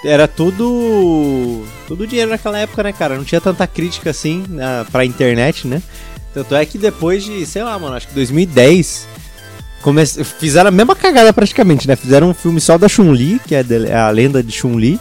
[0.03, 1.63] Era tudo.
[1.87, 3.15] Tudo dinheiro naquela época, né, cara?
[3.17, 5.81] Não tinha tanta crítica assim na, pra internet, né?
[6.33, 9.07] Tanto é que depois de, sei lá, mano, acho que 2010.
[9.81, 10.05] Come...
[10.05, 11.95] Fizeram a mesma cagada praticamente, né?
[11.95, 13.63] Fizeram um filme só da Chun-Li, que é
[13.95, 14.99] a lenda de Chun-Li.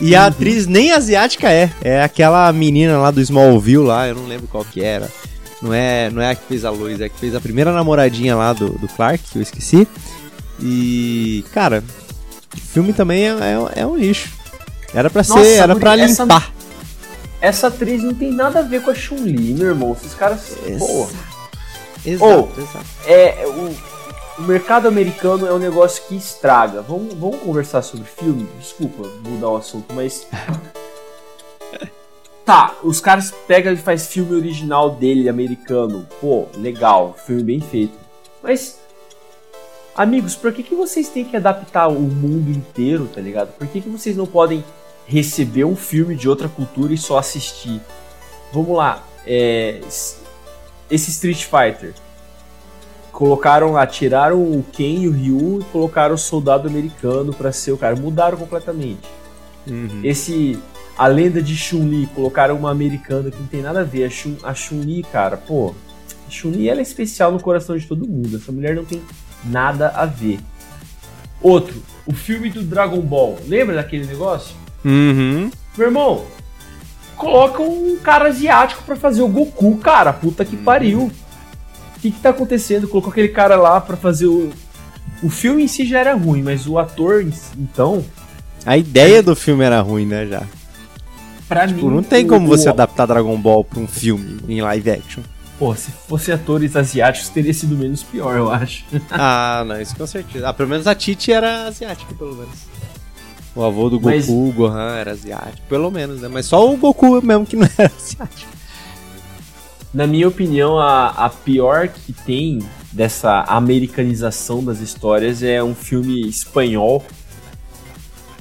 [0.00, 1.70] E a atriz nem asiática é.
[1.82, 5.08] É aquela menina lá do Smallville lá, eu não lembro qual que era.
[5.60, 7.72] Não é, não é a que fez a Lois, é a que fez a primeira
[7.72, 9.88] namoradinha lá do, do Clark, que eu esqueci.
[10.60, 11.82] E, cara,
[12.56, 14.30] o filme também é, é, é um lixo.
[14.94, 16.52] Era pra Nossa, ser, era pra limpar.
[17.40, 19.96] Essa atriz não tem nada a ver com a Chun-Li, meu irmão.
[19.98, 20.56] Esses caras.
[20.78, 21.08] Pô,
[22.04, 22.24] Exato,
[22.56, 22.60] Ô.
[22.60, 22.86] exato.
[23.06, 23.44] é.
[23.46, 23.74] O,
[24.38, 26.80] o mercado americano é um negócio que estraga.
[26.80, 28.48] Vamos, vamos conversar sobre filme?
[28.58, 30.26] Desculpa mudar o assunto, mas.
[32.44, 36.08] Tá, os caras pegam e faz filme original dele, americano.
[36.18, 37.92] Pô, legal, filme bem feito.
[38.42, 38.80] Mas,
[39.94, 43.52] amigos, por que, que vocês têm que adaptar o mundo inteiro, tá ligado?
[43.52, 44.64] Por que, que vocês não podem
[45.06, 47.82] receber um filme de outra cultura e só assistir?
[48.50, 51.92] Vamos lá, é, esse Street Fighter.
[53.18, 57.72] Colocaram lá, tiraram o Ken e o Ryu e colocaram o soldado americano pra ser
[57.72, 57.96] o cara.
[57.96, 59.08] Mudaram completamente.
[59.66, 60.02] Uhum.
[60.04, 60.56] Esse.
[60.96, 64.04] A lenda de Chun-Li, colocaram uma americana que não tem nada a ver.
[64.04, 65.74] A Chun- A Chun-Li, cara, pô.
[66.28, 68.36] A Chun-Li ela é especial no coração de todo mundo.
[68.36, 69.02] Essa mulher não tem
[69.44, 70.38] nada a ver.
[71.42, 73.36] Outro, o filme do Dragon Ball.
[73.48, 74.54] Lembra daquele negócio?
[74.84, 75.50] Uhum.
[75.76, 76.24] Meu irmão,
[77.16, 80.12] coloca um cara asiático pra fazer o Goku, cara.
[80.12, 81.10] Puta que pariu.
[81.98, 82.86] O que que tá acontecendo?
[82.88, 84.50] Colocou aquele cara lá pra fazer o.
[85.22, 87.26] O filme em si já era ruim, mas o ator,
[87.58, 88.04] então,
[88.64, 90.42] A ideia do filme era ruim, né, já.
[91.48, 91.96] pra Tipo, mim.
[91.96, 95.22] não tem o- como você o- adaptar Dragon Ball pra um filme em live action.
[95.58, 98.84] Pô, se fosse atores asiáticos, teria sido menos pior, eu acho.
[99.10, 100.48] ah, não, isso com certeza.
[100.48, 102.54] Ah, pelo menos a Titi era asiática, pelo menos.
[103.56, 106.28] O avô do Goku, Mas- o Gohan, era asiático, pelo menos, né?
[106.30, 108.52] Mas só o Goku mesmo que não era asiático.
[109.92, 112.58] Na minha opinião, a, a pior que tem
[112.92, 117.04] dessa americanização das histórias é um filme espanhol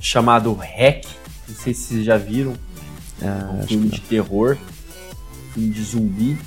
[0.01, 1.05] chamado Hack.
[1.47, 2.53] Não sei se vocês já viram.
[3.21, 4.57] É Ah, um acho filme de terror,
[5.53, 6.37] filme de zumbi.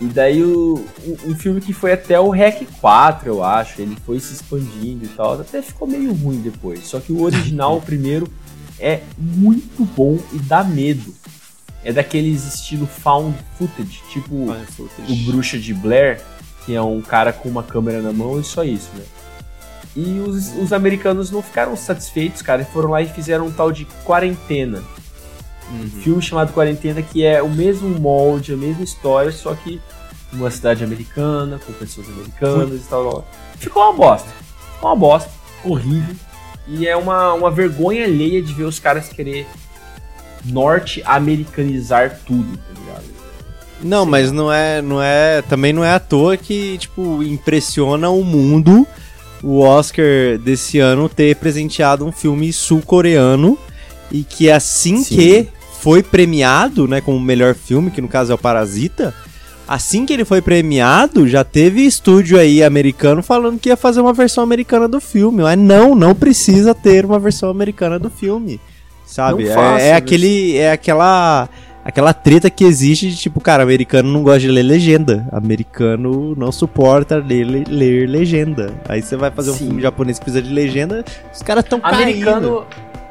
[0.00, 3.80] E daí o, um, um filme que foi até o Hack 4, eu acho.
[3.80, 5.34] Ele foi se expandindo e tal.
[5.40, 6.86] Até ficou meio ruim depois.
[6.86, 8.26] Só que o original, o primeiro,
[8.80, 11.14] é muito bom e dá medo.
[11.84, 14.56] É daqueles estilo found footage, tipo não.
[15.08, 16.20] o Bruxa de Blair,
[16.64, 19.04] que é um cara com uma câmera na mão e só isso, né?
[19.94, 23.72] E os, os americanos não ficaram satisfeitos, cara, e foram lá e fizeram um tal
[23.72, 24.82] de Quarentena.
[25.70, 25.90] Uhum.
[26.02, 29.80] Filme chamado Quarentena, que é o mesmo molde, a mesma história, só que
[30.32, 33.10] numa cidade americana, com pessoas americanas e tal.
[33.10, 33.28] tal.
[33.58, 34.28] Ficou uma bosta.
[34.74, 35.30] Ficou uma bosta.
[35.64, 36.16] Horrível.
[36.66, 39.46] E é uma, uma vergonha alheia de ver os caras querer
[40.44, 43.04] norte-americanizar tudo, tá ligado?
[43.82, 48.22] Não, mas não é, não é, também não é à toa que, tipo, impressiona o
[48.22, 48.86] mundo
[49.42, 53.58] o Oscar desse ano ter presenteado um filme sul-coreano
[54.10, 55.16] e que assim Sim.
[55.16, 55.48] que
[55.80, 59.12] foi premiado, né, como melhor filme, que no caso é o Parasita,
[59.66, 64.12] assim que ele foi premiado, já teve estúdio aí americano falando que ia fazer uma
[64.12, 65.42] versão americana do filme.
[65.42, 68.60] Mas não, não precisa ter uma versão americana do filme.
[69.12, 69.46] Sabe?
[69.46, 71.46] É- é, aquele é aquela
[71.84, 75.26] aquela treta que existe de tipo, cara, americano não gosta de ler legenda.
[75.30, 78.72] Americano não suporta ler, ler, ler legenda.
[78.88, 79.66] Aí você vai fazer um Sim.
[79.66, 82.00] filme japonês que precisa de legenda, os caras tão caindo.
[82.02, 82.66] Americano,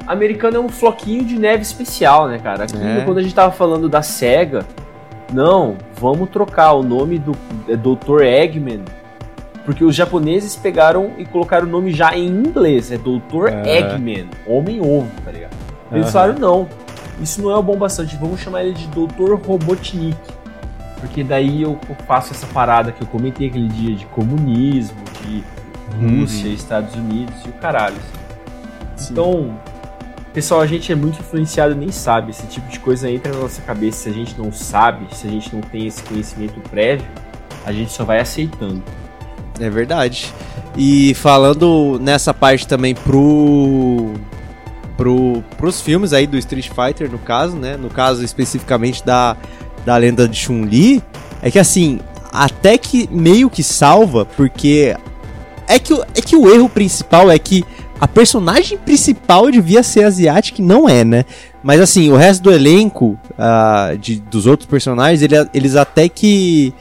[0.07, 2.63] americano é um floquinho de neve especial, né, cara?
[2.63, 3.03] Aqui, É.
[3.05, 4.65] quando a gente tava falando da SEGA,
[5.31, 7.33] não, vamos trocar o nome do
[7.69, 8.23] é Dr.
[8.23, 8.81] Eggman.
[9.65, 12.91] Porque os japoneses pegaram e colocaram o nome já em inglês.
[12.91, 13.49] É Dr.
[13.63, 13.77] É.
[13.77, 15.51] Eggman, Homem-Ovo, tá ligado?
[15.91, 16.69] Eles falaram, não,
[17.22, 19.34] isso não é o bom bastante, vamos chamar ele de Dr.
[19.45, 20.18] Robotnik.
[20.99, 25.43] Porque daí eu faço essa parada que eu comentei aquele dia de comunismo, de
[25.99, 26.53] Rússia, Uhum.
[26.53, 27.97] Estados Unidos e o caralho.
[29.09, 29.57] Então,
[30.34, 32.31] pessoal, a gente é muito influenciado nem sabe.
[32.31, 34.03] Esse tipo de coisa entra na nossa cabeça.
[34.03, 37.05] Se a gente não sabe, se a gente não tem esse conhecimento prévio,
[37.65, 38.81] a gente só vai aceitando.
[39.59, 40.34] É verdade.
[40.77, 44.13] E falando nessa parte também pro,
[45.01, 47.75] pro pros filmes aí do Street Fighter, no caso, né?
[47.75, 49.35] No caso especificamente da,
[49.83, 51.01] da lenda de Chun-Li,
[51.41, 51.99] é que assim,
[52.31, 54.95] até que meio que salva, porque
[55.67, 57.63] é que, é que o erro principal é que
[57.99, 61.25] a personagem principal devia ser asiática e não é, né?
[61.63, 66.73] Mas assim, o resto do elenco ah, de, dos outros personagens, ele- eles até que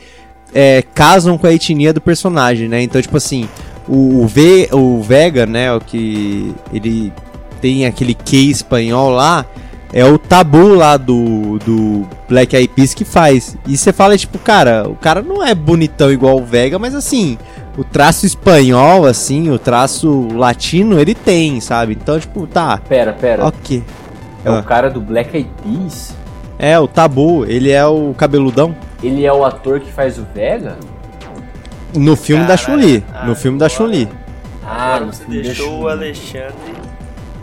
[0.54, 2.82] é, casam com a etnia do personagem, né?
[2.82, 3.48] Então, tipo assim,
[3.88, 5.72] o, o, v, o Vega, né?
[5.72, 7.12] O que ele
[7.60, 9.44] tem aquele Q espanhol lá,
[9.92, 13.56] é o tabu lá do, do Black Eyed Peas que faz.
[13.66, 17.36] E você fala, tipo, cara, o cara não é bonitão igual o Vega, mas assim,
[17.76, 21.94] o traço espanhol, assim, o traço latino, ele tem, sabe?
[22.00, 23.44] Então, tipo, tá, Pera, pera.
[23.46, 23.82] ok.
[24.44, 24.58] É Ah.
[24.58, 26.14] o cara do Black Eyed Peas?
[26.58, 28.74] É, o tabu, ele é o cabeludão.
[29.02, 30.76] Ele é o ator que faz o Vega?
[31.94, 33.04] No filme da Caralho, Chun-Li.
[33.12, 34.08] ah, No filme da agora- Chun-Li.
[34.64, 35.90] Ah, Agora no você da deixou o Chun-Li.
[35.90, 36.79] Alexandre.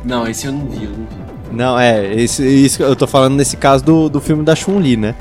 [0.07, 1.27] Não, esse eu não vi, eu não vi.
[1.51, 5.15] Não, é, isso que eu tô falando nesse caso do, do filme da Chun-Li, né?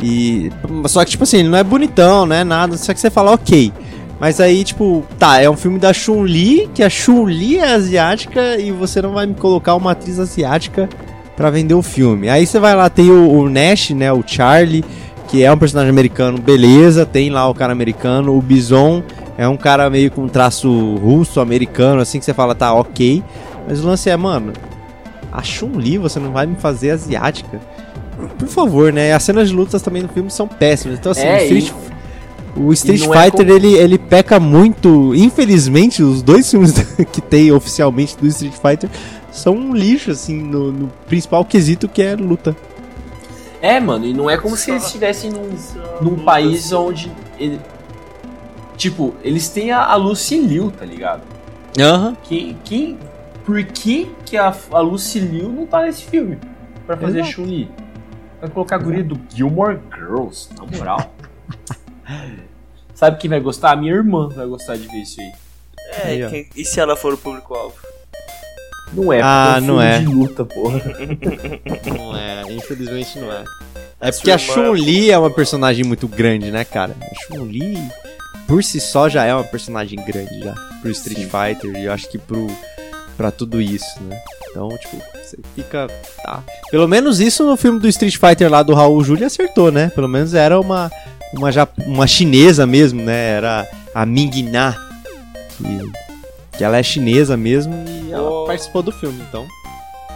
[0.00, 0.50] E.
[0.86, 2.44] Só que, tipo assim, ele não é bonitão, né?
[2.44, 3.72] Nada, só que você fala, ok.
[4.18, 8.70] Mas aí, tipo, tá, é um filme da Chun-Li, que a Chun-Li é asiática e
[8.70, 10.88] você não vai me colocar uma atriz asiática
[11.36, 12.28] pra vender o filme.
[12.28, 14.10] Aí você vai lá, tem o, o Nash, né?
[14.12, 14.84] O Charlie,
[15.28, 18.36] que é um personagem americano, beleza, tem lá o cara americano.
[18.36, 19.02] O Bison
[19.36, 23.22] é um cara meio com traço russo, americano, assim, que você fala, tá, ok.
[23.66, 24.52] Mas o lance é, mano,
[25.32, 27.60] a Chun-Li você não vai me fazer asiática.
[28.38, 29.12] Por favor, né?
[29.12, 30.98] As cenas de lutas também no filme são péssimas.
[30.98, 31.72] Então, assim, É, o Street,
[32.56, 35.14] o Street é Fighter, como- ele, ele peca muito.
[35.14, 36.72] Infelizmente, os dois filmes
[37.12, 38.88] que tem oficialmente do Street Fighter
[39.30, 42.56] são um lixo, assim, no, no principal quesito que é luta.
[43.60, 45.50] É, mano, e não é como se eles estivessem num,
[46.00, 47.10] num país onde.
[47.38, 47.60] ele-
[48.76, 51.22] tipo, eles têm a, a Lucy Liu, tá ligado?
[51.78, 52.16] Aham.
[52.22, 52.96] Que, que,
[53.46, 56.36] por que, que a, a Lucy Liu não tá nesse filme?
[56.84, 57.34] Pra fazer Exato.
[57.36, 57.70] Chun-Li?
[58.40, 61.14] Vai colocar a guria do Gilmore Girls, na moral.
[62.94, 63.72] Sabe quem vai gostar?
[63.72, 65.32] A minha irmã vai gostar de ver isso aí.
[66.18, 67.76] É, Aí, e se ela for o público-alvo?
[68.92, 69.98] Não é, Ah, porque é um não filme é.
[69.98, 70.80] de luta, porra.
[71.98, 73.44] Não é, infelizmente não é.
[74.00, 76.94] É porque a Chun-Li é uma personagem muito grande, né, cara?
[77.00, 77.76] A Chun-Li,
[78.46, 80.54] por si só, já é uma personagem grande já.
[80.80, 81.28] Pro Street Sim.
[81.28, 82.46] Fighter e eu acho que pro,
[83.16, 84.18] pra tudo isso, né?
[84.50, 85.88] Então, tipo, você fica.
[86.22, 86.42] Tá.
[86.70, 89.90] Pelo menos isso no filme do Street Fighter lá do Raul Júlia acertou, né?
[89.94, 90.90] Pelo menos era uma,
[91.32, 93.30] uma, jap- uma chinesa mesmo, né?
[93.32, 94.74] Era a Ming Na.
[95.58, 98.44] Que, que ela é chinesa mesmo e ela Oh.
[98.46, 99.46] participou do filme, então.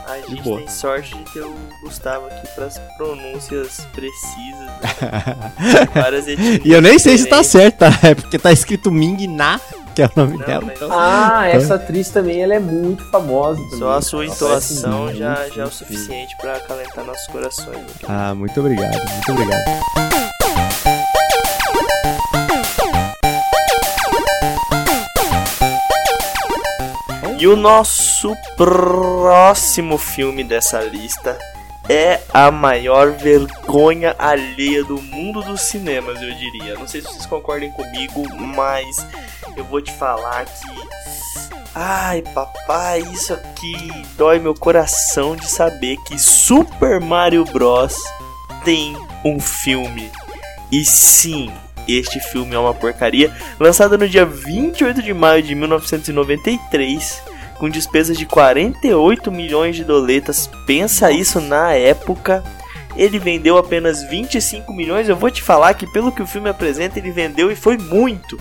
[0.07, 0.59] A gente boa.
[0.59, 1.55] tem sorte de ter o
[1.85, 4.71] Gustavo aqui pras pronúncias precisas.
[6.37, 6.61] né?
[6.65, 7.91] E eu nem sei se tá certo, tá?
[8.03, 9.61] É porque tá escrito Ming Na,
[9.95, 10.73] que é o nome Não, dela.
[10.75, 10.89] Então...
[10.93, 13.79] Ah, essa atriz também, ela é muito famosa também.
[13.79, 17.77] Só a sua entoação já, já é o suficiente pra acalentar nossos corações.
[17.77, 18.07] aqui.
[18.09, 19.65] Ah, muito obrigado, muito obrigado.
[27.39, 31.39] E o nosso próximo filme dessa lista
[31.91, 36.75] é a maior vergonha alheia do mundo dos cinemas, eu diria.
[36.75, 39.05] Não sei se vocês concordem comigo, mas
[39.57, 40.91] eu vou te falar que
[41.75, 43.77] Ai, papai, isso aqui
[44.17, 47.97] dói meu coração de saber que Super Mario Bros.
[48.65, 50.11] tem um filme.
[50.71, 51.53] E sim,
[51.89, 53.33] este filme é uma porcaria.
[53.59, 57.23] Lançado no dia 28 de maio de 1993,
[57.61, 60.51] com despesas de 48 milhões de doletas.
[60.67, 62.43] Pensa isso na época.
[62.97, 65.09] Ele vendeu apenas 25 milhões.
[65.09, 68.39] Eu vou te falar que, pelo que o filme apresenta, ele vendeu e foi muito.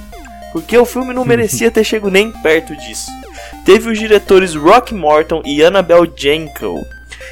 [0.54, 3.12] Porque o filme não merecia ter chegado nem perto disso.
[3.66, 6.78] Teve os diretores Rock Morton e Annabelle Jankel.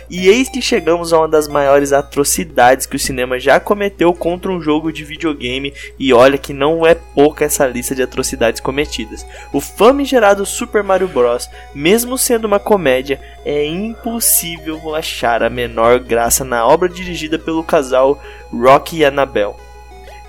[0.10, 4.50] E eis que chegamos a uma das maiores atrocidades que o cinema já cometeu contra
[4.50, 9.26] um jogo de videogame, e olha que não é pouca essa lista de atrocidades cometidas.
[9.52, 16.46] O famigerado Super Mario Bros., mesmo sendo uma comédia, é impossível achar a menor graça
[16.46, 19.56] na obra dirigida pelo casal Rock e Annabelle,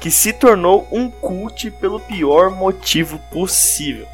[0.01, 4.09] que se tornou um cult pelo pior motivo possível.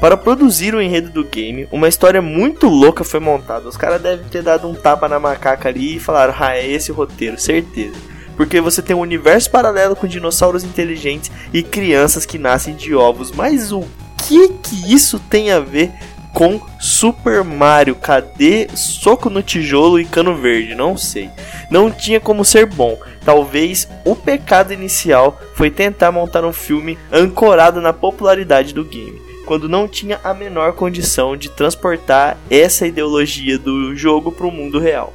[0.00, 3.68] Para produzir o enredo do game, uma história muito louca foi montada.
[3.68, 6.90] Os caras devem ter dado um tapa na macaca ali e falaram: Ah, é esse
[6.90, 7.96] o roteiro, certeza.
[8.34, 13.30] Porque você tem um universo paralelo com dinossauros inteligentes e crianças que nascem de ovos.
[13.30, 13.84] Mas o
[14.26, 15.92] que que isso tem a ver
[16.32, 17.94] com Super Mario?
[17.94, 20.74] Cadê soco no tijolo e cano verde?
[20.74, 21.28] Não sei.
[21.70, 22.98] Não tinha como ser bom.
[23.22, 29.68] Talvez o pecado inicial foi tentar montar um filme ancorado na popularidade do game quando
[29.68, 35.12] não tinha a menor condição de transportar essa ideologia do jogo para o mundo real.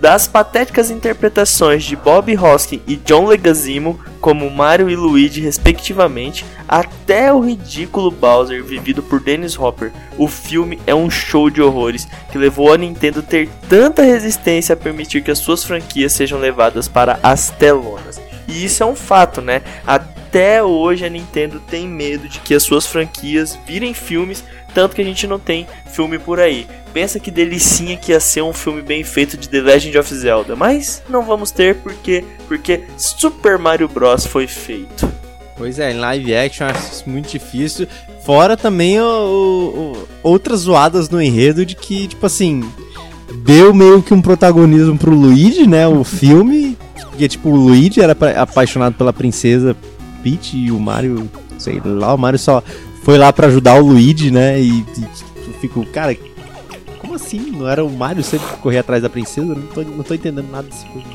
[0.00, 7.30] Das patéticas interpretações de Bob Hoskin e John Leguizamo como Mario e Luigi respectivamente, até
[7.30, 12.38] o ridículo Bowser vivido por Dennis Hopper, o filme é um show de horrores que
[12.38, 17.18] levou a Nintendo ter tanta resistência a permitir que as suas franquias sejam levadas para
[17.22, 18.18] as telonas.
[18.48, 19.60] E isso é um fato, né?
[19.86, 20.13] Até
[20.62, 24.42] hoje a Nintendo tem medo de que as suas franquias virem filmes,
[24.74, 26.66] tanto que a gente não tem filme por aí.
[26.92, 30.56] Pensa que delicinha que ia ser um filme bem feito de The Legend of Zelda,
[30.56, 35.08] mas não vamos ter porque porque Super Mario Bros foi feito.
[35.56, 37.86] Pois é, em live action acho isso muito difícil.
[38.24, 42.64] Fora também o, o, outras zoadas no enredo de que, tipo assim,
[43.44, 45.86] deu meio que um protagonismo pro Luigi, né?
[45.86, 46.76] O filme.
[47.10, 49.76] Porque, tipo, o Luigi era apaixonado pela princesa
[50.24, 52.62] Peach e o Mario, sei lá, o Mario só
[53.02, 54.58] foi lá para ajudar o Luigi, né?
[54.58, 55.06] E, e
[55.46, 56.16] eu fico, cara,
[56.98, 57.50] como assim?
[57.50, 59.46] Não era o Mario sempre correr atrás da princesa?
[59.46, 61.06] Não tô, não tô entendendo nada desse coisa.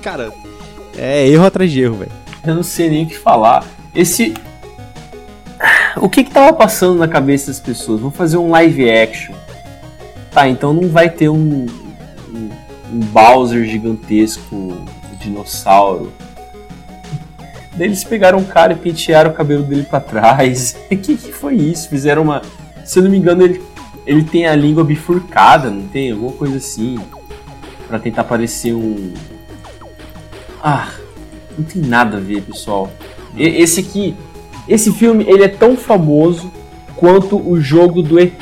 [0.00, 0.32] Cara,
[0.96, 2.12] é erro atrás de erro, velho.
[2.46, 3.64] Eu não sei nem o que falar.
[3.92, 4.32] Esse.
[5.96, 8.00] O que que tava passando na cabeça das pessoas?
[8.00, 9.34] Vamos fazer um live action.
[10.30, 11.66] Tá, então não vai ter um,
[12.28, 12.50] um,
[12.92, 14.84] um Bowser gigantesco, um
[15.18, 16.12] dinossauro.
[17.76, 20.76] Daí eles pegaram um cara e pentearam o cabelo dele para trás.
[20.86, 21.88] O que, que foi isso?
[21.88, 22.42] Fizeram uma.
[22.84, 23.62] Se eu não me engano, ele,
[24.06, 26.12] ele tem a língua bifurcada, não tem?
[26.12, 26.98] Alguma coisa assim.
[27.86, 29.12] para tentar parecer um.
[30.62, 30.90] Ah,
[31.56, 32.90] não tem nada a ver, pessoal.
[33.36, 34.16] Esse aqui.
[34.66, 36.50] Esse filme ele é tão famoso
[36.96, 38.40] quanto o jogo do ET.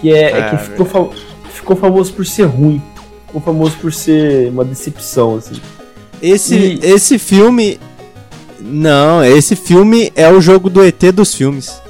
[0.00, 1.12] Que é, é, é que ficou,
[1.50, 2.80] ficou famoso por ser ruim.
[3.26, 5.60] Ficou famoso por ser uma decepção, assim.
[6.22, 6.78] Esse, e...
[6.82, 7.80] esse filme.
[8.66, 11.82] Não, esse filme é o jogo do ET dos filmes.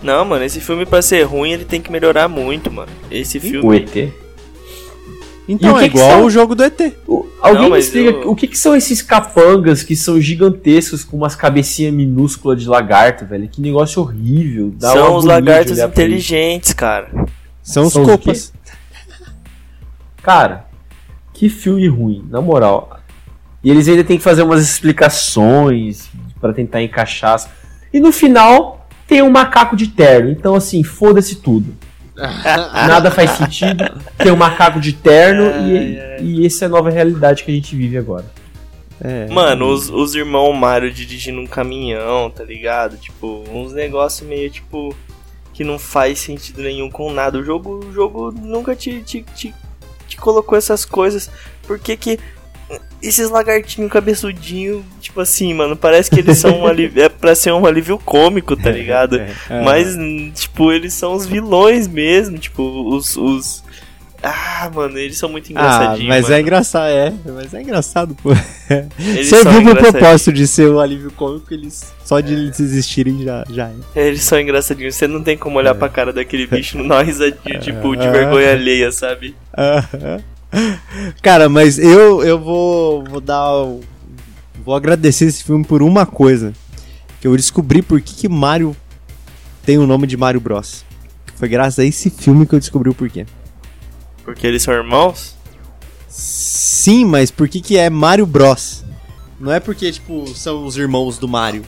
[0.00, 2.92] Não, mano, esse filme pra ser ruim ele tem que melhorar muito, mano.
[3.10, 3.66] Esse filme.
[3.66, 4.12] O ET?
[5.48, 6.24] Então é igual são...
[6.24, 6.80] o jogo do ET.
[7.04, 8.30] O, alguém Não, me explica eu...
[8.30, 13.26] o que, que, são esses capangas que são gigantescos com umas cabecinhas minúsculas de lagarto,
[13.26, 13.48] velho?
[13.48, 14.72] Que negócio horrível.
[14.78, 17.10] Dá são os lagartos inteligentes, cara.
[17.60, 18.52] São, são os copas.
[20.22, 20.66] Cara,
[21.32, 23.00] que filme ruim, na moral.
[23.64, 27.40] E eles ainda têm que fazer umas explicações para tentar encaixar.
[27.92, 30.30] E no final tem um macaco de terno.
[30.30, 31.74] Então, assim, foda-se tudo.
[32.14, 33.84] Nada faz sentido.
[34.18, 37.74] Tem um macaco de terno e, e essa é a nova realidade que a gente
[37.74, 38.26] vive agora.
[39.00, 39.26] É.
[39.28, 42.96] Mano, os, os irmãos Mario dirigindo um caminhão, tá ligado?
[42.96, 44.94] Tipo, uns negócios meio tipo.
[45.52, 47.38] que não faz sentido nenhum com nada.
[47.38, 49.54] O jogo, o jogo nunca te, te, te,
[50.06, 51.30] te colocou essas coisas.
[51.66, 52.18] Por que que
[53.02, 57.52] esses lagartinhos cabeçudinhos, tipo assim, mano, parece que eles são um alívio, é pra ser
[57.52, 59.16] um alívio cômico, tá ligado?
[59.16, 59.96] É, é, Mas,
[60.34, 63.62] tipo, eles são os vilões mesmo, tipo, os, os...
[64.22, 66.06] Ah, mano, eles são muito engraçadinhos.
[66.06, 66.34] Ah, mas mano.
[66.34, 67.12] é engraçado, é.
[67.26, 68.30] Mas é engraçado, pô.
[68.32, 73.44] Você viu o propósito de ser um alívio cômico, eles só de eles existirem já,
[73.50, 74.06] já é.
[74.06, 74.94] Eles são engraçadinhos.
[74.94, 75.78] Você não tem como olhar é.
[75.78, 79.36] pra cara daquele bicho não dar uma risadinha, tipo, de vergonha alheia, sabe?
[79.54, 80.22] Aham.
[81.22, 83.50] Cara, mas eu, eu vou, vou dar.
[84.64, 86.52] Vou agradecer esse filme por uma coisa.
[87.20, 88.76] Que eu descobri por que, que Mario
[89.64, 90.84] tem o nome de Mario Bros.
[91.36, 93.26] Foi graças a esse filme que eu descobri o porquê.
[94.24, 95.34] Porque eles são irmãos?
[96.08, 98.84] Sim, mas por que que é Mario Bros?
[99.40, 101.64] Não é porque, tipo, são os irmãos do Mario.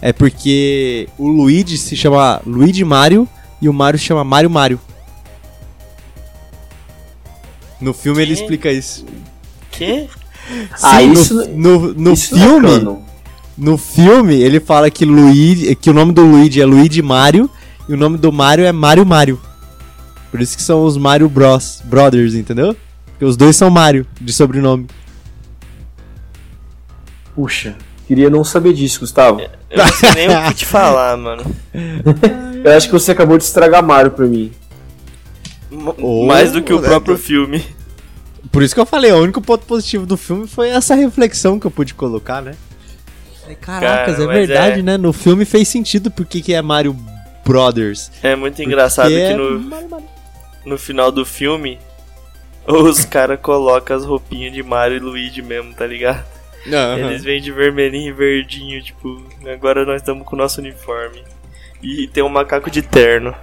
[0.00, 3.28] É porque o Luigi se chama Luigi Mario
[3.62, 4.80] e o Mario se chama Mario Mario.
[7.80, 8.40] No filme ele Que?
[8.40, 9.04] explica isso.
[9.70, 10.08] Que?
[10.82, 12.98] Ah, Sim, isso- no, no, no Isso não é filme, canon.
[13.56, 17.48] no filme ele fala que Luigi, que o nome do Luigi é Luigi Mario
[17.88, 19.40] e o nome do Mario é Mario Mario.
[20.30, 22.76] Por isso que são os Mario Bros, Brothers, entendeu?
[23.06, 24.86] Porque os dois são Mario de sobrenome.
[27.34, 27.74] Puxa,
[28.06, 29.40] queria não saber disso, Gustavo.
[29.40, 31.42] Eu não sei nem o que te falar, mano.
[32.64, 34.52] Eu acho que você acabou de estragar Mario pra mim.
[35.98, 37.64] Ou- Mais do que o né, próprio filme.
[38.52, 41.66] Por isso que eu falei, o único ponto positivo do filme foi essa reflexão que
[41.66, 42.54] eu pude colocar, né?
[43.60, 44.96] Caracas, Cara, é verdade, é- né?
[44.96, 46.96] No filme fez sentido porque que é Mario
[47.44, 48.10] Brothers.
[48.22, 50.02] É muito engraçado Porque que é no,
[50.64, 51.78] no final do filme
[52.66, 56.24] os caras colocam as roupinhas de Mario e Luigi mesmo, tá ligado?
[56.66, 57.10] Aham.
[57.10, 59.22] Eles vêm de vermelhinho e verdinho, tipo,
[59.52, 61.22] agora nós estamos com o nosso uniforme.
[61.82, 63.34] E tem um macaco de terno.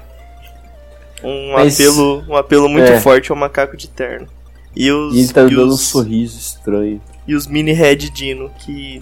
[1.24, 3.00] Um Mas- apelo, um apelo muito É.
[3.00, 4.28] forte ao macaco de terno.
[4.76, 7.02] E os, E ele tá e dando um os, sorriso estranho.
[7.28, 9.02] e os mini Red Dino, que.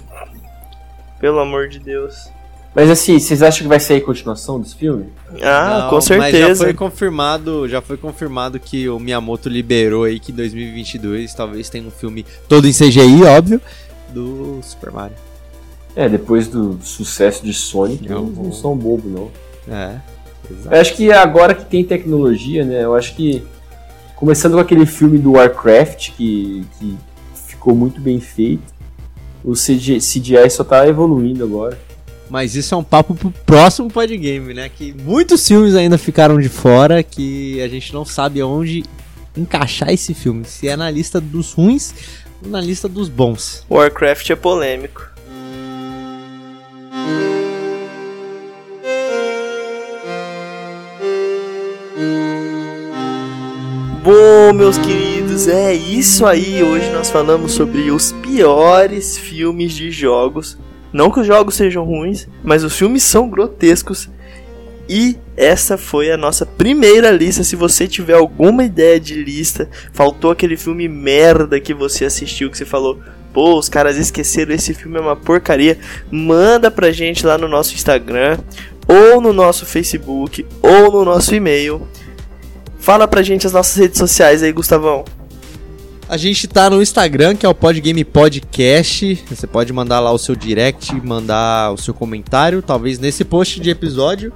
[1.19, 2.29] Pelo amor de Deus.
[2.73, 5.07] Mas assim, vocês acham que vai sair continuação desse filme?
[5.41, 6.63] Ah, Não, com Mas já certeza.
[6.65, 11.85] foi confirmado, já foi confirmado que o Miyamoto liberou aí que em 2022 talvez tenha
[11.85, 13.59] um filme todo em CGI, óbvio,
[14.13, 15.15] do Super Mario.
[15.95, 19.75] É, depois do sucesso de Sonic, Eu vou- não são bobo, não.
[19.75, 19.95] É.
[20.49, 20.75] Exato.
[20.75, 22.83] Eu acho que agora que tem tecnologia, né?
[22.83, 23.43] Eu acho que.
[24.15, 26.97] Começando com aquele filme do Warcraft, que, que
[27.47, 28.73] ficou muito bem feito.
[29.43, 31.79] O CG, CGI só tá evoluindo agora.
[32.29, 34.69] Mas isso é um papo pro próximo podgame, né?
[34.69, 38.83] Que muitos filmes ainda ficaram de fora, que a gente não sabe aonde
[39.35, 40.45] encaixar esse filme.
[40.45, 41.93] Se é na lista dos ruins
[42.43, 43.65] ou na lista dos bons.
[43.69, 45.09] Warcraft é polêmico.
[54.49, 56.63] Bom, meus queridos, é isso aí.
[56.63, 60.57] Hoje nós falamos sobre os piores filmes de jogos.
[60.91, 64.09] Não que os jogos sejam ruins, mas os filmes são grotescos.
[64.89, 67.43] E essa foi a nossa primeira lista.
[67.43, 72.57] Se você tiver alguma ideia de lista, faltou aquele filme merda que você assistiu, que
[72.57, 72.99] você falou,
[73.31, 75.77] pô, os caras esqueceram, esse filme é uma porcaria.
[76.09, 78.39] Manda pra gente lá no nosso Instagram,
[78.87, 81.87] ou no nosso Facebook, ou no nosso e-mail.
[82.79, 85.03] Fala pra gente as nossas redes sociais aí, Gustavão.
[86.07, 89.23] A gente tá no Instagram, que é o Podgame Podcast.
[89.29, 93.69] Você pode mandar lá o seu direct, mandar o seu comentário, talvez nesse post de
[93.69, 94.33] episódio,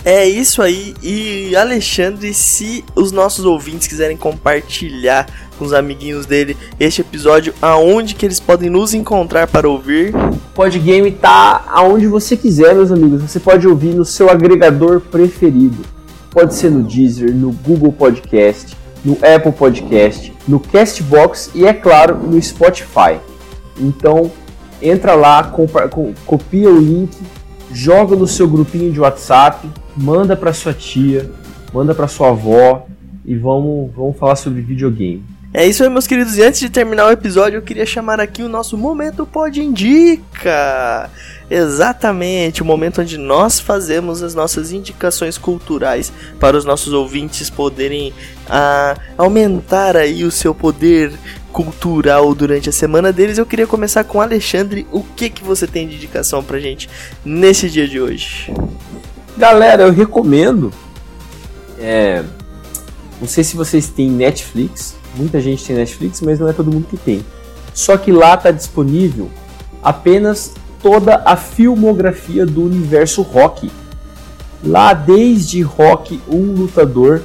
[0.05, 0.95] É isso aí.
[1.03, 5.27] E Alexandre, se os nossos ouvintes quiserem compartilhar
[5.59, 10.15] com os amiguinhos dele este episódio, aonde que eles podem nos encontrar para ouvir?
[10.55, 13.23] Podgame tá aonde você quiser, meus amigos.
[13.23, 15.85] Você pode ouvir no seu agregador preferido.
[16.31, 22.17] Pode ser no Deezer, no Google Podcast, no Apple Podcast, no Castbox e, é claro,
[22.17, 23.19] no Spotify.
[23.79, 24.31] Então,
[24.81, 25.53] entra lá,
[26.25, 27.17] copia o link,
[27.73, 29.69] joga no seu grupinho de WhatsApp,
[29.99, 31.31] manda para sua tia,
[31.73, 32.87] manda para sua avó
[33.25, 35.25] e vamos, vamos falar sobre videogame.
[35.53, 36.37] É isso aí, meus queridos.
[36.37, 41.11] E antes de terminar o episódio, eu queria chamar aqui o nosso Momento Pode Indica.
[41.51, 48.13] Exatamente, o momento onde nós fazemos as nossas indicações culturais para os nossos ouvintes poderem
[48.47, 51.11] ah, aumentar aí o seu poder
[51.51, 53.39] cultural durante a semana deles.
[53.39, 54.87] Eu queria começar com Alexandre.
[54.93, 56.91] O que que você tem de indicação pra gente
[57.25, 58.53] nesse dia de hoje?
[59.39, 60.73] Galera, eu recomendo.
[61.79, 62.25] É,
[63.21, 64.97] não sei se vocês têm Netflix.
[65.15, 67.25] Muita gente tem Netflix, mas não é todo mundo que tem.
[67.73, 69.31] Só que lá está disponível
[69.81, 73.71] apenas toda a filmografia do universo rock.
[74.65, 77.23] Lá desde Rock 1 Lutador,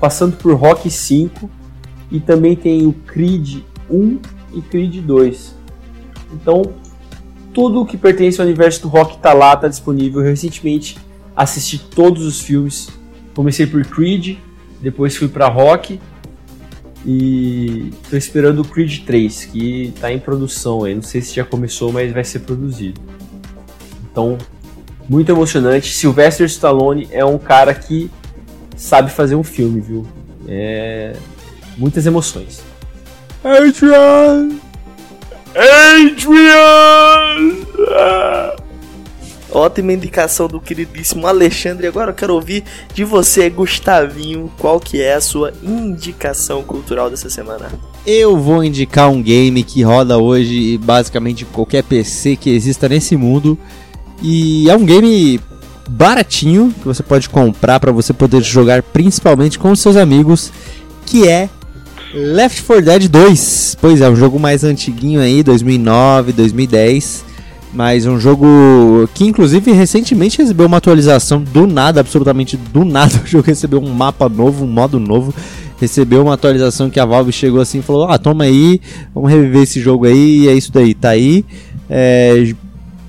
[0.00, 1.48] passando por Rock 5
[2.10, 4.18] e também tem o Creed 1
[4.54, 5.54] e Creed 2.
[6.32, 6.62] Então,
[7.52, 10.20] tudo o que pertence ao universo do rock tá lá, tá disponível.
[10.20, 10.98] Recentemente
[11.36, 12.88] assisti todos os filmes.
[13.34, 14.38] Comecei por Creed,
[14.80, 16.00] depois fui pra rock
[17.06, 20.94] e tô esperando o Creed 3, que tá em produção aí.
[20.94, 23.00] Não sei se já começou, mas vai ser produzido.
[24.10, 24.38] Então,
[25.08, 25.92] muito emocionante.
[25.92, 28.10] Sylvester Stallone é um cara que
[28.76, 30.06] sabe fazer um filme, viu?
[30.48, 31.14] É.
[31.76, 32.62] Muitas emoções.
[33.42, 34.50] Adrian!
[35.54, 36.54] Adrian!
[39.54, 41.86] Ótima indicação do queridíssimo Alexandre.
[41.86, 47.30] Agora eu quero ouvir de você, Gustavinho, qual que é a sua indicação cultural dessa
[47.30, 47.70] semana?
[48.04, 53.56] Eu vou indicar um game que roda hoje basicamente qualquer PC que exista nesse mundo.
[54.20, 55.40] E é um game
[55.88, 60.50] baratinho que você pode comprar para você poder jogar principalmente com seus amigos,
[61.06, 61.48] que é
[62.12, 63.76] Left 4 Dead 2.
[63.80, 67.33] Pois é, um jogo mais antiguinho aí, 2009, 2010
[67.74, 68.46] mas um jogo
[69.12, 73.14] que inclusive recentemente recebeu uma atualização do nada, absolutamente do nada.
[73.24, 75.34] O jogo recebeu um mapa novo, um modo novo.
[75.80, 78.80] Recebeu uma atualização que a Valve chegou assim e falou: Ah, toma aí,
[79.12, 81.44] vamos reviver esse jogo aí, e é isso daí, tá aí.
[81.90, 82.54] É,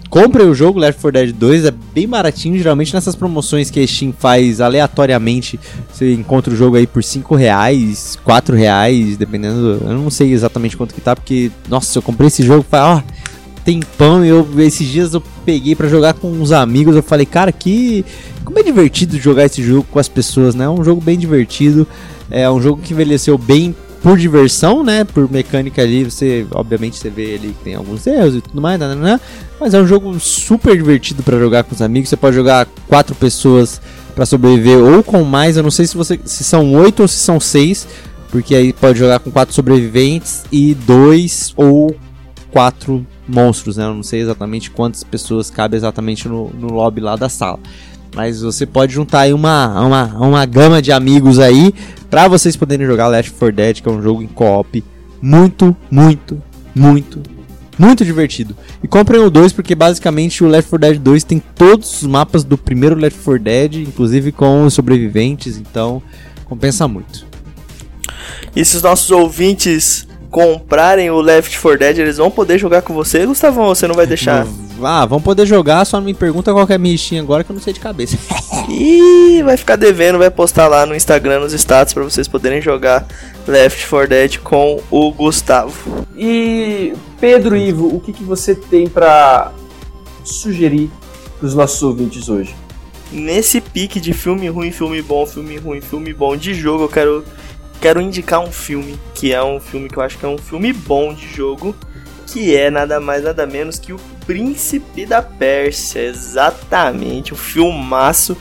[0.09, 2.57] compre o jogo Left 4 Dead 2, é bem baratinho.
[2.57, 5.59] Geralmente nessas promoções que a Steam faz aleatoriamente,
[5.91, 9.81] você encontra o jogo aí por 5 reais, 4 reais, dependendo.
[9.81, 13.01] Eu não sei exatamente quanto que tá, porque, nossa, eu comprei esse jogo, ó,
[13.65, 16.95] tempão e eu, esses dias eu peguei para jogar com uns amigos.
[16.95, 18.05] Eu falei, cara, que.
[18.45, 20.65] Como é divertido jogar esse jogo com as pessoas, né?
[20.65, 21.87] É um jogo bem divertido.
[22.29, 25.03] É um jogo que envelheceu bem por diversão, né?
[25.03, 28.79] Por mecânica ali, você, obviamente, você vê ali que tem alguns erros e tudo mais,
[28.79, 29.19] né, né, né?
[29.59, 32.09] mas é um jogo super divertido para jogar com os amigos.
[32.09, 33.81] Você pode jogar quatro pessoas
[34.13, 35.57] para sobreviver ou com mais.
[35.57, 37.87] Eu não sei se você se são oito ou se são seis,
[38.29, 41.95] porque aí pode jogar com quatro sobreviventes e dois ou
[42.55, 43.83] quatro monstros, né?
[43.83, 47.59] Eu não sei exatamente quantas pessoas cabe exatamente no, no lobby lá da sala.
[48.15, 51.73] Mas você pode juntar aí uma, uma, uma gama de amigos aí
[52.09, 54.81] para vocês poderem jogar Left 4 Dead, que é um jogo em co-op
[55.21, 56.41] muito, muito,
[56.73, 57.21] muito,
[57.77, 58.55] muito divertido.
[58.81, 62.45] E comprem o 2 porque basicamente o Left 4 Dead 2 tem todos os mapas
[62.45, 66.01] do primeiro Left 4 Dead, inclusive com os sobreviventes, então
[66.45, 67.27] compensa muito.
[68.55, 70.04] E se os nossos ouvintes
[70.35, 73.69] comprarem o Left 4 Dead, eles vão poder jogar com você, Gustavão?
[73.69, 74.45] Você não vai deixar?
[74.83, 77.49] Ah, vão poder jogar, só não me pergunta qual é a minha Steam agora que
[77.49, 78.17] eu não sei de cabeça.
[78.67, 83.07] Ih, vai ficar devendo, vai postar lá no Instagram, nos status, para vocês poderem jogar
[83.47, 86.05] Left 4 Dead com o Gustavo.
[86.13, 89.53] E Pedro Ivo, o que, que você tem para
[90.25, 90.91] sugerir
[91.39, 92.53] para os nossos ouvintes hoje?
[93.13, 97.23] Nesse pique de filme ruim, filme bom, filme ruim, filme bom de jogo, eu quero
[97.81, 100.73] quero indicar um filme, que é um filme que eu acho que é um filme
[100.73, 101.75] bom de jogo,
[102.27, 108.35] que é nada mais nada menos que o Príncipe da Pérsia, exatamente, um filmaço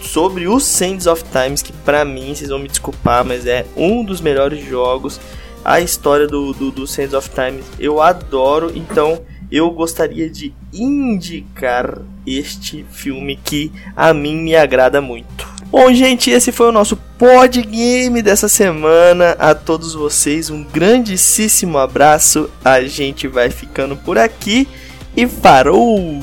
[0.00, 4.04] sobre o Sands of Times, que para mim, vocês vão me desculpar, mas é um
[4.04, 5.20] dos melhores jogos.
[5.64, 12.00] A história do, do, do Sands of Times eu adoro, então eu gostaria de indicar
[12.26, 15.46] este filme que a mim me agrada muito.
[15.70, 19.36] Bom, gente, esse foi o nosso pod game dessa semana.
[19.38, 22.48] A todos vocês, um grandíssimo abraço.
[22.64, 24.66] A gente vai ficando por aqui
[25.14, 26.20] e farou!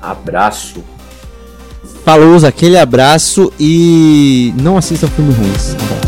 [0.00, 0.84] Abraço.
[2.04, 5.74] Falou, aquele abraço e não assistam filmes ruins.
[5.74, 6.03] Tá bom.